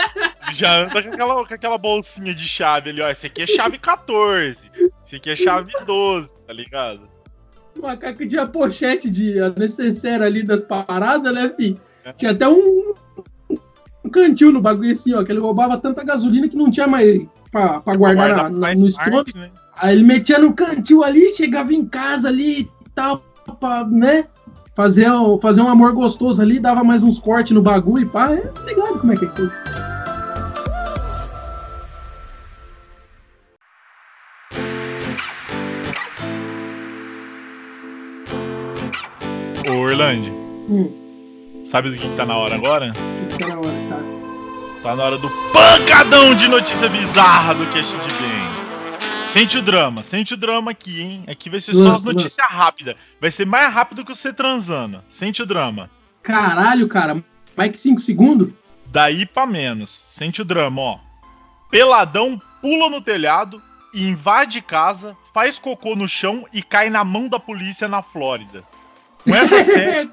Já 0.53 0.79
anda 0.83 0.89
com 1.03 1.09
aquela, 1.09 1.45
com 1.45 1.53
aquela 1.53 1.77
bolsinha 1.77 2.33
de 2.33 2.47
chave 2.47 2.89
ali, 2.91 3.01
ó. 3.01 3.09
Esse 3.09 3.27
aqui 3.27 3.41
é 3.41 3.47
chave 3.47 3.77
14. 3.77 4.71
Esse 5.03 5.17
aqui 5.17 5.29
é 5.31 5.35
chave 5.35 5.73
12, 5.85 6.33
tá 6.47 6.53
ligado? 6.53 7.01
O 7.77 7.81
macaco 7.81 8.25
tinha 8.25 8.47
pochete 8.47 9.09
de 9.09 9.35
necessário 9.57 10.25
ali 10.25 10.41
das 10.41 10.61
paradas, 10.61 11.33
né, 11.33 11.53
fi? 11.55 11.77
Tinha 12.17 12.31
até 12.31 12.47
um, 12.47 12.93
um 14.05 14.09
cantil 14.09 14.51
no 14.51 14.61
bagulho 14.61 14.91
assim, 14.93 15.13
ó, 15.13 15.23
que 15.23 15.31
ele 15.33 15.39
roubava 15.41 15.77
tanta 15.77 16.03
gasolina 16.03 16.47
que 16.47 16.55
não 16.55 16.71
tinha 16.71 16.87
mais 16.87 17.21
pra, 17.51 17.81
pra 17.81 17.95
guardar 17.95 18.29
Guarda 18.29 18.49
na- 18.49 18.73
no 18.73 18.87
estômago. 18.87 19.29
né? 19.35 19.51
Aí 19.75 19.95
ele 19.95 20.03
metia 20.05 20.39
no 20.39 20.53
cantil 20.53 21.03
ali, 21.03 21.35
chegava 21.35 21.73
em 21.73 21.85
casa 21.85 22.29
ali 22.29 22.61
e 22.61 22.69
tal, 22.95 23.17
pra, 23.59 23.85
né? 23.85 24.25
Fazer, 24.79 25.11
um- 25.11 25.37
fazer 25.37 25.59
um 25.61 25.67
amor 25.67 25.91
gostoso 25.91 26.41
ali, 26.41 26.57
dava 26.57 26.85
mais 26.85 27.03
uns 27.03 27.19
cortes 27.19 27.51
no 27.51 27.61
bagulho 27.61 28.03
e 28.03 28.05
pá. 28.05 28.31
É 28.31 28.49
ligado 28.65 28.97
como 28.97 29.11
é 29.11 29.15
que 29.17 29.25
é 29.25 29.27
isso. 29.27 29.51
Ô, 39.69 39.73
Orlando, 39.73 40.29
Hum, 40.69 41.63
sabe 41.65 41.89
do 41.89 41.95
que, 41.97 42.07
que 42.07 42.15
tá 42.15 42.25
na 42.25 42.37
hora 42.37 42.55
agora? 42.55 42.91
que 42.91 43.37
que 43.37 43.39
tá 43.43 43.47
na 43.47 43.59
hora, 43.59 43.73
cara. 43.89 44.03
Tá 44.83 44.95
na 44.95 45.03
hora 45.03 45.17
do 45.17 45.29
pancadão 45.51 46.33
de 46.35 46.47
notícia 46.47 46.87
bizarra 46.87 47.53
do 47.53 47.65
Cast 47.73 47.91
de 47.91 48.13
Bem. 48.15 48.58
Sente 49.31 49.59
o 49.59 49.61
drama, 49.61 50.03
sente 50.03 50.33
o 50.33 50.37
drama 50.37 50.71
aqui, 50.71 51.01
hein? 51.01 51.23
Aqui 51.27 51.51
vai 51.51 51.61
ser 51.61 51.75
só 51.75 51.91
as 51.91 52.03
notícias 52.03 52.47
rápidas. 52.47 52.95
Vai 53.21 53.31
ser 53.31 53.45
mais 53.45 53.71
rápido 53.71 54.03
que 54.03 54.15
você 54.15 54.33
transando. 54.33 55.03
Sente 55.07 55.43
o 55.43 55.45
drama. 55.45 55.87
Caralho, 56.23 56.87
cara. 56.87 57.23
Mais 57.55 57.71
que 57.71 57.77
5 57.77 57.99
segundos? 58.01 58.49
Daí 58.87 59.27
pra 59.27 59.45
menos. 59.45 60.03
Sente 60.09 60.41
o 60.41 60.45
drama, 60.45 60.81
ó. 60.81 60.99
Peladão 61.69 62.41
pula 62.59 62.89
no 62.89 63.01
telhado, 63.01 63.61
invade 63.93 64.61
casa, 64.61 65.15
faz 65.31 65.59
cocô 65.59 65.95
no 65.95 66.07
chão 66.07 66.47
e 66.51 66.63
cai 66.63 66.89
na 66.89 67.03
mão 67.03 67.29
da 67.29 67.39
polícia 67.39 67.87
na 67.87 68.01
Flórida. 68.01 68.63
Com 69.23 69.35
essa 69.35 69.61
série, 69.63 70.09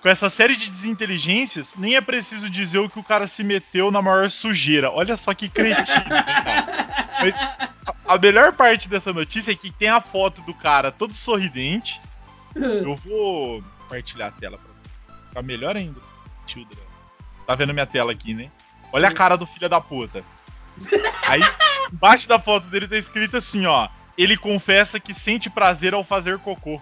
com 0.00 0.08
essa 0.08 0.30
série 0.30 0.54
de 0.54 0.70
desinteligências, 0.70 1.74
nem 1.76 1.96
é 1.96 2.00
preciso 2.00 2.48
dizer 2.48 2.78
o 2.78 2.88
que 2.88 3.00
o 3.00 3.04
cara 3.04 3.26
se 3.26 3.42
meteu 3.42 3.90
na 3.90 4.00
maior 4.00 4.30
sujeira. 4.30 4.92
Olha 4.92 5.16
só 5.16 5.34
que 5.34 5.48
cretino, 5.48 6.04
cara? 6.08 7.10
Mas 7.20 7.34
a- 8.06 8.18
melhor 8.18 8.52
parte 8.52 8.88
dessa 8.88 9.12
notícia 9.12 9.52
é 9.52 9.54
que 9.54 9.70
tem 9.70 9.88
a 9.88 10.00
foto 10.00 10.40
do 10.42 10.54
cara 10.54 10.90
todo 10.92 11.14
sorridente. 11.14 12.00
Eu 12.54 12.96
vou 12.96 13.62
compartilhar 13.80 14.28
a 14.28 14.30
tela 14.30 14.58
pra 14.58 14.66
você. 14.68 15.34
Tá 15.34 15.42
melhor 15.42 15.76
ainda. 15.76 16.00
Children. 16.46 16.78
Tá 17.46 17.54
vendo 17.54 17.72
minha 17.74 17.86
tela 17.86 18.12
aqui, 18.12 18.32
né? 18.34 18.50
Olha 18.92 19.08
a 19.08 19.12
cara 19.12 19.36
do 19.36 19.46
filho 19.46 19.68
da 19.68 19.80
puta. 19.80 20.22
Aí, 21.26 21.40
embaixo 21.92 22.28
da 22.28 22.38
foto 22.38 22.66
dele 22.68 22.86
tá 22.86 22.96
escrito 22.96 23.36
assim, 23.36 23.66
ó. 23.66 23.88
Ele 24.16 24.36
confessa 24.36 25.00
que 25.00 25.12
sente 25.12 25.50
prazer 25.50 25.94
ao 25.94 26.04
fazer 26.04 26.38
cocô. 26.38 26.80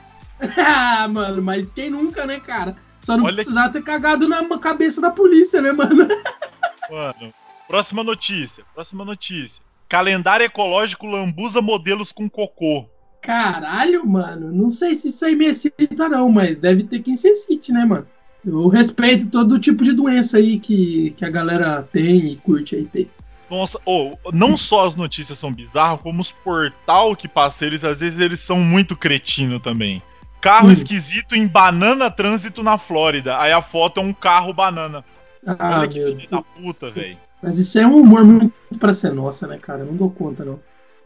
ah, 0.58 1.08
mano, 1.08 1.40
mas 1.42 1.72
quem 1.72 1.88
nunca, 1.88 2.26
né, 2.26 2.38
cara? 2.40 2.76
Só 3.00 3.16
não 3.16 3.24
Olha 3.24 3.36
precisava 3.36 3.72
ter 3.72 3.82
cagado 3.82 4.28
na 4.28 4.46
cabeça 4.58 5.00
da 5.00 5.10
polícia, 5.10 5.60
né, 5.62 5.72
mano? 5.72 6.06
Mano, 6.90 7.32
próxima 7.66 8.04
notícia. 8.04 8.64
Próxima 8.74 9.02
notícia. 9.04 9.62
Calendário 9.92 10.46
ecológico 10.46 11.06
lambuza 11.06 11.60
modelos 11.60 12.12
com 12.12 12.26
cocô. 12.26 12.88
Caralho, 13.20 14.06
mano. 14.06 14.50
Não 14.50 14.70
sei 14.70 14.94
se 14.94 15.08
isso 15.08 15.22
aí 15.22 15.36
me 15.36 15.44
excita, 15.44 16.08
não, 16.08 16.32
mas 16.32 16.58
deve 16.58 16.84
ter 16.84 17.00
quem 17.00 17.14
se 17.14 17.28
excite, 17.28 17.70
né, 17.72 17.84
mano? 17.84 18.06
Eu 18.42 18.68
respeito 18.68 19.28
todo 19.28 19.58
tipo 19.58 19.84
de 19.84 19.92
doença 19.92 20.38
aí 20.38 20.58
que, 20.58 21.10
que 21.10 21.26
a 21.26 21.28
galera 21.28 21.86
tem 21.92 22.32
e 22.32 22.36
curte 22.36 22.74
aí 22.74 22.86
ter. 22.86 23.10
Nossa, 23.50 23.78
oh, 23.84 24.16
não 24.32 24.56
só 24.56 24.86
as 24.86 24.96
notícias 24.96 25.38
são 25.38 25.52
bizarras, 25.52 26.00
como 26.00 26.22
os 26.22 26.32
portal 26.32 27.14
que 27.14 27.28
passa 27.28 27.66
eles, 27.66 27.84
às 27.84 28.00
vezes 28.00 28.18
eles 28.18 28.40
são 28.40 28.60
muito 28.60 28.96
cretino 28.96 29.60
também. 29.60 30.02
Carro 30.40 30.68
Hum. 30.68 30.72
esquisito 30.72 31.36
em 31.36 31.46
banana 31.46 32.10
trânsito 32.10 32.62
na 32.62 32.78
Flórida. 32.78 33.38
Aí 33.38 33.52
a 33.52 33.60
foto 33.60 34.00
é 34.00 34.02
um 34.02 34.14
carro 34.14 34.54
banana. 34.54 35.04
Ah, 35.46 35.80
Olha 35.80 35.88
que 35.88 36.02
filho 36.02 36.30
da 36.30 36.40
puta, 36.40 36.88
velho. 36.88 37.18
Mas 37.42 37.58
isso 37.58 37.78
é 37.78 37.86
um 37.86 37.96
humor 38.00 38.24
muito 38.24 38.52
pra 38.78 38.92
ser 38.94 39.12
nossa, 39.12 39.46
né, 39.46 39.58
cara? 39.58 39.80
Eu 39.80 39.86
Não 39.86 39.96
dou 39.96 40.10
conta, 40.10 40.44
não. 40.44 40.60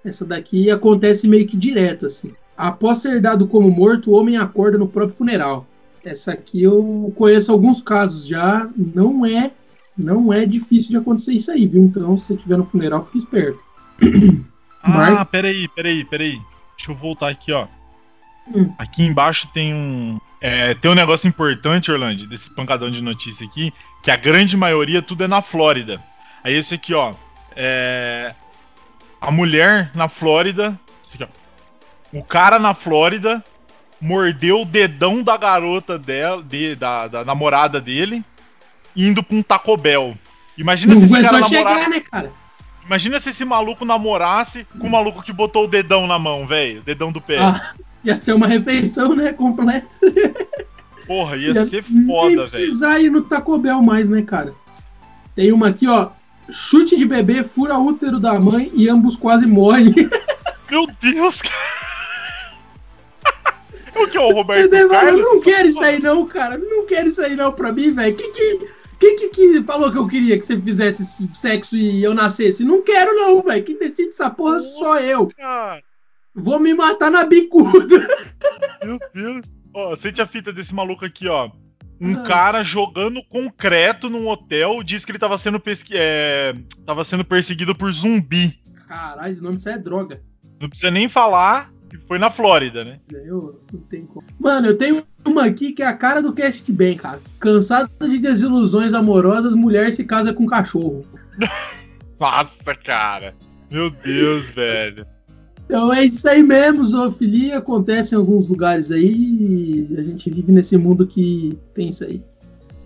Essa 0.05 0.24
daqui 0.24 0.70
acontece 0.70 1.26
meio 1.26 1.47
que 1.47 1.57
direto, 1.57 2.07
assim. 2.07 2.32
Após 2.57 2.99
ser 2.99 3.20
dado 3.20 3.47
como 3.49 3.70
morto, 3.70 4.11
o 4.11 4.14
homem 4.14 4.37
acorda 4.37 4.78
no 4.78 4.87
próprio 4.87 5.16
funeral. 5.16 5.66
Essa 6.05 6.32
aqui 6.32 6.62
eu 6.62 7.12
conheço 7.16 7.51
alguns 7.51 7.80
casos 7.80 8.26
já. 8.26 8.68
Não 8.76 9.26
é, 9.26 9.51
não 9.97 10.32
é 10.32 10.47
difícil 10.47 10.91
de 10.91 10.97
acontecer 10.99 11.32
isso 11.32 11.51
aí, 11.51 11.66
viu? 11.66 11.82
Então, 11.82 12.16
se 12.16 12.26
você 12.26 12.34
estiver 12.34 12.57
no 12.57 12.64
funeral, 12.66 13.03
fique 13.03 13.18
esperto. 13.18 13.59
Ah, 14.82 14.89
Mark- 14.91 15.30
peraí, 15.30 15.66
peraí, 15.68 16.05
peraí. 16.05 16.39
Deixa 16.76 16.93
eu 16.93 16.95
voltar 16.95 17.28
aqui, 17.28 17.51
ó. 17.53 17.66
Hum. 18.55 18.72
Aqui 18.78 19.03
embaixo 19.03 19.49
tem 19.53 19.74
um. 19.74 20.20
é, 20.41 20.74
tem 20.74 20.91
um 20.91 20.95
negócio 20.95 21.26
importante, 21.26 21.91
Orlando, 21.91 22.26
desse 22.28 22.49
pancadão 22.55 22.91
de 22.91 23.03
notícia 23.03 23.45
aqui, 23.47 23.72
que 24.03 24.11
a 24.11 24.16
grande 24.16 24.57
maioria 24.57 25.03
tudo 25.03 25.24
é 25.24 25.28
na 25.28 25.43
Flórida. 25.43 26.01
Aí 26.47 26.55
esse 26.55 26.75
aqui, 26.77 26.95
ó. 26.95 27.13
É. 27.57 28.33
A 29.21 29.31
mulher 29.33 29.91
na 29.95 30.09
Flórida. 30.09 30.79
Esse 31.05 31.21
aqui, 31.21 31.25
ó. 31.33 32.17
O 32.17 32.23
cara 32.23 32.59
na 32.59 32.73
Flórida 32.73 33.43
mordeu 34.01 34.63
o 34.63 34.65
dedão 34.65 35.23
da 35.25 35.37
garota 35.37 35.99
dela, 35.99 36.41
de- 36.43 36.77
da, 36.77 37.09
da 37.09 37.25
namorada 37.25 37.81
dele, 37.81 38.23
indo 38.95 39.23
pra 39.25 39.37
um 39.37 39.43
Taco 39.43 39.77
Bell. 39.77 40.17
Imagina 40.57 40.95
Não 40.95 41.01
se 41.01 41.07
esse 41.07 41.21
cara 41.21 41.39
aguentou 41.39 41.51
namorasse. 41.51 41.85
chegar, 41.85 41.91
né, 41.97 42.01
cara? 42.01 42.33
Imagina 42.85 43.19
se 43.19 43.31
esse 43.31 43.45
maluco 43.45 43.85
namorasse 43.85 44.65
com 44.79 44.87
o 44.87 44.91
maluco 44.91 45.23
que 45.23 45.33
botou 45.33 45.65
o 45.65 45.69
dedão 45.69 46.07
na 46.07 46.19
mão, 46.19 46.47
velho. 46.47 46.81
Dedão 46.83 47.11
do 47.11 47.21
pé. 47.21 47.39
Ah, 47.41 47.73
ia 48.05 48.15
ser 48.15 48.33
uma 48.35 48.47
refeição, 48.47 49.17
né? 49.17 49.33
Completa. 49.33 49.89
Porra, 51.09 51.37
ia 51.37 51.53
Ia 51.53 51.67
ser 51.67 51.83
foda, 51.83 52.29
velho. 52.29 52.37
precisar 52.49 53.01
ir 53.01 53.11
no 53.11 53.23
Taco 53.23 53.59
Bell 53.59 53.83
mais, 53.83 54.09
né, 54.09 54.23
cara? 54.23 54.55
Tem 55.35 55.51
uma 55.53 55.69
aqui, 55.69 55.89
ó. 55.89 56.11
Chute 56.51 56.97
de 56.97 57.05
bebê 57.05 57.43
fura 57.43 57.77
útero 57.79 58.19
da 58.21 58.39
mãe 58.39 58.71
e 58.75 58.89
ambos 58.89 59.17
quase 59.17 59.47
morrem. 59.47 59.93
Meu 60.71 60.87
Deus, 61.01 61.43
cara. 61.43 61.55
o 63.97 64.07
que 64.09 64.17
é 64.17 64.21
o 64.21 64.33
Roberto 64.33 64.67
Entendeu, 64.67 64.89
mano? 64.89 65.01
Eu 65.01 65.07
Carlos? 65.07 65.25
não 65.25 65.41
quero 65.41 65.69
isso 65.69 65.83
aí 65.83 66.01
não, 66.01 66.27
cara. 66.27 66.59
Não 66.59 66.87
quero 66.87 67.09
isso 67.09 67.21
aí 67.23 67.35
não 67.37 67.53
pra 67.53 67.73
mim, 67.73 67.93
velho. 67.95 68.17
Quem 68.17 68.33
que, 68.33 68.69
quem 68.99 69.17
que, 69.17 69.29
que 69.29 69.63
falou 69.63 69.91
que 69.91 69.99
eu 69.99 70.07
queria 70.07 70.37
que 70.39 70.45
você 70.45 70.59
fizesse 70.61 71.29
sexo 71.35 71.77
e 71.77 72.03
eu 72.03 72.15
nascesse? 72.15 72.65
Não 72.65 72.83
quero 72.83 73.15
não, 73.15 73.43
velho. 73.43 73.65
Quem 73.65 73.79
decide 73.79 74.09
essa 74.11 74.31
porra 74.31 74.61
sou 74.61 74.97
eu. 74.99 75.29
Cara, 75.37 75.83
Vou 76.35 76.61
me 76.61 76.75
matar 76.75 77.11
na 77.11 77.25
bicuda. 77.25 78.07
meu 78.85 78.99
Deus. 79.15 79.47
Ó, 79.73 79.97
sente 79.97 80.21
a 80.21 80.27
fita 80.27 80.53
desse 80.53 80.75
maluco 80.75 81.05
aqui, 81.05 81.27
ó. 81.29 81.51
Um 82.01 82.15
Ah. 82.19 82.23
cara 82.29 82.63
jogando 82.63 83.23
concreto 83.25 84.11
num 84.11 84.29
hotel 84.29 84.83
diz 84.83 85.05
que 85.05 85.13
ele 85.13 85.19
tava 85.19 85.39
sendo, 85.39 85.59
pesqui... 85.59 85.95
é, 85.97 86.55
tava 86.85 87.05
sendo 87.05 87.25
perseguido 87.25 87.75
por 87.75 87.91
zumbi. 87.93 88.59
Caralho, 88.87 89.33
esse 89.33 89.43
nome 89.43 89.57
disso 89.57 89.69
é 89.69 89.79
droga. 89.79 90.21
Não 90.61 90.69
precisa 90.69 90.91
nem 90.91 91.09
falar 91.09 91.71
que 91.89 91.97
foi 91.99 92.19
na 92.19 92.31
Flórida, 92.31 92.85
né? 92.85 92.99
Eu 93.11 93.61
não 93.73 93.81
tenho 93.81 94.07
como. 94.09 94.27
Mano, 94.39 94.67
eu 94.69 94.77
tenho 94.77 95.05
uma 95.25 95.45
aqui 95.45 95.73
que 95.73 95.83
é 95.83 95.87
a 95.87 95.93
cara 95.97 96.21
do 96.23 96.33
Cast 96.33 96.71
Bem, 96.73 96.97
cara. 96.97 97.21
Cansado 97.41 97.91
de 98.01 98.19
desilusões 98.19 98.93
amorosas, 98.95 99.55
mulher 99.55 99.93
se 99.93 100.05
casa 100.05 100.33
com 100.33 100.47
cachorro. 100.47 101.07
Nossa, 102.21 102.75
cara. 102.75 103.35
Meu 103.71 103.91
Deus, 103.91 104.51
velho. 104.51 105.07
Então 105.67 105.93
é 105.93 106.05
isso 106.05 106.29
aí 106.29 106.43
mesmo, 106.43 106.85
zoofilia 106.85 107.59
acontece 107.59 108.14
em 108.14 108.19
alguns 108.19 108.47
lugares 108.47 108.93
aí 108.93 109.89
e 109.91 109.97
a 109.99 110.03
gente 110.03 110.31
vive 110.31 110.53
nesse 110.53 110.77
mundo 110.77 111.07
que 111.07 111.59
tem 111.75 111.89
isso 111.89 112.05
aí. 112.05 112.23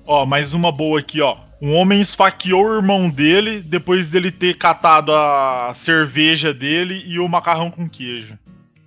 Ó, 0.07 0.25
mais 0.25 0.55
uma 0.55 0.73
boa 0.73 0.99
aqui, 0.99 1.21
ó. 1.21 1.37
Um 1.61 1.75
homem 1.75 2.01
esfaqueou 2.01 2.65
o 2.65 2.75
irmão 2.77 3.11
dele 3.11 3.61
depois 3.61 4.09
dele 4.09 4.33
ter 4.33 4.57
catado 4.57 5.13
a 5.13 5.73
cerveja 5.75 6.55
dele 6.55 7.05
e 7.07 7.19
o 7.19 7.29
macarrão 7.29 7.71
com 7.71 7.87
queijo. 7.87 8.39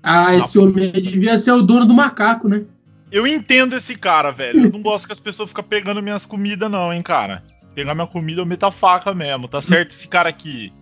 Ah, 0.01 0.35
esse 0.35 0.57
homem 0.57 0.91
aí 0.93 1.01
devia 1.01 1.37
ser 1.37 1.51
o 1.51 1.61
dono 1.61 1.85
do 1.85 1.93
macaco, 1.93 2.49
né? 2.49 2.65
Eu 3.11 3.27
entendo 3.27 3.75
esse 3.75 3.95
cara, 3.95 4.31
velho. 4.31 4.59
Eu 4.59 4.71
não 4.71 4.81
gosto 4.81 5.05
que 5.05 5.13
as 5.13 5.19
pessoas 5.19 5.49
ficam 5.49 5.63
pegando 5.63 6.01
minhas 6.01 6.25
comidas, 6.25 6.69
não, 6.69 6.91
hein, 6.91 7.03
cara. 7.03 7.43
Pegar 7.75 7.93
minha 7.93 8.07
comida, 8.07 8.41
eu 8.41 8.45
meto 8.45 8.65
a 8.65 8.71
faca 8.71 9.13
mesmo. 9.13 9.47
Tá 9.47 9.61
certo 9.61 9.91
esse 9.91 10.07
cara 10.07 10.29
aqui. 10.29 10.73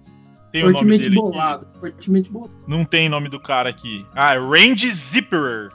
Tem 0.51 0.63
o 0.65 0.71
nome 0.71 0.97
dele 0.97 1.05
aqui. 1.05 1.15
bolado. 1.15 1.67
Fortemente 1.79 2.29
bolado. 2.29 2.53
Não 2.67 2.83
tem 2.83 3.07
nome 3.07 3.29
do 3.29 3.39
cara 3.39 3.69
aqui. 3.69 4.05
Ah, 4.13 4.35
é 4.35 4.37
Randy 4.37 4.93
Zipperer. 4.93 5.69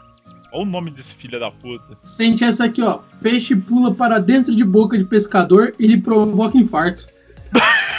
Olha 0.53 0.63
o 0.63 0.67
nome 0.67 0.91
desse 0.91 1.15
filho 1.15 1.41
da 1.41 1.51
puta. 1.51 1.97
Sente 2.03 2.45
essa 2.45 2.65
aqui, 2.65 2.83
ó. 2.83 3.01
Peixe 3.21 3.57
pula 3.57 3.95
para 3.95 4.19
dentro 4.19 4.55
de 4.55 4.65
boca 4.65 4.97
de 4.97 5.05
pescador 5.05 5.75
e 5.79 5.87
lhe 5.87 6.01
provoca 6.01 6.57
infarto. 6.57 7.07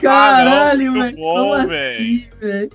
Caralho, 0.00 0.92
muito 0.92 1.02
velho. 1.02 1.16
Como 1.16 1.52
assim, 1.54 2.28
velho? 2.40 2.70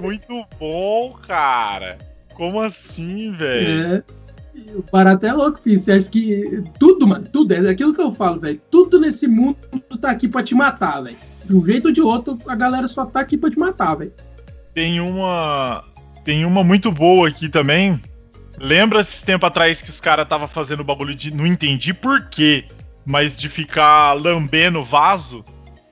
Muito 0.00 0.46
bom, 0.58 1.12
cara. 1.26 1.98
Como 2.34 2.60
assim, 2.60 3.32
velho? 3.36 3.96
É. 3.96 4.19
O 4.74 4.84
barato 4.90 5.26
é 5.26 5.32
louco, 5.32 5.58
filho. 5.58 5.78
Você 5.78 5.92
acha 5.92 6.08
que. 6.08 6.62
Tudo, 6.78 7.06
mano, 7.06 7.26
tudo. 7.32 7.52
É 7.52 7.68
aquilo 7.68 7.94
que 7.94 8.00
eu 8.00 8.12
falo, 8.12 8.40
velho. 8.40 8.60
Tudo 8.70 9.00
nesse 9.00 9.26
mundo 9.26 9.56
tá 10.00 10.10
aqui 10.10 10.28
pra 10.28 10.42
te 10.42 10.54
matar, 10.54 11.02
velho. 11.02 11.16
De 11.44 11.54
um 11.54 11.64
jeito 11.64 11.88
ou 11.88 11.92
de 11.92 12.00
outro, 12.00 12.38
a 12.46 12.54
galera 12.54 12.86
só 12.88 13.04
tá 13.06 13.20
aqui 13.20 13.36
pra 13.36 13.50
te 13.50 13.58
matar, 13.58 13.96
velho. 13.96 14.12
Tem 14.74 15.00
uma. 15.00 15.84
Tem 16.24 16.44
uma 16.44 16.62
muito 16.62 16.92
boa 16.92 17.28
aqui 17.28 17.48
também. 17.48 18.00
Lembra 18.58 19.00
esse 19.00 19.24
tempo 19.24 19.46
atrás 19.46 19.80
que 19.80 19.90
os 19.90 20.00
caras 20.00 20.28
tava 20.28 20.46
fazendo 20.46 20.84
bagulho 20.84 21.14
de. 21.14 21.30
Não 21.30 21.46
entendi 21.46 21.92
por 21.94 22.28
quê, 22.28 22.66
mas 23.04 23.36
de 23.36 23.48
ficar 23.48 24.12
lambendo 24.12 24.84
vaso, 24.84 25.44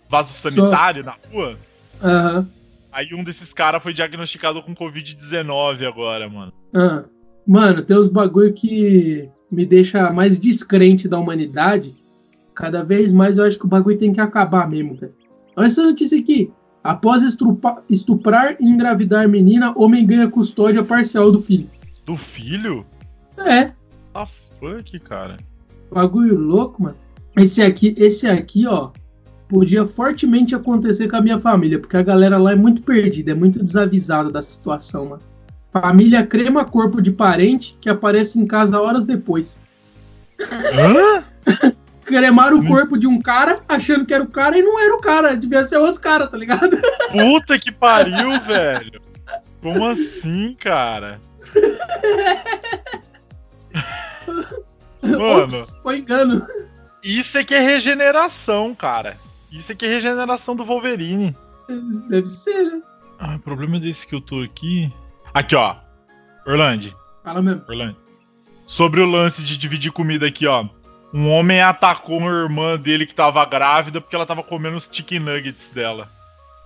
vaso 0.08 0.32
sanitário 0.32 1.04
na 1.04 1.16
rua. 1.32 1.58
Aham. 2.02 2.48
Aí 2.92 3.14
um 3.14 3.22
desses 3.22 3.52
caras 3.52 3.82
foi 3.82 3.92
diagnosticado 3.92 4.62
com 4.62 4.74
Covid-19 4.74 5.86
agora, 5.86 6.28
mano. 6.28 6.52
Ah, 6.74 7.04
mano, 7.49 7.82
tem 7.82 7.99
uns 7.99 8.09
bagulho 8.09 8.53
que 8.53 9.28
me 9.51 9.64
deixa 9.64 10.12
mais 10.12 10.38
descrente 10.38 11.09
da 11.09 11.18
humanidade. 11.18 11.94
Cada 12.55 12.84
vez 12.84 13.11
mais 13.12 13.38
eu 13.38 13.44
acho 13.44 13.59
que 13.59 13.64
o 13.64 13.68
bagulho 13.68 13.99
tem 13.99 14.12
que 14.12 14.20
acabar 14.20 14.68
mesmo, 14.68 14.94
velho. 14.94 15.14
Olha 15.57 15.66
essa 15.66 15.82
notícia 15.82 16.18
aqui. 16.18 16.53
Após 16.84 17.22
estuprar 17.88 18.57
e 18.61 18.68
engravidar 18.68 19.28
menina, 19.28 19.72
homem 19.76 20.07
ganha 20.07 20.28
custódia 20.28 20.82
parcial 20.84 21.32
do 21.32 21.40
filho. 21.40 21.68
Do 22.07 22.16
filho? 22.16 22.84
É, 23.38 23.72
Ah, 24.14 24.26
fuck, 24.59 24.99
cara. 25.01 25.36
bagulho 25.92 26.38
louco, 26.38 26.82
mano. 26.82 26.96
Esse 27.36 27.62
aqui, 27.62 27.94
esse 27.96 28.26
aqui, 28.26 28.66
ó, 28.66 28.90
podia 29.49 29.86
fortemente 29.86 30.55
acontecer 30.55 31.09
com 31.09 31.16
a 31.16 31.20
minha 31.20 31.38
família, 31.38 31.78
porque 31.78 31.96
a 31.96 32.03
galera 32.03 32.36
lá 32.38 32.53
é 32.53 32.57
muito 32.57 32.82
perdida, 32.82 33.30
é 33.30 33.34
muito 33.34 33.62
desavisada 33.62 34.30
da 34.30 34.42
situação, 34.42 35.11
mano. 35.11 35.22
Família 35.80 36.26
crema 36.26 36.64
corpo 36.64 37.00
de 37.02 37.10
parente 37.10 37.76
que 37.80 37.88
aparece 37.88 38.38
em 38.40 38.46
casa 38.46 38.80
horas 38.80 39.04
depois. 39.06 39.60
Hã? 40.40 41.24
cremaram 42.04 42.56
o 42.56 42.60
Hum. 42.60 42.66
corpo 42.66 42.98
de 42.98 43.06
um 43.06 43.20
cara, 43.20 43.60
achando 43.68 44.06
que 44.06 44.14
era 44.14 44.24
o 44.24 44.28
cara 44.30 44.56
e 44.56 44.62
não 44.62 44.80
era 44.80 44.94
o 44.94 45.00
cara, 45.00 45.36
devia 45.36 45.62
ser 45.64 45.76
outro 45.76 46.00
cara, 46.00 46.26
tá 46.26 46.38
ligado? 46.38 46.80
Puta 47.12 47.58
que 47.58 47.70
pariu, 47.70 48.40
velho. 48.40 49.02
Como 49.62 49.84
assim, 49.84 50.56
cara? 50.58 51.20
Mano. 55.02 55.42
Ops, 55.58 55.76
foi 55.82 55.98
engano. 55.98 56.46
Isso 57.02 57.38
é 57.38 57.44
que 57.44 57.54
é 57.54 57.60
regeneração, 57.60 58.74
cara. 58.74 59.16
Isso 59.52 59.72
é 59.72 59.74
que 59.74 59.84
é 59.86 59.88
regeneração 59.88 60.56
do 60.56 60.64
Wolverine. 60.64 61.36
Deve 62.08 62.26
ser, 62.26 62.64
né? 62.64 62.82
Ah, 63.18 63.36
o 63.36 63.38
problema 63.38 63.78
desse 63.78 64.06
que 64.06 64.14
eu 64.14 64.20
tô 64.20 64.40
aqui. 64.42 64.92
Aqui, 65.39 65.55
ó. 65.55 65.76
Orlando, 66.45 66.93
Fala 67.22 67.41
mesmo. 67.41 67.62
Orlando. 67.68 67.97
Sobre 68.66 69.01
o 69.01 69.07
lance 69.07 69.41
de 69.41 69.57
dividir 69.57 69.93
comida 69.93 70.26
aqui, 70.26 70.49
ó. 70.49 70.66
Um 71.14 71.30
homem 71.30 71.62
atacou 71.62 72.18
uma 72.18 72.28
irmã 72.28 72.76
dele 72.76 73.07
que 73.07 73.14
tava 73.14 73.45
grávida 73.45 74.01
porque 74.01 74.16
ela 74.16 74.26
tava 74.26 74.43
comendo 74.43 74.76
os 74.76 74.91
chicken 74.91 75.20
nuggets 75.20 75.70
dela. 75.70 76.09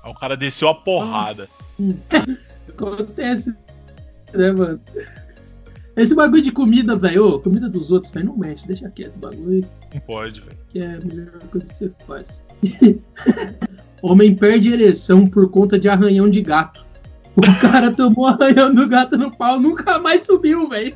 Aí 0.03 0.11
o 0.11 0.15
cara 0.15 0.39
desceu 0.39 0.69
a 0.71 0.75
porrada. 0.75 1.51
Acontece, 2.67 3.55
né, 4.33 4.53
mano? 4.53 4.81
Esse 5.95 6.15
bagulho 6.15 6.41
de 6.41 6.51
comida, 6.51 6.97
velho, 6.97 7.41
comida 7.41 7.69
dos 7.69 7.93
outros, 7.93 8.11
velho, 8.11 8.25
não 8.29 8.39
mexe, 8.39 8.67
deixa 8.67 8.89
quieto 8.89 9.17
o 9.17 9.19
bagulho, 9.19 9.69
Não 9.93 10.01
pode, 10.01 10.41
velho. 10.41 10.57
que 10.71 10.79
é 10.79 10.95
a 10.95 11.01
melhor 11.01 11.39
coisa 11.51 11.67
que 11.71 11.77
você 11.77 11.93
faz. 12.07 12.43
Homem 14.01 14.35
perde 14.35 14.73
ereção 14.73 15.27
por 15.27 15.51
conta 15.51 15.79
de 15.79 15.91
arranhão 15.91 16.31
de 16.31 16.41
gato. 16.41 16.91
O 17.37 17.61
cara 17.61 17.91
tomou 17.91 18.27
arranhão 18.27 18.75
do 18.75 18.87
gato 18.89 19.17
no 19.17 19.31
pau, 19.31 19.59
nunca 19.59 19.99
mais 19.99 20.25
subiu, 20.25 20.69
velho. 20.69 20.95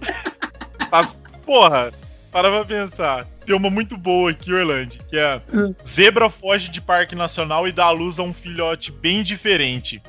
Tá- 0.90 1.10
porra, 1.44 1.92
para 2.30 2.50
pra 2.50 2.64
pensar. 2.64 3.24
Tem 3.46 3.54
uma 3.54 3.70
muito 3.70 3.96
boa 3.96 4.32
aqui, 4.32 4.52
Orlando, 4.52 4.96
que 5.08 5.16
é 5.16 5.40
Zebra 5.86 6.28
foge 6.28 6.68
de 6.68 6.80
parque 6.80 7.14
nacional 7.14 7.66
e 7.66 7.72
dá 7.72 7.84
à 7.86 7.90
luz 7.90 8.18
a 8.18 8.22
um 8.22 8.34
filhote 8.34 8.90
bem 8.90 9.22
diferente. 9.22 10.02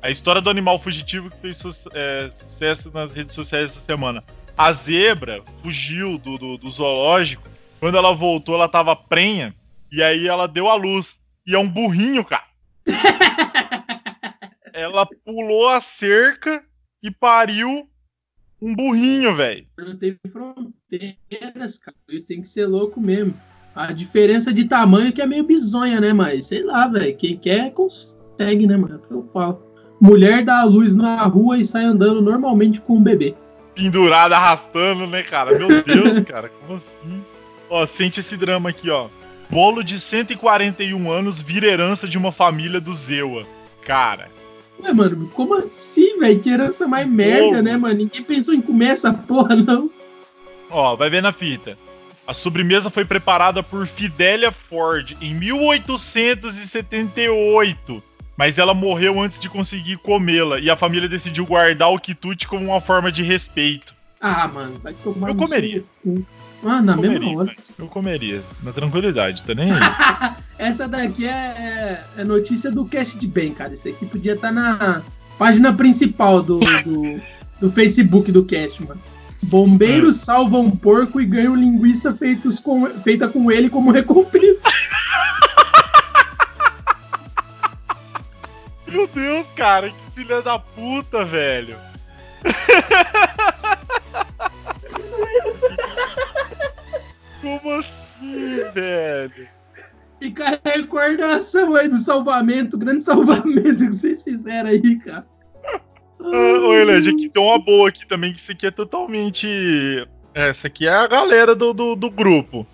A 0.00 0.10
história 0.10 0.40
do 0.40 0.48
animal 0.50 0.78
fugitivo 0.78 1.28
que 1.28 1.36
fez 1.38 1.56
su 1.56 1.70
é, 1.94 2.30
sucesso 2.30 2.90
nas 2.94 3.12
redes 3.12 3.34
sociais 3.34 3.70
essa 3.70 3.80
semana. 3.80 4.22
A 4.56 4.70
zebra 4.70 5.42
fugiu 5.62 6.18
do, 6.18 6.36
do, 6.36 6.56
do 6.56 6.70
zoológico. 6.70 7.42
Quando 7.80 7.96
ela 7.96 8.14
voltou, 8.14 8.54
ela 8.54 8.68
tava 8.68 8.94
prenha. 8.94 9.54
E 9.90 10.02
aí 10.02 10.28
ela 10.28 10.46
deu 10.46 10.68
à 10.68 10.74
luz. 10.74 11.18
E 11.46 11.54
é 11.54 11.58
um 11.58 11.68
burrinho, 11.68 12.24
cara. 12.24 12.44
ela 14.84 15.06
pulou 15.24 15.68
a 15.68 15.80
cerca 15.80 16.62
e 17.02 17.10
pariu 17.10 17.88
um 18.60 18.74
burrinho, 18.74 19.34
velho. 19.34 19.66
Não 19.78 19.96
tem 19.96 20.16
fronteiras, 20.30 21.78
cara. 21.78 21.96
Tem 22.26 22.40
que 22.40 22.48
ser 22.48 22.66
louco 22.66 23.00
mesmo. 23.00 23.34
A 23.74 23.92
diferença 23.92 24.52
de 24.52 24.64
tamanho 24.64 25.12
que 25.12 25.20
é 25.20 25.26
meio 25.26 25.44
bizonha, 25.44 26.00
né? 26.00 26.12
Mas 26.12 26.46
sei 26.46 26.62
lá, 26.62 26.86
velho. 26.86 27.16
Quem 27.16 27.36
quer 27.36 27.72
consegue, 27.72 28.66
né, 28.66 28.76
mano? 28.76 28.94
É 28.94 28.96
o 28.96 29.00
que 29.00 29.12
eu 29.12 29.30
falo. 29.32 29.62
Mulher 30.00 30.44
dá 30.44 30.60
a 30.60 30.64
luz 30.64 30.94
na 30.94 31.22
rua 31.24 31.58
e 31.58 31.64
sai 31.64 31.84
andando 31.84 32.20
normalmente 32.20 32.80
com 32.80 32.96
um 32.96 33.02
bebê. 33.02 33.34
Pendurada, 33.74 34.36
arrastando, 34.36 35.06
né, 35.06 35.22
cara? 35.22 35.58
Meu 35.58 35.82
Deus, 35.82 36.20
cara. 36.28 36.48
Como 36.48 36.74
assim? 36.74 37.24
Ó, 37.70 37.84
sente 37.86 38.20
esse 38.20 38.36
drama 38.36 38.70
aqui, 38.70 38.90
ó. 38.90 39.08
Bolo 39.50 39.82
de 39.82 40.00
141 40.00 41.10
anos 41.10 41.40
vira 41.40 41.66
herança 41.66 42.08
de 42.08 42.16
uma 42.16 42.32
família 42.32 42.80
do 42.80 42.94
Zewa. 42.94 43.46
Cara, 43.84 44.28
Ué, 44.82 44.92
mano, 44.92 45.30
como 45.34 45.54
assim, 45.54 46.18
velho? 46.18 46.40
Que 46.40 46.50
herança 46.50 46.86
mais 46.86 47.08
merda, 47.08 47.62
né, 47.62 47.74
mano? 47.76 47.94
Ninguém 47.94 48.22
pensou 48.22 48.52
em 48.54 48.60
comer 48.60 48.88
essa 48.88 49.12
porra, 49.12 49.56
não. 49.56 49.90
Ó, 50.70 50.96
vai 50.96 51.08
ver 51.08 51.22
na 51.22 51.32
fita. 51.32 51.78
A 52.26 52.34
sobremesa 52.34 52.90
foi 52.90 53.04
preparada 53.04 53.62
por 53.62 53.86
Fidelia 53.86 54.50
Ford 54.50 55.14
em 55.20 55.34
1878, 55.34 58.02
mas 58.36 58.58
ela 58.58 58.74
morreu 58.74 59.20
antes 59.20 59.38
de 59.38 59.48
conseguir 59.48 59.98
comê-la 59.98 60.58
e 60.58 60.68
a 60.70 60.76
família 60.76 61.08
decidiu 61.08 61.46
guardar 61.46 61.90
o 61.90 61.98
quitute 61.98 62.48
como 62.48 62.64
uma 62.64 62.80
forma 62.80 63.12
de 63.12 63.22
respeito. 63.22 63.94
Ah, 64.20 64.48
mano, 64.48 64.80
vai 64.82 64.94
tomar 64.94 65.28
Eu 65.28 65.34
comeria. 65.34 65.84
Ah, 66.64 66.80
na 66.80 66.94
comeria, 66.94 67.20
mesma 67.20 67.40
hora. 67.40 67.54
Eu 67.78 67.86
comeria, 67.86 68.42
na 68.62 68.72
tranquilidade, 68.72 69.42
tá 69.42 69.54
nem 69.54 69.70
aí. 69.70 69.78
Essa 70.58 70.88
daqui 70.88 71.26
é, 71.26 71.30
é, 71.30 72.04
é, 72.18 72.24
notícia 72.24 72.70
do 72.70 72.84
cast 72.86 73.18
de 73.18 73.26
bem, 73.26 73.52
cara. 73.52 73.74
Isso 73.74 73.88
aqui 73.88 74.06
podia 74.06 74.32
estar 74.34 74.48
tá 74.48 74.54
na 74.54 75.02
página 75.38 75.72
principal 75.72 76.42
do, 76.42 76.60
do, 76.60 77.20
do, 77.60 77.70
Facebook 77.70 78.32
do 78.32 78.44
cast, 78.44 78.82
mano. 78.86 79.00
Bombeiros 79.42 80.16
é. 80.16 80.24
salvam 80.24 80.62
um 80.62 80.70
porco 80.70 81.20
e 81.20 81.26
ganham 81.26 81.54
linguiça 81.54 82.14
feitos 82.14 82.58
com, 82.58 82.86
feita 83.02 83.28
com 83.28 83.52
ele 83.52 83.68
como 83.68 83.90
recompensa. 83.90 84.66
Meu 88.88 89.06
Deus, 89.08 89.48
cara, 89.56 89.90
que 89.90 89.96
filha 90.14 90.40
da 90.40 90.58
puta, 90.58 91.24
velho. 91.24 91.76
Como 97.44 97.74
assim, 97.74 98.64
velho? 98.72 99.48
Fica 100.18 100.58
a 100.64 100.70
recordação 100.70 101.76
aí 101.76 101.88
do 101.88 101.96
salvamento, 101.96 102.78
grande 102.78 103.04
salvamento 103.04 103.76
que 103.76 103.92
vocês 103.92 104.22
fizeram 104.22 104.70
aí, 104.70 104.96
cara. 105.00 105.26
Oi, 106.18 106.84
Led, 106.84 107.10
aqui 107.10 107.28
tem 107.28 107.42
uma 107.42 107.58
boa 107.58 107.90
aqui 107.90 108.06
também, 108.06 108.32
que 108.32 108.40
isso 108.40 108.50
aqui 108.50 108.66
é 108.66 108.70
totalmente. 108.70 109.46
Essa 110.32 110.68
aqui 110.68 110.86
é 110.86 110.90
a 110.90 111.06
galera 111.06 111.54
do, 111.54 111.74
do, 111.74 111.94
do 111.94 112.10
grupo. 112.10 112.66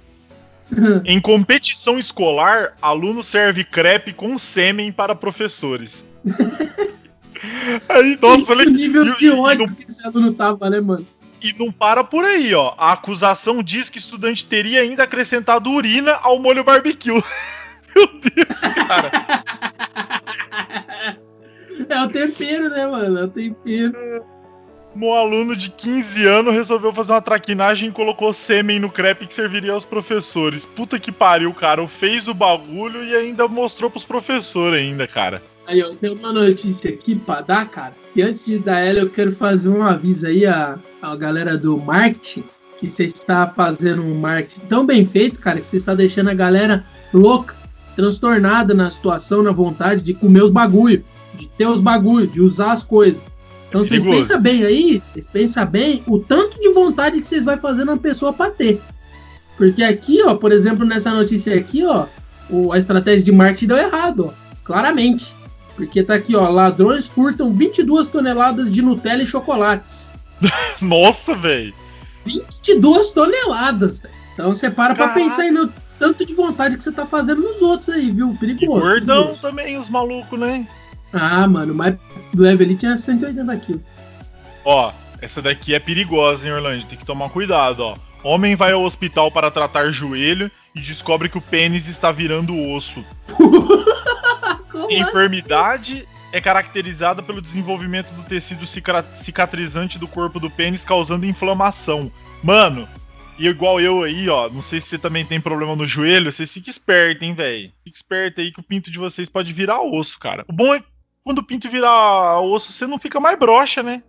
em 1.05 1.21
competição 1.21 1.99
escolar, 1.99 2.77
aluno 2.81 3.25
serve 3.25 3.65
crepe 3.65 4.13
com 4.13 4.39
sêmen 4.39 4.93
para 4.93 5.17
professores. 5.17 6.05
Aí, 7.89 8.17
nossa, 8.23 8.53
olha 8.53 8.71
nível 8.71 9.15
de 9.17 9.31
ódio 9.31 9.75
que 9.75 9.85
esse 9.91 10.07
aluno 10.07 10.33
tava, 10.33 10.71
né, 10.71 10.81
mano? 10.81 11.05
E 11.43 11.55
não 11.59 11.73
para 11.73 12.05
por 12.05 12.25
aí, 12.25 12.55
ó. 12.55 12.75
A 12.77 12.93
acusação 12.93 13.63
diz 13.63 13.89
que 13.89 13.97
o 13.97 14.01
estudante 14.01 14.45
teria 14.45 14.81
ainda 14.81 15.05
acrescentado 15.05 15.71
urina 15.71 16.15
ao 16.23 16.39
molho 16.39 16.63
barbecue. 16.63 17.13
Meu 17.95 18.07
Deus, 18.07 18.61
cara. 18.87 19.11
É 21.89 22.03
o 22.03 22.09
tempero, 22.09 22.69
né, 22.69 22.87
mano? 22.87 23.19
É 23.19 23.25
o 23.25 23.29
tempero. 23.29 24.25
Um 24.95 25.15
aluno 25.15 25.55
de 25.55 25.71
15 25.71 26.27
anos 26.27 26.53
resolveu 26.53 26.93
fazer 26.93 27.13
uma 27.13 27.23
traquinagem 27.23 27.89
e 27.89 27.93
colocou 27.93 28.35
sêmen 28.35 28.81
no 28.81 28.91
crepe 28.91 29.27
que 29.27 29.33
serviria 29.33 29.73
aos 29.73 29.85
professores. 29.85 30.67
Puta 30.67 30.99
que 30.99 31.13
pariu, 31.13 31.55
cara. 31.55 31.87
Fez 31.87 32.27
o 32.27 32.35
bagulho 32.35 33.05
e 33.05 33.15
ainda 33.15 33.47
mostrou 33.47 33.89
pros 33.89 34.05
professores 34.05 34.81
ainda, 34.81 35.07
cara. 35.07 35.41
Aí, 35.71 35.81
ó, 35.85 35.91
tem 35.91 36.11
uma 36.11 36.33
notícia 36.33 36.91
aqui 36.91 37.15
pra 37.15 37.43
dar, 37.43 37.65
cara. 37.71 37.95
E 38.17 38.21
antes 38.21 38.45
de 38.45 38.59
dar 38.59 38.81
ela, 38.81 38.99
eu 38.99 39.09
quero 39.09 39.31
fazer 39.31 39.69
um 39.69 39.85
aviso 39.85 40.27
aí 40.27 40.45
à, 40.45 40.77
à 41.01 41.15
galera 41.15 41.57
do 41.57 41.79
marketing. 41.79 42.43
Que 42.77 42.91
você 42.91 43.05
está 43.05 43.47
fazendo 43.47 44.03
um 44.03 44.19
marketing 44.19 44.63
tão 44.69 44.85
bem 44.85 45.05
feito, 45.05 45.39
cara, 45.39 45.61
que 45.61 45.67
você 45.67 45.77
está 45.77 45.95
deixando 45.95 46.29
a 46.29 46.35
galera 46.35 46.85
louca, 47.15 47.55
transtornada 47.95 48.75
na 48.75 48.91
situação, 48.91 49.45
na 49.45 49.53
vontade 49.53 50.03
de 50.03 50.13
comer 50.13 50.43
os 50.43 50.51
bagulho, 50.51 51.05
de 51.35 51.47
ter 51.47 51.67
os 51.67 51.79
bagulho, 51.79 52.27
de 52.27 52.41
usar 52.41 52.73
as 52.73 52.83
coisas. 52.83 53.23
Então 53.69 53.85
vocês 53.85 54.05
pensam 54.05 54.43
bem 54.43 54.65
aí, 54.65 55.01
vocês 55.01 55.29
pensam 55.29 55.65
bem 55.67 56.03
o 56.05 56.19
tanto 56.19 56.61
de 56.61 56.73
vontade 56.73 57.21
que 57.21 57.27
vocês 57.29 57.45
vão 57.45 57.57
fazer 57.59 57.85
na 57.85 57.97
pessoa 57.97 58.33
para 58.33 58.51
ter. 58.51 58.81
Porque 59.57 59.85
aqui, 59.85 60.21
ó, 60.25 60.35
por 60.35 60.51
exemplo, 60.51 60.85
nessa 60.85 61.13
notícia 61.13 61.55
aqui, 61.55 61.85
ó, 61.85 62.07
o, 62.49 62.73
a 62.73 62.79
estratégia 62.79 63.25
de 63.25 63.31
marketing 63.31 63.69
deu 63.69 63.77
errado, 63.77 64.33
ó, 64.33 64.65
claramente. 64.65 65.39
Porque 65.87 66.03
tá 66.03 66.15
aqui, 66.15 66.37
ó, 66.37 66.47
ladrões 66.51 67.07
furtam 67.07 67.55
22 67.55 68.09
toneladas 68.09 68.71
de 68.71 68.83
Nutella 68.83 69.23
e 69.23 69.27
chocolates. 69.27 70.13
Nossa, 70.81 71.35
velho. 71.35 71.73
22 72.27 73.13
toneladas, 73.13 73.99
velho. 74.01 74.15
Então 74.35 74.53
você 74.53 74.71
para 74.71 74.95
Caraca. 74.95 75.15
pra 75.15 75.23
pensar 75.23 75.43
aí 75.43 75.51
no 75.51 75.73
tanto 75.99 76.25
de 76.27 76.35
vontade 76.35 76.77
que 76.77 76.85
você 76.85 76.93
tá 76.93 77.07
fazendo 77.07 77.41
nos 77.41 77.63
outros 77.63 77.89
aí, 77.89 78.11
viu? 78.11 78.37
Perigoso. 78.39 78.65
E 78.65 78.81
gordão 78.81 79.23
perigoso. 79.23 79.41
também, 79.43 79.79
os 79.79 79.89
malucos, 79.89 80.39
né? 80.39 80.69
Ah, 81.13 81.49
mano, 81.49 81.75
mas 81.75 81.97
do 82.33 82.43
level 82.43 82.67
ali 82.67 82.77
tinha 82.77 82.95
180 82.95 83.57
quilos. 83.57 83.83
Ó, 84.65 84.93
essa 85.21 85.41
daqui 85.41 85.75
é 85.75 85.79
perigosa, 85.79 86.47
hein, 86.47 86.53
Orlando? 86.53 86.85
Tem 86.85 86.99
que 86.99 87.07
tomar 87.07 87.31
cuidado, 87.31 87.81
ó. 87.81 87.97
Homem 88.23 88.55
vai 88.55 88.73
ao 88.73 88.85
hospital 88.85 89.31
para 89.31 89.51
tratar 89.51 89.91
joelho 89.91 90.51
e 90.75 90.81
descobre 90.81 91.29
que 91.29 91.39
o 91.39 91.43
pênis 91.43 91.89
está 91.89 92.13
virando 92.13 92.55
osso. 92.71 93.03
Enfermidade 94.91 96.07
é 96.33 96.41
caracterizada 96.41 97.23
pelo 97.23 97.43
desenvolvimento 97.43 98.13
do 98.15 98.23
tecido 98.23 98.65
cicatrizante 98.67 99.99
do 99.99 100.07
corpo 100.07 100.39
do 100.39 100.51
pênis, 100.51 100.85
causando 100.85 101.27
inflamação. 101.27 102.11
Mano, 102.43 102.89
e 103.39 103.47
igual 103.47 103.81
eu 103.81 104.03
aí, 104.03 104.29
ó, 104.29 104.49
não 104.49 104.63
sei 104.63 104.81
se 104.81 104.89
você 104.89 104.99
também 104.99 105.25
tem 105.25 105.41
problema 105.41 105.75
no 105.75 105.87
joelho, 105.87 106.31
vocês 106.31 106.53
fiquem 106.53 106.71
espertos, 106.71 107.27
hein, 107.27 107.35
velho. 107.35 107.73
Fique 107.85 107.97
esperto 107.97 108.41
aí 108.41 108.53
que 108.53 108.61
o 108.61 108.63
pinto 108.63 108.91
de 108.91 108.99
vocês 108.99 109.29
pode 109.29 109.53
virar 109.53 109.81
osso, 109.81 110.19
cara. 110.19 110.45
O 110.49 110.53
bom 110.53 110.75
é 110.75 110.81
que 110.81 110.87
quando 111.25 111.39
o 111.39 111.43
pinto 111.43 111.71
virar 111.71 112.41
osso, 112.41 112.73
você 112.73 112.87
não 112.87 112.99
fica 112.99 113.19
mais 113.19 113.39
broxa, 113.39 113.83
né? 113.83 114.03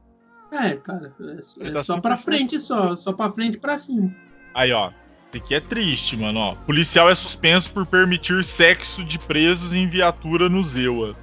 É, 0.51 0.75
cara, 0.75 1.13
é, 1.21 1.69
é 1.69 1.83
só 1.83 1.99
pra 1.99 2.17
frente 2.17 2.59
só, 2.59 2.95
só 2.95 3.13
pra 3.13 3.31
frente 3.31 3.55
e 3.55 3.59
pra 3.59 3.77
cima. 3.77 4.13
Aí, 4.53 4.71
ó, 4.73 4.91
isso 5.31 5.43
aqui 5.43 5.55
é 5.55 5.59
triste, 5.59 6.17
mano, 6.17 6.39
ó. 6.39 6.55
Policial 6.55 7.09
é 7.09 7.15
suspenso 7.15 7.69
por 7.69 7.85
permitir 7.85 8.43
sexo 8.43 9.03
de 9.03 9.17
presos 9.17 9.73
em 9.73 9.87
viatura 9.87 10.49
no 10.49 10.61
Zewa. 10.61 11.15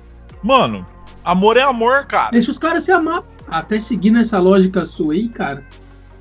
Mano, 0.43 0.87
amor 1.25 1.57
é 1.57 1.63
amor, 1.63 2.07
cara. 2.07 2.31
Deixa 2.31 2.51
os 2.51 2.59
caras 2.59 2.85
se 2.85 2.93
amar. 2.93 3.23
Até 3.47 3.79
seguindo 3.79 4.19
essa 4.19 4.39
lógica 4.39 4.85
sua 4.85 5.15
aí, 5.15 5.29
cara, 5.29 5.65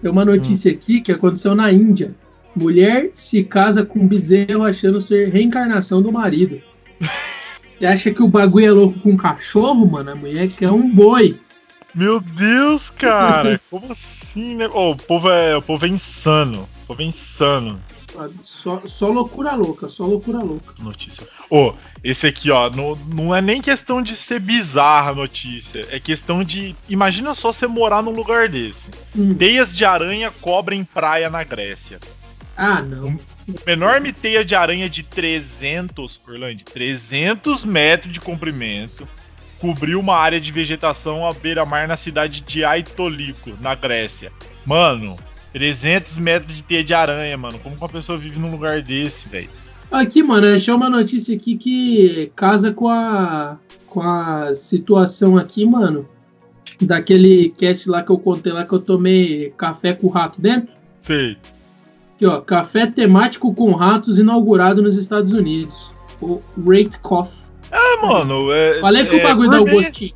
tem 0.01 0.11
uma 0.11 0.25
notícia 0.25 0.71
hum. 0.71 0.75
aqui 0.75 1.01
que 1.01 1.11
aconteceu 1.11 1.55
na 1.55 1.71
Índia. 1.71 2.13
Mulher 2.55 3.11
se 3.13 3.43
casa 3.43 3.85
com 3.85 3.99
um 3.99 4.07
bezerro 4.07 4.63
achando 4.63 4.99
ser 4.99 5.29
reencarnação 5.29 6.01
do 6.01 6.11
marido. 6.11 6.59
Você 7.77 7.85
acha 7.85 8.11
que 8.11 8.23
o 8.23 8.27
bagulho 8.27 8.65
é 8.65 8.71
louco 8.71 8.99
com 8.99 9.11
um 9.11 9.17
cachorro, 9.17 9.85
mano? 9.85 10.11
A 10.11 10.15
mulher 10.15 10.49
quer 10.49 10.71
um 10.71 10.89
boi. 10.89 11.39
Meu 11.93 12.19
Deus, 12.19 12.89
cara! 12.89 13.61
Como 13.69 13.91
assim, 13.91 14.55
né? 14.55 14.67
Oh, 14.73 14.91
o, 14.91 14.95
povo 14.95 15.29
é, 15.29 15.55
o 15.55 15.61
povo 15.61 15.85
é 15.85 15.89
insano. 15.89 16.67
Povo 16.87 17.01
insano. 17.01 17.77
Só, 18.41 18.81
só 18.85 19.09
loucura 19.09 19.53
louca, 19.53 19.89
só 19.89 20.05
loucura 20.05 20.39
louca. 20.39 20.73
Notícia. 20.79 21.27
Ô, 21.49 21.67
oh, 21.67 21.73
esse 22.03 22.25
aqui, 22.25 22.49
ó, 22.49 22.69
não, 22.69 22.95
não 23.13 23.35
é 23.35 23.41
nem 23.41 23.61
questão 23.61 24.01
de 24.01 24.15
ser 24.15 24.39
bizarra 24.39 25.11
a 25.11 25.15
notícia. 25.15 25.85
É 25.91 25.99
questão 25.99 26.43
de. 26.43 26.75
Imagina 26.87 27.35
só 27.35 27.51
você 27.51 27.67
morar 27.67 28.01
num 28.01 28.11
lugar 28.11 28.47
desse. 28.47 28.89
Hum. 29.15 29.35
Teias 29.35 29.75
de 29.75 29.83
aranha 29.83 30.31
cobrem 30.31 30.83
praia 30.83 31.29
na 31.29 31.43
Grécia. 31.43 31.99
Ah, 32.55 32.81
não. 32.81 33.19
Uma 33.47 33.71
enorme 33.71 34.11
teia 34.11 34.43
de 34.43 34.55
aranha 34.55 34.89
de 34.89 35.03
300, 35.03 36.19
Orlando, 36.27 36.63
300 36.63 37.63
metros 37.63 38.11
de 38.11 38.19
comprimento 38.19 39.07
cobriu 39.59 39.99
uma 39.99 40.15
área 40.15 40.39
de 40.39 40.51
vegetação 40.51 41.27
à 41.27 41.33
beira-mar 41.33 41.87
na 41.87 41.97
cidade 41.97 42.41
de 42.41 42.63
Aitoliko, 42.63 43.51
na 43.59 43.75
Grécia. 43.75 44.31
Mano, 44.65 45.17
300 45.57 46.19
metros 46.19 46.55
de 46.55 46.63
teia 46.63 46.83
de 46.83 46.93
aranha, 46.93 47.35
mano. 47.35 47.57
Como 47.57 47.75
que 47.75 47.81
uma 47.81 47.89
pessoa 47.89 48.15
vive 48.15 48.37
num 48.39 48.51
lugar 48.51 48.79
desse, 48.83 49.27
velho? 49.27 49.49
Aqui, 49.91 50.21
mano, 50.21 50.45
achei 50.53 50.71
uma 50.71 50.87
notícia 50.87 51.35
aqui 51.35 51.57
que 51.57 52.31
casa 52.35 52.71
com 52.71 52.87
a, 52.87 53.57
com 53.87 54.01
a 54.01 54.53
situação 54.53 55.35
aqui, 55.35 55.65
mano. 55.65 56.07
Daquele 56.79 57.49
cast 57.57 57.89
lá 57.89 58.03
que 58.03 58.11
eu 58.11 58.19
contei 58.19 58.53
lá 58.53 58.63
que 58.65 58.73
eu 58.73 58.79
tomei 58.79 59.51
café 59.57 59.93
com 59.93 60.07
rato 60.09 60.39
dentro. 60.39 60.69
Sei. 61.01 61.35
Aqui, 62.15 62.25
ó. 62.27 62.39
Café 62.41 62.85
temático 62.85 63.51
com 63.55 63.71
ratos 63.73 64.19
inaugurado 64.19 64.83
nos 64.83 64.95
Estados 64.95 65.33
Unidos. 65.33 65.91
O 66.21 66.39
Rate 66.67 66.99
Coffee. 66.99 67.47
É, 67.71 68.05
mano. 68.05 68.51
É, 68.51 68.79
Falei 68.79 69.05
que 69.05 69.15
é 69.15 69.19
o 69.19 69.23
bagulho 69.23 69.49
dá 69.49 69.57
o 69.61 69.65
gourmet. 69.65 69.83
gostinho. 69.85 70.13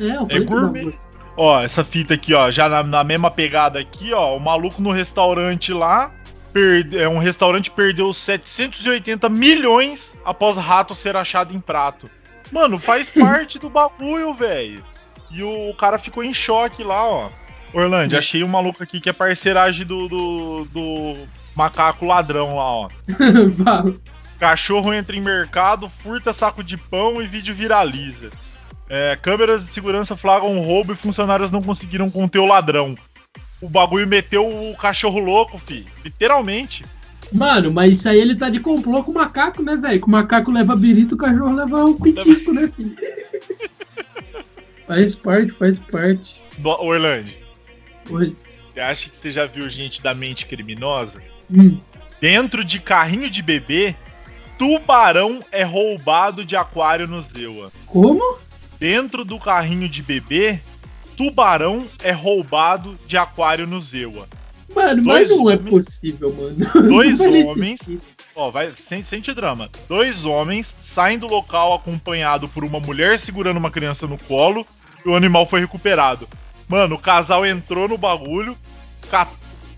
É, 0.00 0.16
eu 0.16 0.26
falei 0.26 0.40
que 0.40 0.44
dá 0.46 0.56
o 0.56 0.60
gourmet. 0.60 0.84
gostinho. 0.84 1.09
Ó, 1.42 1.58
essa 1.58 1.82
fita 1.82 2.12
aqui, 2.12 2.34
ó, 2.34 2.50
já 2.50 2.68
na, 2.68 2.82
na 2.82 3.02
mesma 3.02 3.30
pegada 3.30 3.80
aqui, 3.80 4.12
ó, 4.12 4.36
o 4.36 4.38
maluco 4.38 4.82
no 4.82 4.90
restaurante 4.90 5.72
lá, 5.72 6.12
perde, 6.52 6.98
é, 6.98 7.08
um 7.08 7.16
restaurante 7.16 7.70
perdeu 7.70 8.12
780 8.12 9.26
milhões 9.30 10.14
após 10.22 10.58
rato 10.58 10.94
ser 10.94 11.16
achado 11.16 11.54
em 11.54 11.58
prato. 11.58 12.10
Mano, 12.52 12.78
faz 12.78 13.08
parte 13.18 13.58
do 13.58 13.70
bagulho, 13.70 14.34
velho. 14.34 14.84
E 15.30 15.42
o, 15.42 15.72
cara 15.78 15.98
ficou 15.98 16.22
em 16.22 16.34
choque 16.34 16.84
lá, 16.84 17.08
ó. 17.08 17.30
Orlando, 17.72 18.18
achei 18.18 18.44
um 18.44 18.48
maluco 18.48 18.82
aqui 18.82 19.00
que 19.00 19.08
é 19.08 19.12
parceiragem 19.14 19.86
do, 19.86 20.08
do, 20.08 20.64
do 20.66 21.26
macaco 21.56 22.04
ladrão 22.04 22.56
lá, 22.56 22.70
ó. 22.70 22.88
Cachorro 24.38 24.92
entra 24.92 25.16
em 25.16 25.22
mercado, 25.22 25.90
furta 26.02 26.34
saco 26.34 26.62
de 26.62 26.76
pão 26.76 27.22
e 27.22 27.26
vídeo 27.26 27.54
viraliza. 27.54 28.28
É, 28.90 29.16
câmeras 29.16 29.64
de 29.66 29.70
segurança 29.70 30.16
flagram 30.16 30.50
um 30.50 30.60
roubo 30.60 30.92
e 30.92 30.96
funcionários 30.96 31.50
não 31.52 31.62
conseguiram 31.62 32.10
conter 32.10 32.40
o 32.40 32.46
ladrão. 32.46 32.96
O 33.62 33.68
bagulho 33.68 34.06
meteu 34.06 34.46
o 34.48 34.76
cachorro 34.76 35.20
louco, 35.20 35.58
fi. 35.58 35.86
Literalmente. 36.04 36.84
Mano, 37.32 37.70
mas 37.72 37.98
isso 37.98 38.08
aí 38.08 38.18
ele 38.20 38.34
tá 38.34 38.48
de 38.50 38.58
complô 38.58 39.04
com 39.04 39.12
o 39.12 39.14
macaco, 39.14 39.62
né, 39.62 39.76
velho? 39.76 40.00
Que 40.00 40.06
o 40.06 40.10
macaco 40.10 40.50
leva 40.50 40.74
birito, 40.74 41.14
o 41.14 41.18
cachorro 41.18 41.54
leva 41.54 41.84
um 41.84 41.94
pitisco, 41.94 42.52
né, 42.52 42.68
filho? 42.74 42.96
faz 44.88 45.14
parte, 45.14 45.52
faz 45.52 45.78
parte. 45.78 46.40
Do- 46.58 46.70
Orlando, 46.70 47.30
Oi. 48.10 48.34
você 48.72 48.80
acha 48.80 49.08
que 49.08 49.16
você 49.16 49.30
já 49.30 49.46
viu 49.46 49.68
gente 49.70 50.02
da 50.02 50.12
mente 50.12 50.46
criminosa? 50.46 51.22
Hum. 51.48 51.78
Dentro 52.20 52.64
de 52.64 52.80
carrinho 52.80 53.30
de 53.30 53.40
bebê, 53.42 53.94
tubarão 54.58 55.40
é 55.52 55.62
roubado 55.62 56.44
de 56.44 56.56
aquário 56.56 57.06
no 57.06 57.22
Zewa. 57.22 57.70
Como? 57.86 58.38
Dentro 58.80 59.24
do 59.26 59.38
carrinho 59.38 59.86
de 59.88 60.02
bebê, 60.02 60.58
tubarão 61.16 61.86
é 62.02 62.10
roubado 62.12 62.98
de 63.06 63.16
aquário 63.18 63.66
no 63.66 63.78
Zewa. 63.80 64.26
Mano, 64.74 65.02
mas 65.04 65.28
Dois 65.28 65.38
não 65.38 65.50
é 65.50 65.54
homens- 65.56 65.70
possível, 65.70 66.32
mano. 66.34 66.88
Dois 66.88 67.20
homens. 67.20 67.80
Ó, 68.34 68.50
vai, 68.50 68.72
sem, 68.74 69.02
sente 69.02 69.34
drama. 69.34 69.68
Dois 69.86 70.24
homens 70.24 70.74
saem 70.80 71.18
do 71.18 71.26
local 71.26 71.74
acompanhado 71.74 72.48
por 72.48 72.64
uma 72.64 72.80
mulher 72.80 73.20
segurando 73.20 73.58
uma 73.58 73.70
criança 73.70 74.06
no 74.06 74.16
colo 74.16 74.66
e 75.04 75.08
o 75.10 75.14
animal 75.14 75.44
foi 75.44 75.60
recuperado. 75.60 76.26
Mano, 76.66 76.94
o 76.94 76.98
casal 76.98 77.44
entrou 77.44 77.86
no 77.86 77.98
bagulho, 77.98 78.56
ca- 79.10 79.28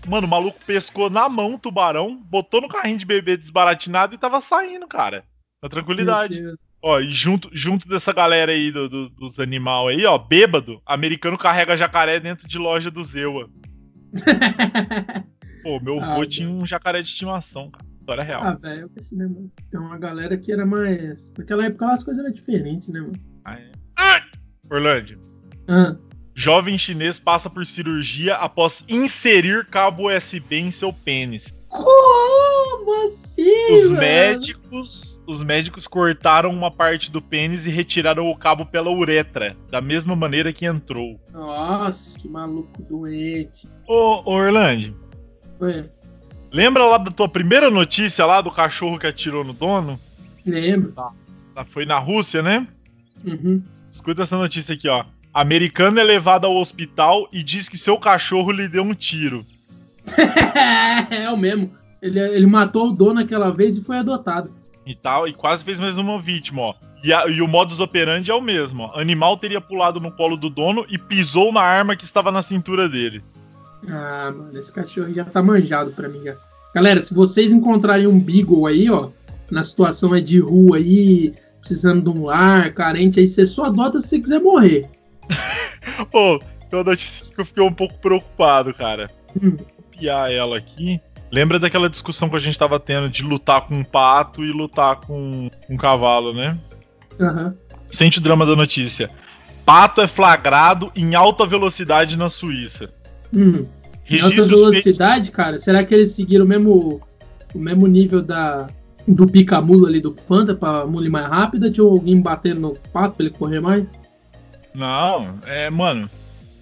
mano, 0.07 0.27
o 0.27 0.29
maluco 0.29 0.59
pescou 0.65 1.09
na 1.09 1.27
mão 1.27 1.55
o 1.55 1.59
tubarão, 1.59 2.15
botou 2.23 2.61
no 2.61 2.69
carrinho 2.69 2.99
de 2.99 3.05
bebê 3.05 3.35
desbaratinado 3.35 4.15
e 4.15 4.17
tava 4.17 4.39
saindo, 4.39 4.87
cara. 4.87 5.25
Na 5.61 5.67
tranquilidade. 5.67 6.41
Ó, 6.83 6.99
e 6.99 7.09
junto, 7.09 7.49
junto 7.53 7.87
dessa 7.87 8.11
galera 8.11 8.51
aí 8.51 8.69
do- 8.71 8.89
do- 8.89 9.09
dos 9.09 9.39
animais 9.39 9.95
aí, 9.97 10.05
ó, 10.05 10.17
bêbado, 10.17 10.81
americano 10.85 11.37
carrega 11.37 11.77
jacaré 11.77 12.19
dentro 12.19 12.45
de 12.47 12.57
loja 12.57 12.91
do 12.91 13.01
Zewa. 13.03 13.49
Pô, 15.63 15.79
meu 15.81 15.99
Ah, 16.01 16.05
avô 16.11 16.19
velho. 16.19 16.29
tinha 16.29 16.49
um 16.49 16.67
jacaré 16.67 17.01
de 17.01 17.07
estimação, 17.07 17.71
cara. 17.71 17.85
História 17.99 18.23
real. 18.23 18.43
Ah, 18.43 18.55
velho, 18.55 18.91
né, 19.13 19.25
mano? 19.27 19.49
Tem 19.71 19.79
uma 19.79 19.97
galera 19.97 20.37
que 20.37 20.51
era 20.51 20.65
mais. 20.65 21.33
Naquela 21.37 21.65
época 21.67 21.87
as 21.89 22.03
coisas 22.03 22.21
eram 22.21 22.33
diferentes, 22.33 22.89
né, 22.89 22.99
mano? 22.99 23.13
Orlando. 24.69 25.17
Ah, 25.69 25.95
Jovem 26.35 26.77
chinês 26.77 27.17
passa 27.19 27.49
por 27.49 27.65
cirurgia 27.65 28.35
após 28.35 28.83
inserir 28.89 29.65
cabo 29.67 30.09
USB 30.11 30.57
em 30.57 30.71
seu 30.71 30.91
pênis. 30.91 31.53
Como 31.73 33.03
assim? 33.05 33.73
Os 33.73 33.89
mano? 33.89 33.99
médicos, 33.99 35.21
os 35.25 35.41
médicos 35.41 35.87
cortaram 35.87 36.51
uma 36.51 36.69
parte 36.69 37.09
do 37.11 37.21
pênis 37.21 37.65
e 37.65 37.71
retiraram 37.71 38.29
o 38.29 38.35
cabo 38.37 38.65
pela 38.65 38.91
uretra, 38.91 39.57
da 39.69 39.81
mesma 39.81 40.15
maneira 40.15 40.53
que 40.53 40.65
entrou. 40.65 41.19
Nossa, 41.31 42.19
que 42.19 42.27
maluco 42.27 42.81
doente. 42.83 43.67
Ô, 43.87 44.21
ô 44.23 44.35
Orlando, 44.35 44.95
Foi. 45.57 45.89
lembra 46.51 46.85
lá 46.85 46.97
da 46.99 47.11
tua 47.11 47.27
primeira 47.27 47.69
notícia 47.69 48.25
lá 48.25 48.39
do 48.39 48.51
cachorro 48.51 48.99
que 48.99 49.07
atirou 49.07 49.43
no 49.43 49.53
dono? 49.53 49.99
Lembro. 50.45 50.93
Lá 51.55 51.65
Foi 51.65 51.85
na 51.85 51.97
Rússia, 51.97 52.41
né? 52.41 52.67
Uhum. 53.25 53.61
Escuta 53.89 54.23
essa 54.23 54.37
notícia 54.37 54.73
aqui, 54.73 54.87
ó. 54.87 55.05
Americano 55.33 55.99
é 55.99 56.03
levado 56.03 56.45
ao 56.45 56.55
hospital 56.55 57.27
e 57.31 57.41
diz 57.41 57.67
que 57.67 57.77
seu 57.77 57.97
cachorro 57.97 58.51
lhe 58.51 58.67
deu 58.67 58.83
um 58.83 58.93
tiro. 58.93 59.43
é 61.09 61.29
o 61.29 61.37
mesmo. 61.37 61.71
Ele, 62.01 62.19
ele 62.19 62.45
matou 62.45 62.89
o 62.89 62.91
dono 62.91 63.19
aquela 63.21 63.51
vez 63.51 63.77
e 63.77 63.81
foi 63.81 63.97
adotado. 63.97 64.49
e 64.85 64.93
tal, 64.93 65.27
e 65.27 65.33
quase 65.33 65.63
fez 65.63 65.79
mais 65.79 65.97
uma 65.97 66.19
vítima, 66.19 66.61
ó. 66.61 66.73
E, 67.03 67.13
a- 67.13 67.25
e 67.27 67.41
o 67.41 67.47
modus 67.47 67.79
operandi 67.79 68.29
é 68.29 68.33
o 68.33 68.41
mesmo, 68.41 68.83
ó. 68.83 68.99
Animal 68.99 69.37
teria 69.37 69.61
pulado 69.61 69.99
no 70.01 70.11
colo 70.11 70.35
do 70.35 70.49
dono 70.49 70.85
e 70.89 70.97
pisou 70.97 71.53
na 71.53 71.61
arma 71.61 71.95
que 71.95 72.03
estava 72.03 72.31
na 72.31 72.41
cintura 72.41 72.89
dele. 72.89 73.23
Ah, 73.87 74.31
mano, 74.35 74.57
esse 74.59 74.71
cachorro 74.71 75.11
já 75.11 75.23
tá 75.25 75.41
manjado 75.41 75.91
pra 75.91 76.09
mim 76.09 76.21
já. 76.23 76.35
Galera, 76.75 76.99
se 76.99 77.13
vocês 77.13 77.51
encontrarem 77.51 78.07
um 78.07 78.19
Beagle 78.19 78.65
aí, 78.65 78.89
ó, 78.89 79.09
na 79.51 79.63
situação 79.63 80.13
é 80.15 80.19
de 80.21 80.39
rua 80.39 80.77
aí, 80.77 81.33
precisando 81.59 82.01
de 82.11 82.17
um 82.19 82.25
lar, 82.25 82.73
carente, 82.73 83.19
aí 83.19 83.27
você 83.27 83.45
só 83.45 83.65
adota 83.65 83.99
se 83.99 84.07
você 84.09 84.19
quiser 84.19 84.39
morrer. 84.41 84.89
Pô, 86.11 86.39
tem 86.69 86.79
uma 86.79 86.83
notícia 86.83 87.25
que 87.25 87.39
eu 87.39 87.45
fiquei 87.45 87.63
um 87.63 87.73
pouco 87.73 87.93
preocupado, 87.99 88.73
cara. 88.73 89.09
Hum. 89.41 89.55
Copiar 89.93 90.31
ela 90.31 90.57
aqui. 90.57 90.99
Lembra 91.31 91.59
daquela 91.59 91.89
discussão 91.89 92.29
que 92.29 92.35
a 92.35 92.39
gente 92.39 92.57
tava 92.57 92.79
tendo 92.79 93.09
de 93.09 93.23
lutar 93.23 93.61
com 93.61 93.75
um 93.75 93.83
pato 93.83 94.43
e 94.43 94.51
lutar 94.51 94.97
com 94.97 95.49
um 95.69 95.77
cavalo, 95.77 96.33
né? 96.33 96.57
Aham. 97.19 97.55
Sente 97.89 98.19
o 98.19 98.21
drama 98.21 98.45
da 98.45 98.55
notícia. 98.55 99.09
Pato 99.65 100.01
é 100.01 100.07
flagrado 100.07 100.91
em 100.95 101.15
alta 101.15 101.45
velocidade 101.45 102.17
na 102.17 102.27
Suíça. 102.27 102.89
Hum. 103.33 103.61
Em 104.09 104.19
alta 104.19 104.27
Registros 104.35 104.35
feitos 104.35 104.59
velocidade, 104.59 105.31
cara, 105.31 105.57
será 105.57 105.83
que 105.83 105.93
eles 105.93 106.11
seguiram 106.11 106.45
o 106.45 106.47
mesmo, 106.47 107.01
o 107.53 107.59
mesmo 107.59 107.87
nível 107.87 108.21
da, 108.21 108.67
do 109.07 109.25
pica-mula 109.25 109.87
ali 109.87 110.01
do 110.01 110.11
Fanta 110.11 110.53
pra 110.53 110.85
mula 110.85 111.07
ir 111.07 111.09
mais 111.09 111.27
rápida? 111.27 111.71
Tinha 111.71 111.85
alguém 111.85 112.21
batendo 112.21 112.61
no 112.61 112.73
pato 112.91 113.17
pra 113.17 113.25
ele 113.25 113.35
correr 113.35 113.59
mais? 113.59 113.87
Não, 114.73 115.39
é, 115.45 115.69
mano. 115.69 116.09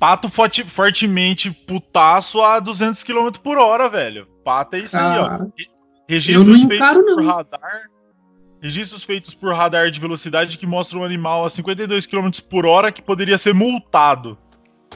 Pato 0.02 0.30
forte- 0.30 0.64
fortemente 0.64 1.52
putaço 1.52 2.42
a 2.42 2.60
200 2.60 3.04
km 3.04 3.30
por 3.44 3.60
hora, 3.60 3.88
velho. 3.88 4.26
Pato 4.44 4.76
é 4.76 4.80
isso 4.80 4.98
aí, 4.98 5.20
ó. 5.20 5.28
Cara, 5.30 5.48
Registros 6.10 6.48
feitos 6.64 6.76
encaro, 6.76 7.06
por 7.06 7.16
não. 7.18 7.26
radar. 7.28 7.82
Registros 8.60 9.04
feitos 9.04 9.36
por 9.36 9.54
radar 9.54 9.92
de 9.92 10.00
velocidade 10.00 10.58
que 10.58 10.66
mostram 10.66 11.02
um 11.02 11.04
animal 11.04 11.46
a 11.46 11.52
52 11.52 12.08
km 12.08 12.32
por 12.50 12.66
hora 12.66 12.92
que 12.92 13.00
poderia 13.00 13.38
ser 13.38 13.54
multado. 13.54 14.36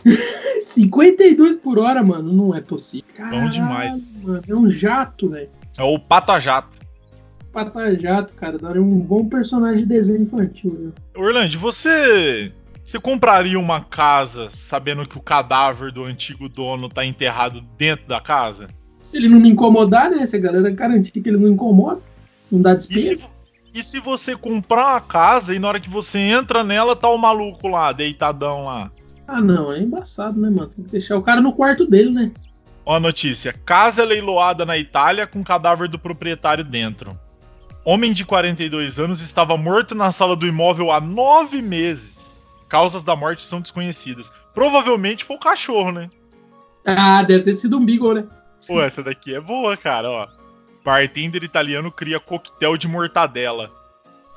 52 0.60 1.58
por 1.58 1.78
hora, 1.78 2.02
mano, 2.02 2.34
não 2.34 2.56
é 2.56 2.60
possível. 2.62 3.06
Caralho, 3.14 3.52
demais. 3.52 4.18
Mano, 4.24 4.42
é 4.48 4.56
um 4.56 4.68
jato, 4.68 5.30
velho. 5.30 5.52
É 5.78 5.84
o 5.84 6.00
pato 6.00 6.32
a 6.32 6.40
jato. 6.40 6.78
Pata 7.54 7.96
jato, 7.96 8.34
cara, 8.34 8.58
daria 8.58 8.82
um 8.82 8.98
bom 9.00 9.30
personagem 9.30 9.84
de 9.84 9.86
desenho 9.86 10.24
infantil, 10.24 10.72
viu? 10.72 10.94
Orlando, 11.24 11.60
você. 11.60 12.52
Você 12.86 13.00
compraria 13.00 13.60
uma 13.60 13.82
casa 13.84 14.50
sabendo 14.52 15.08
que 15.08 15.18
o 15.18 15.22
cadáver 15.22 15.92
do 15.92 16.04
antigo 16.04 16.48
dono 16.48 16.88
tá 16.88 17.04
enterrado 17.04 17.60
dentro 17.76 18.06
da 18.08 18.22
casa? 18.22 18.68
Se 19.00 19.18
ele 19.18 19.28
não 19.28 19.40
me 19.40 19.50
incomodar, 19.50 20.12
né? 20.12 20.24
Se 20.28 20.36
a 20.36 20.40
galera 20.40 20.70
garantir 20.70 21.20
que 21.20 21.28
ele 21.30 21.40
não 21.40 21.50
incomoda, 21.50 22.00
não 22.52 22.62
dá 22.62 22.74
E 22.74 22.78
despesa. 22.78 23.16
se, 23.16 23.28
e 23.74 23.84
se 23.84 24.00
você 24.00 24.36
comprar 24.36 24.92
uma 24.92 25.02
casa 25.02 25.56
e 25.56 25.58
na 25.58 25.68
hora 25.68 25.80
que 25.80 25.90
você 25.90 26.20
entra 26.20 26.64
nela 26.64 26.96
tá 26.96 27.10
o 27.10 27.18
maluco 27.18 27.68
lá, 27.68 27.92
deitadão 27.92 28.66
lá? 28.66 28.92
Ah, 29.28 29.42
não, 29.42 29.74
é 29.74 29.80
embaçado, 29.80 30.40
né, 30.40 30.52
mano? 30.52 30.68
Tem 30.68 30.86
que 30.86 30.92
deixar 30.92 31.18
o 31.18 31.24
cara 31.24 31.42
no 31.42 31.54
quarto 31.54 31.88
dele, 31.88 32.12
né? 32.12 32.32
Ó 32.86 32.96
a 32.96 33.00
notícia. 33.00 33.52
Casa 33.66 34.04
é 34.04 34.06
leiloada 34.06 34.64
na 34.64 34.78
Itália 34.78 35.26
com 35.26 35.44
cadáver 35.44 35.88
do 35.88 35.98
proprietário 35.98 36.64
dentro. 36.64 37.20
Homem 37.84 38.14
de 38.14 38.24
42 38.24 39.00
anos 39.00 39.22
estava 39.22 39.58
morto 39.58 39.96
na 39.96 40.12
sala 40.12 40.36
do 40.36 40.46
imóvel 40.46 40.92
há 40.92 41.02
nove 41.02 41.64
meses. 41.64 42.15
Causas 42.70 43.04
da 43.04 43.16
morte 43.16 43.44
são 43.44 43.62
desconhecidas. 43.62 44.32
Provavelmente 44.54 45.24
foi 45.24 45.36
o 45.36 45.40
cachorro, 45.40 45.92
né? 45.92 46.10
Ah, 46.86 47.24
deve 47.24 47.44
ter 47.44 47.56
sido 47.56 47.78
um 47.78 47.86
Beagle, 47.86 48.14
né? 48.16 48.26
Pô, 48.68 48.82
essa 48.82 49.04
daqui 49.04 49.36
é 49.36 49.40
boa, 49.40 49.76
cara, 49.76 50.10
ó. 50.10 50.28
Bartender 50.84 51.44
italiano 51.44 51.92
cria 51.92 52.20
coquetel 52.20 52.78
de 52.78 52.88
mortadela. 52.88 53.72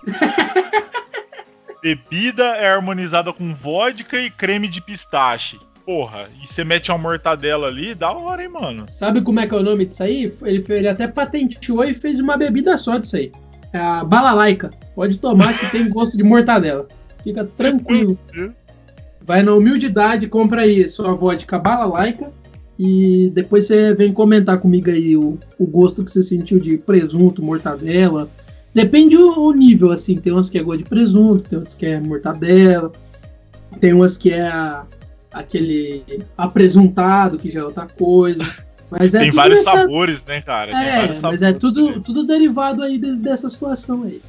Bebida 1.82 2.44
é 2.56 2.68
harmonizada 2.70 3.32
com 3.32 3.54
vodka 3.54 4.18
e 4.18 4.30
creme 4.30 4.68
de 4.68 4.80
pistache. 4.80 5.58
porra, 5.86 6.28
e 6.42 6.46
você 6.46 6.64
mete 6.64 6.90
uma 6.90 6.98
mortadela 6.98 7.66
ali, 7.68 7.94
da 7.94 8.12
hora, 8.12 8.42
hein, 8.42 8.48
mano. 8.48 8.84
Sabe 8.88 9.22
como 9.22 9.40
é 9.40 9.46
que 9.46 9.54
é 9.54 9.58
o 9.58 9.62
nome 9.62 9.86
disso 9.86 10.02
aí? 10.02 10.30
Ele, 10.42 10.64
ele 10.68 10.88
até 10.88 11.06
patenteou 11.08 11.82
e 11.84 11.94
fez 11.94 12.20
uma 12.20 12.36
bebida 12.36 12.76
só 12.76 12.98
disso 12.98 13.16
aí. 13.16 13.32
É 13.72 13.78
a 13.78 14.04
balalaica. 14.04 14.70
Pode 14.94 15.18
tomar 15.18 15.58
que 15.58 15.70
tem 15.70 15.88
gosto 15.88 16.16
de 16.16 16.24
mortadela. 16.24 16.86
Fica 17.28 17.44
tranquilo. 17.44 18.18
Vai 19.20 19.42
na 19.42 19.54
humildade, 19.54 20.26
compra 20.26 20.62
aí 20.62 20.88
sua 20.88 21.14
vodka 21.14 21.58
balalaica 21.58 22.32
e 22.78 23.30
depois 23.34 23.66
você 23.66 23.92
vem 23.92 24.14
comentar 24.14 24.58
comigo 24.58 24.88
aí 24.88 25.14
o, 25.14 25.38
o 25.58 25.66
gosto 25.66 26.02
que 26.02 26.10
você 26.10 26.22
sentiu 26.22 26.58
de 26.58 26.78
presunto, 26.78 27.42
mortadela. 27.42 28.30
Depende 28.72 29.14
o, 29.18 29.40
o 29.40 29.52
nível, 29.52 29.90
assim. 29.90 30.16
Tem 30.16 30.32
umas 30.32 30.48
que 30.48 30.56
é 30.58 30.62
gosto 30.62 30.78
de 30.78 30.88
presunto, 30.88 31.50
tem 31.50 31.58
outras 31.58 31.74
que 31.74 31.84
é 31.84 32.00
mortadela, 32.00 32.90
tem 33.78 33.92
umas 33.92 34.16
que 34.16 34.30
é 34.30 34.46
a, 34.46 34.86
aquele 35.30 36.02
apresuntado, 36.36 37.36
que 37.36 37.50
já 37.50 37.60
é 37.60 37.64
outra 37.64 37.86
coisa. 37.86 38.42
Mas 38.90 39.14
é 39.14 39.20
Tem 39.20 39.30
vários 39.30 39.66
nessa... 39.66 39.76
sabores, 39.76 40.24
né, 40.24 40.40
cara? 40.40 40.70
É, 40.70 41.20
mas 41.20 41.42
é 41.42 41.52
tudo, 41.52 42.00
tudo 42.00 42.24
derivado 42.24 42.82
aí 42.82 42.96
de, 42.96 43.16
dessa 43.16 43.46
situação 43.50 44.04
aí. 44.04 44.22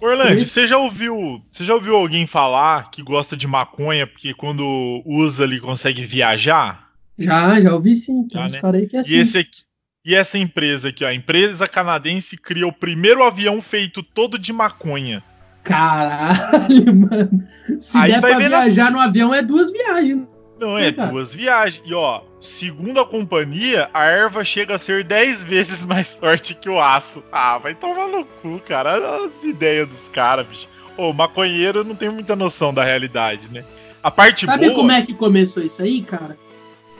Orlando, 0.00 0.44
você 0.44 0.66
já 0.66 0.76
ouviu, 0.76 1.42
você 1.50 1.64
já 1.64 1.74
ouviu 1.74 1.96
alguém 1.96 2.26
falar 2.26 2.90
que 2.90 3.02
gosta 3.02 3.36
de 3.36 3.46
maconha 3.46 4.06
porque 4.06 4.34
quando 4.34 5.02
usa 5.06 5.44
ele 5.44 5.58
consegue 5.58 6.04
viajar? 6.04 6.90
Já, 7.18 7.60
já 7.60 7.72
ouvi 7.72 7.96
sim. 7.96 8.28
Já, 8.30 8.46
né? 8.46 8.60
é 8.92 8.98
assim. 8.98 9.16
E, 9.16 9.38
aqui, 9.38 9.62
e 10.04 10.14
essa 10.14 10.36
empresa 10.36 10.88
aqui, 10.88 11.02
ó, 11.02 11.08
a 11.08 11.14
empresa 11.14 11.66
canadense 11.66 12.36
cria 12.36 12.66
o 12.66 12.72
primeiro 12.72 13.24
avião 13.24 13.62
feito 13.62 14.02
todo 14.02 14.38
de 14.38 14.52
maconha. 14.52 15.22
Caralho, 15.64 16.94
mano. 16.94 17.42
Se 17.80 17.96
aí 17.96 18.12
der 18.12 18.20
pra 18.20 18.36
viajar 18.36 18.84
na... 18.84 18.90
no 18.90 19.00
avião, 19.00 19.34
é 19.34 19.42
duas 19.42 19.72
viagens. 19.72 20.26
Não, 20.58 20.78
é 20.78 20.90
duas 20.90 21.34
viagens. 21.34 21.82
E 21.86 21.94
ó, 21.94 22.22
segundo 22.40 23.00
a 23.00 23.06
companhia, 23.06 23.90
a 23.92 24.04
erva 24.04 24.44
chega 24.44 24.76
a 24.76 24.78
ser 24.78 25.04
10 25.04 25.42
vezes 25.42 25.84
mais 25.86 26.14
forte 26.14 26.54
que 26.54 26.68
o 26.68 26.80
aço. 26.80 27.22
Ah, 27.30 27.58
vai 27.58 27.74
tomar 27.74 28.08
no 28.08 28.24
cu, 28.24 28.60
cara. 28.66 29.24
As 29.24 29.44
ideias 29.44 29.88
dos 29.88 30.08
caras, 30.08 30.46
bicho. 30.46 30.68
Ô, 30.96 31.12
maconheiro 31.12 31.84
não 31.84 31.94
tem 31.94 32.08
muita 32.08 32.34
noção 32.34 32.72
da 32.72 32.82
realidade, 32.82 33.48
né? 33.52 33.64
A 34.02 34.10
parte 34.10 34.46
Sabe 34.46 34.66
boa... 34.66 34.76
como 34.76 34.92
é 34.92 35.02
que 35.02 35.12
começou 35.12 35.62
isso 35.62 35.82
aí, 35.82 36.00
cara? 36.00 36.38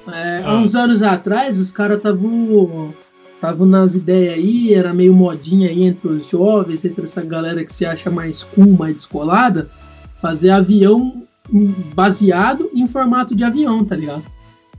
É, 0.08 0.42
ah. 0.44 0.50
Há 0.50 0.54
uns 0.54 0.74
anos 0.74 1.02
atrás, 1.02 1.58
os 1.58 1.72
caras 1.72 1.96
estavam 1.98 2.94
estavam 3.34 3.66
nas 3.66 3.94
ideias 3.94 4.34
aí, 4.34 4.74
era 4.74 4.94
meio 4.94 5.12
modinha 5.12 5.68
aí 5.68 5.84
entre 5.84 6.08
os 6.08 6.26
jovens, 6.26 6.84
entre 6.84 7.04
essa 7.04 7.22
galera 7.22 7.64
que 7.64 7.72
se 7.72 7.84
acha 7.84 8.10
mais 8.10 8.42
cool, 8.42 8.72
mais 8.78 8.96
descolada, 8.96 9.70
fazer 10.20 10.50
avião 10.50 11.25
baseado 11.94 12.70
em 12.74 12.86
formato 12.86 13.34
de 13.34 13.44
avião, 13.44 13.84
tá 13.84 13.96
ligado? 13.96 14.24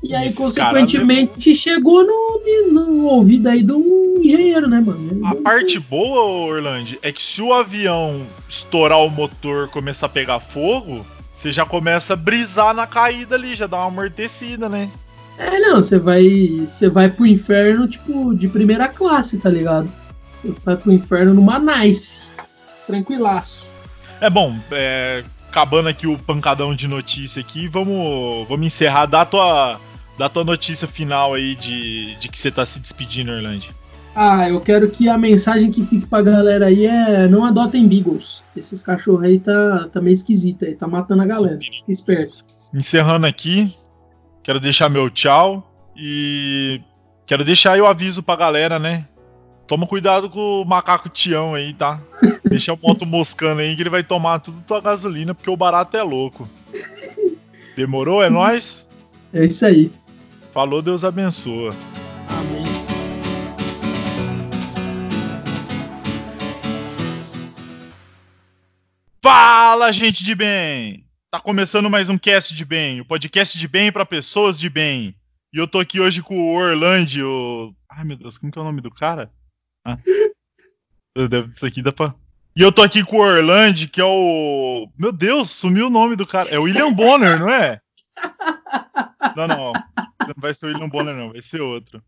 E 0.03 0.13
aí, 0.13 0.27
Esse 0.27 0.37
consequentemente, 0.37 1.55
chegou 1.55 2.05
no, 2.05 2.41
no, 2.71 3.05
ouvido 3.05 3.47
aí 3.47 3.63
de 3.63 3.73
um 3.73 4.15
engenheiro, 4.21 4.67
né, 4.67 4.79
mano? 4.79 5.25
A 5.25 5.35
parte 5.35 5.79
boa, 5.79 6.23
Orlando, 6.23 6.97
é 7.01 7.11
que 7.11 7.23
se 7.23 7.41
o 7.41 7.51
avião 7.51 8.21
estourar 8.47 8.99
o 8.99 9.09
motor 9.09 9.67
começar 9.69 10.05
a 10.05 10.09
pegar 10.09 10.39
fogo, 10.39 11.05
você 11.33 11.51
já 11.51 11.65
começa 11.65 12.13
a 12.13 12.15
brisar 12.15 12.75
na 12.75 12.85
caída 12.85 13.35
ali, 13.35 13.55
já 13.55 13.65
dá 13.65 13.77
uma 13.77 13.87
amortecida, 13.87 14.69
né? 14.69 14.89
É, 15.37 15.59
não, 15.59 15.77
você 15.77 15.99
vai. 15.99 16.67
Você 16.67 16.89
vai 16.89 17.09
pro 17.09 17.25
inferno, 17.25 17.87
tipo, 17.87 18.33
de 18.35 18.47
primeira 18.47 18.87
classe, 18.87 19.37
tá 19.37 19.49
ligado? 19.49 19.91
Você 20.43 20.53
vai 20.63 20.77
pro 20.77 20.91
inferno 20.91 21.33
numa 21.33 21.59
nice. 21.59 22.27
Tranquilaço. 22.85 23.67
É 24.19 24.29
bom, 24.29 24.55
é, 24.71 25.23
acabando 25.57 25.89
aqui 25.89 26.05
o 26.05 26.19
pancadão 26.19 26.75
de 26.75 26.87
notícia 26.87 27.39
aqui, 27.39 27.67
vamos, 27.67 28.47
vamos 28.47 28.67
encerrar. 28.67 29.07
Dá 29.07 29.21
a 29.21 29.25
tua, 29.25 29.79
dá 30.15 30.27
a 30.27 30.29
tua 30.29 30.43
notícia 30.43 30.87
final 30.87 31.33
aí 31.33 31.55
de, 31.55 32.15
de 32.17 32.29
que 32.29 32.37
você 32.37 32.51
tá 32.51 32.63
se 32.63 32.79
despedindo, 32.79 33.31
Orlando. 33.31 33.65
Ah, 34.15 34.47
eu 34.47 34.61
quero 34.61 34.89
que 34.89 35.09
a 35.09 35.17
mensagem 35.17 35.71
que 35.71 35.83
fique 35.83 36.05
pra 36.05 36.21
galera 36.21 36.67
aí 36.67 36.85
é 36.85 37.27
não 37.27 37.43
adotem 37.43 37.87
Beagles. 37.87 38.43
Esses 38.55 38.83
cachorros 38.83 39.23
aí 39.23 39.39
tá, 39.39 39.89
tá 39.91 39.99
meio 39.99 40.13
esquisito 40.13 40.63
aí, 40.63 40.75
tá 40.75 40.87
matando 40.87 41.23
a 41.23 41.25
galera. 41.25 41.57
Fique 41.59 41.91
esperto. 41.91 42.45
Encerrando 42.71 43.25
aqui, 43.25 43.73
quero 44.43 44.59
deixar 44.59 44.89
meu 44.89 45.09
tchau 45.09 45.71
e 45.95 46.81
quero 47.25 47.43
deixar 47.43 47.73
aí 47.73 47.81
o 47.81 47.87
aviso 47.87 48.21
pra 48.21 48.35
galera, 48.35 48.77
né? 48.77 49.07
Toma 49.67 49.85
cuidado 49.85 50.29
com 50.29 50.61
o 50.61 50.65
macaco 50.65 51.09
Tião 51.09 51.53
aí, 51.53 51.73
tá? 51.73 52.01
Deixa 52.49 52.71
a 52.71 52.75
moto 52.77 53.05
moscando 53.05 53.59
aí 53.59 53.75
que 53.75 53.81
ele 53.81 53.89
vai 53.89 54.01
tomar 54.01 54.39
tudo 54.39 54.61
tua 54.61 54.79
gasolina, 54.79 55.35
porque 55.35 55.49
o 55.49 55.57
barato 55.57 55.97
é 55.97 56.01
louco. 56.01 56.49
Demorou? 57.75 58.23
É 58.23 58.29
nós? 58.29 58.87
É 59.33 59.43
isso 59.43 59.65
aí. 59.65 59.91
Falou, 60.53 60.81
Deus 60.81 61.03
abençoa. 61.03 61.75
Amém. 62.29 62.63
Fala, 69.21 69.91
gente 69.91 70.23
de 70.23 70.33
bem! 70.33 71.05
Tá 71.29 71.41
começando 71.41 71.89
mais 71.89 72.07
um 72.07 72.17
cast 72.17 72.55
de 72.55 72.63
bem, 72.63 73.01
o 73.01 73.05
podcast 73.05 73.59
de 73.59 73.67
bem 73.67 73.91
para 73.91 74.05
pessoas 74.05 74.57
de 74.57 74.69
bem. 74.69 75.13
E 75.53 75.57
eu 75.57 75.67
tô 75.67 75.77
aqui 75.79 75.99
hoje 75.99 76.21
com 76.21 76.39
o 76.39 76.55
Orlando, 76.55 77.27
o... 77.27 77.75
Ai, 77.91 78.05
meu 78.05 78.15
Deus, 78.15 78.37
como 78.37 78.49
que 78.49 78.57
é 78.57 78.61
o 78.61 78.65
nome 78.65 78.79
do 78.79 78.89
cara? 78.89 79.29
Ah. 79.87 79.97
Isso 81.55 81.65
aqui 81.65 81.81
dá 81.81 81.93
pra. 81.93 82.13
E 82.55 82.61
eu 82.61 82.71
tô 82.71 82.81
aqui 82.81 83.03
com 83.03 83.17
o 83.17 83.21
Orlando, 83.21 83.87
que 83.87 84.01
é 84.01 84.03
o. 84.03 84.89
Meu 84.97 85.11
Deus, 85.11 85.49
sumiu 85.51 85.87
o 85.87 85.91
nome 85.91 86.15
do 86.15 86.27
cara. 86.27 86.49
É 86.49 86.59
o 86.59 86.63
William 86.63 86.91
Bonner, 86.91 87.39
não 87.39 87.49
é? 87.49 87.79
Não, 89.35 89.47
não. 89.47 89.71
Não 89.71 90.35
vai 90.37 90.53
ser 90.53 90.65
o 90.65 90.69
William 90.69 90.89
Bonner, 90.89 91.15
não. 91.15 91.31
Vai 91.31 91.41
ser 91.41 91.61
outro. 91.61 92.01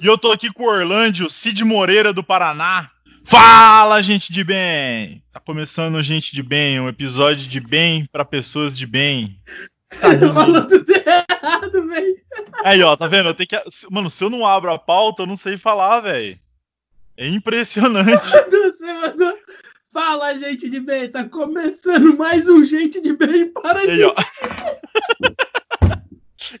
E 0.00 0.06
eu 0.06 0.16
tô 0.16 0.30
aqui 0.30 0.52
com 0.52 0.64
o 0.64 0.68
Orlando, 0.68 1.28
Cid 1.28 1.64
Moreira 1.64 2.12
do 2.12 2.22
Paraná. 2.22 2.90
Fala, 3.24 4.00
gente 4.00 4.32
de 4.32 4.44
bem! 4.44 5.20
Tá 5.32 5.40
começando 5.40 6.00
Gente 6.00 6.32
de 6.32 6.44
Bem, 6.44 6.78
um 6.78 6.88
episódio 6.88 7.44
de 7.44 7.58
bem 7.58 8.06
para 8.12 8.24
pessoas 8.24 8.78
de 8.78 8.86
bem. 8.86 9.40
Tá 10.00 10.08
falou 10.34 10.66
tudo 10.66 10.92
errado, 10.92 11.86
velho. 11.88 12.16
Aí, 12.64 12.82
ó, 12.82 12.96
tá 12.96 13.06
vendo? 13.06 13.28
Eu 13.30 13.34
tenho 13.34 13.48
que. 13.48 13.56
Mano, 13.90 14.10
se 14.10 14.22
eu 14.22 14.30
não 14.30 14.46
abro 14.46 14.72
a 14.72 14.78
pauta, 14.78 15.22
eu 15.22 15.26
não 15.26 15.36
sei 15.36 15.56
falar, 15.56 16.00
velho. 16.00 16.38
É 17.16 17.26
impressionante. 17.26 18.28
Você 18.50 18.92
mandou. 18.92 19.38
Fala, 19.92 20.34
gente 20.34 20.68
de 20.68 20.78
bem, 20.78 21.08
tá 21.08 21.24
começando 21.26 22.14
mais 22.18 22.46
um 22.50 22.62
Gente 22.62 23.00
de 23.00 23.14
Bem 23.14 23.50
para 23.50 23.80
Aí, 23.80 23.96
gente. 23.96 24.04
Ó. 24.04 24.14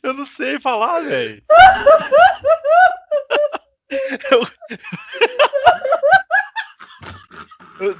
eu 0.02 0.14
não 0.14 0.24
sei 0.24 0.58
falar, 0.58 1.00
velho. 1.00 1.42
Eu... 4.30 4.48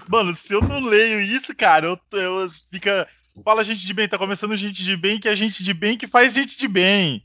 Mano, 0.09 0.35
se 0.35 0.53
eu 0.53 0.61
não 0.61 0.81
leio 0.81 1.21
isso, 1.21 1.55
cara, 1.55 1.87
eu, 1.87 2.19
eu 2.19 2.49
fica. 2.71 3.07
Fala 3.45 3.63
gente 3.63 3.87
de 3.87 3.93
bem, 3.93 4.09
tá 4.09 4.17
começando 4.17 4.57
gente 4.57 4.83
de 4.83 4.97
bem, 4.97 5.21
que 5.21 5.29
é 5.29 5.37
gente 5.37 5.63
de 5.63 5.75
bem 5.75 5.99
que 5.99 6.07
faz 6.07 6.33
gente 6.33 6.57
de 6.57 6.67
bem. 6.67 7.23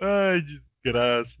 Ai, 0.00 0.42
desgraça. 0.42 1.36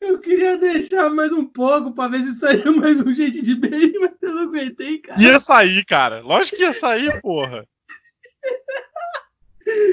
Eu 0.00 0.20
queria 0.20 0.56
deixar 0.56 1.10
mais 1.10 1.32
um 1.32 1.44
pouco 1.44 1.94
pra 1.94 2.08
ver 2.08 2.20
se 2.20 2.38
saía 2.38 2.70
mais 2.70 3.00
um 3.00 3.12
gente 3.12 3.42
de 3.42 3.54
bem, 3.54 3.92
mas 3.98 4.12
eu 4.22 4.34
não 4.34 4.42
aguentei, 4.42 4.98
cara. 4.98 5.20
Ia 5.20 5.40
sair, 5.40 5.84
cara. 5.84 6.20
Lógico 6.20 6.58
que 6.58 6.62
ia 6.62 6.72
sair, 6.72 7.20
porra. 7.22 7.66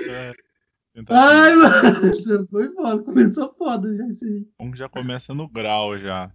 É, 0.09 0.31
Ai, 1.09 1.55
mano, 1.55 1.71
foi 2.49 2.73
foda. 2.73 3.03
Começou 3.03 3.53
foda 3.53 3.95
já 3.97 4.07
isso 4.07 4.25
aí. 4.25 4.47
Um 4.59 4.75
já 4.75 4.87
começa 4.87 5.33
no 5.33 5.47
grau 5.49 5.97
já. 5.97 6.31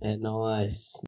É 0.00 0.16
nóis. 0.16 0.92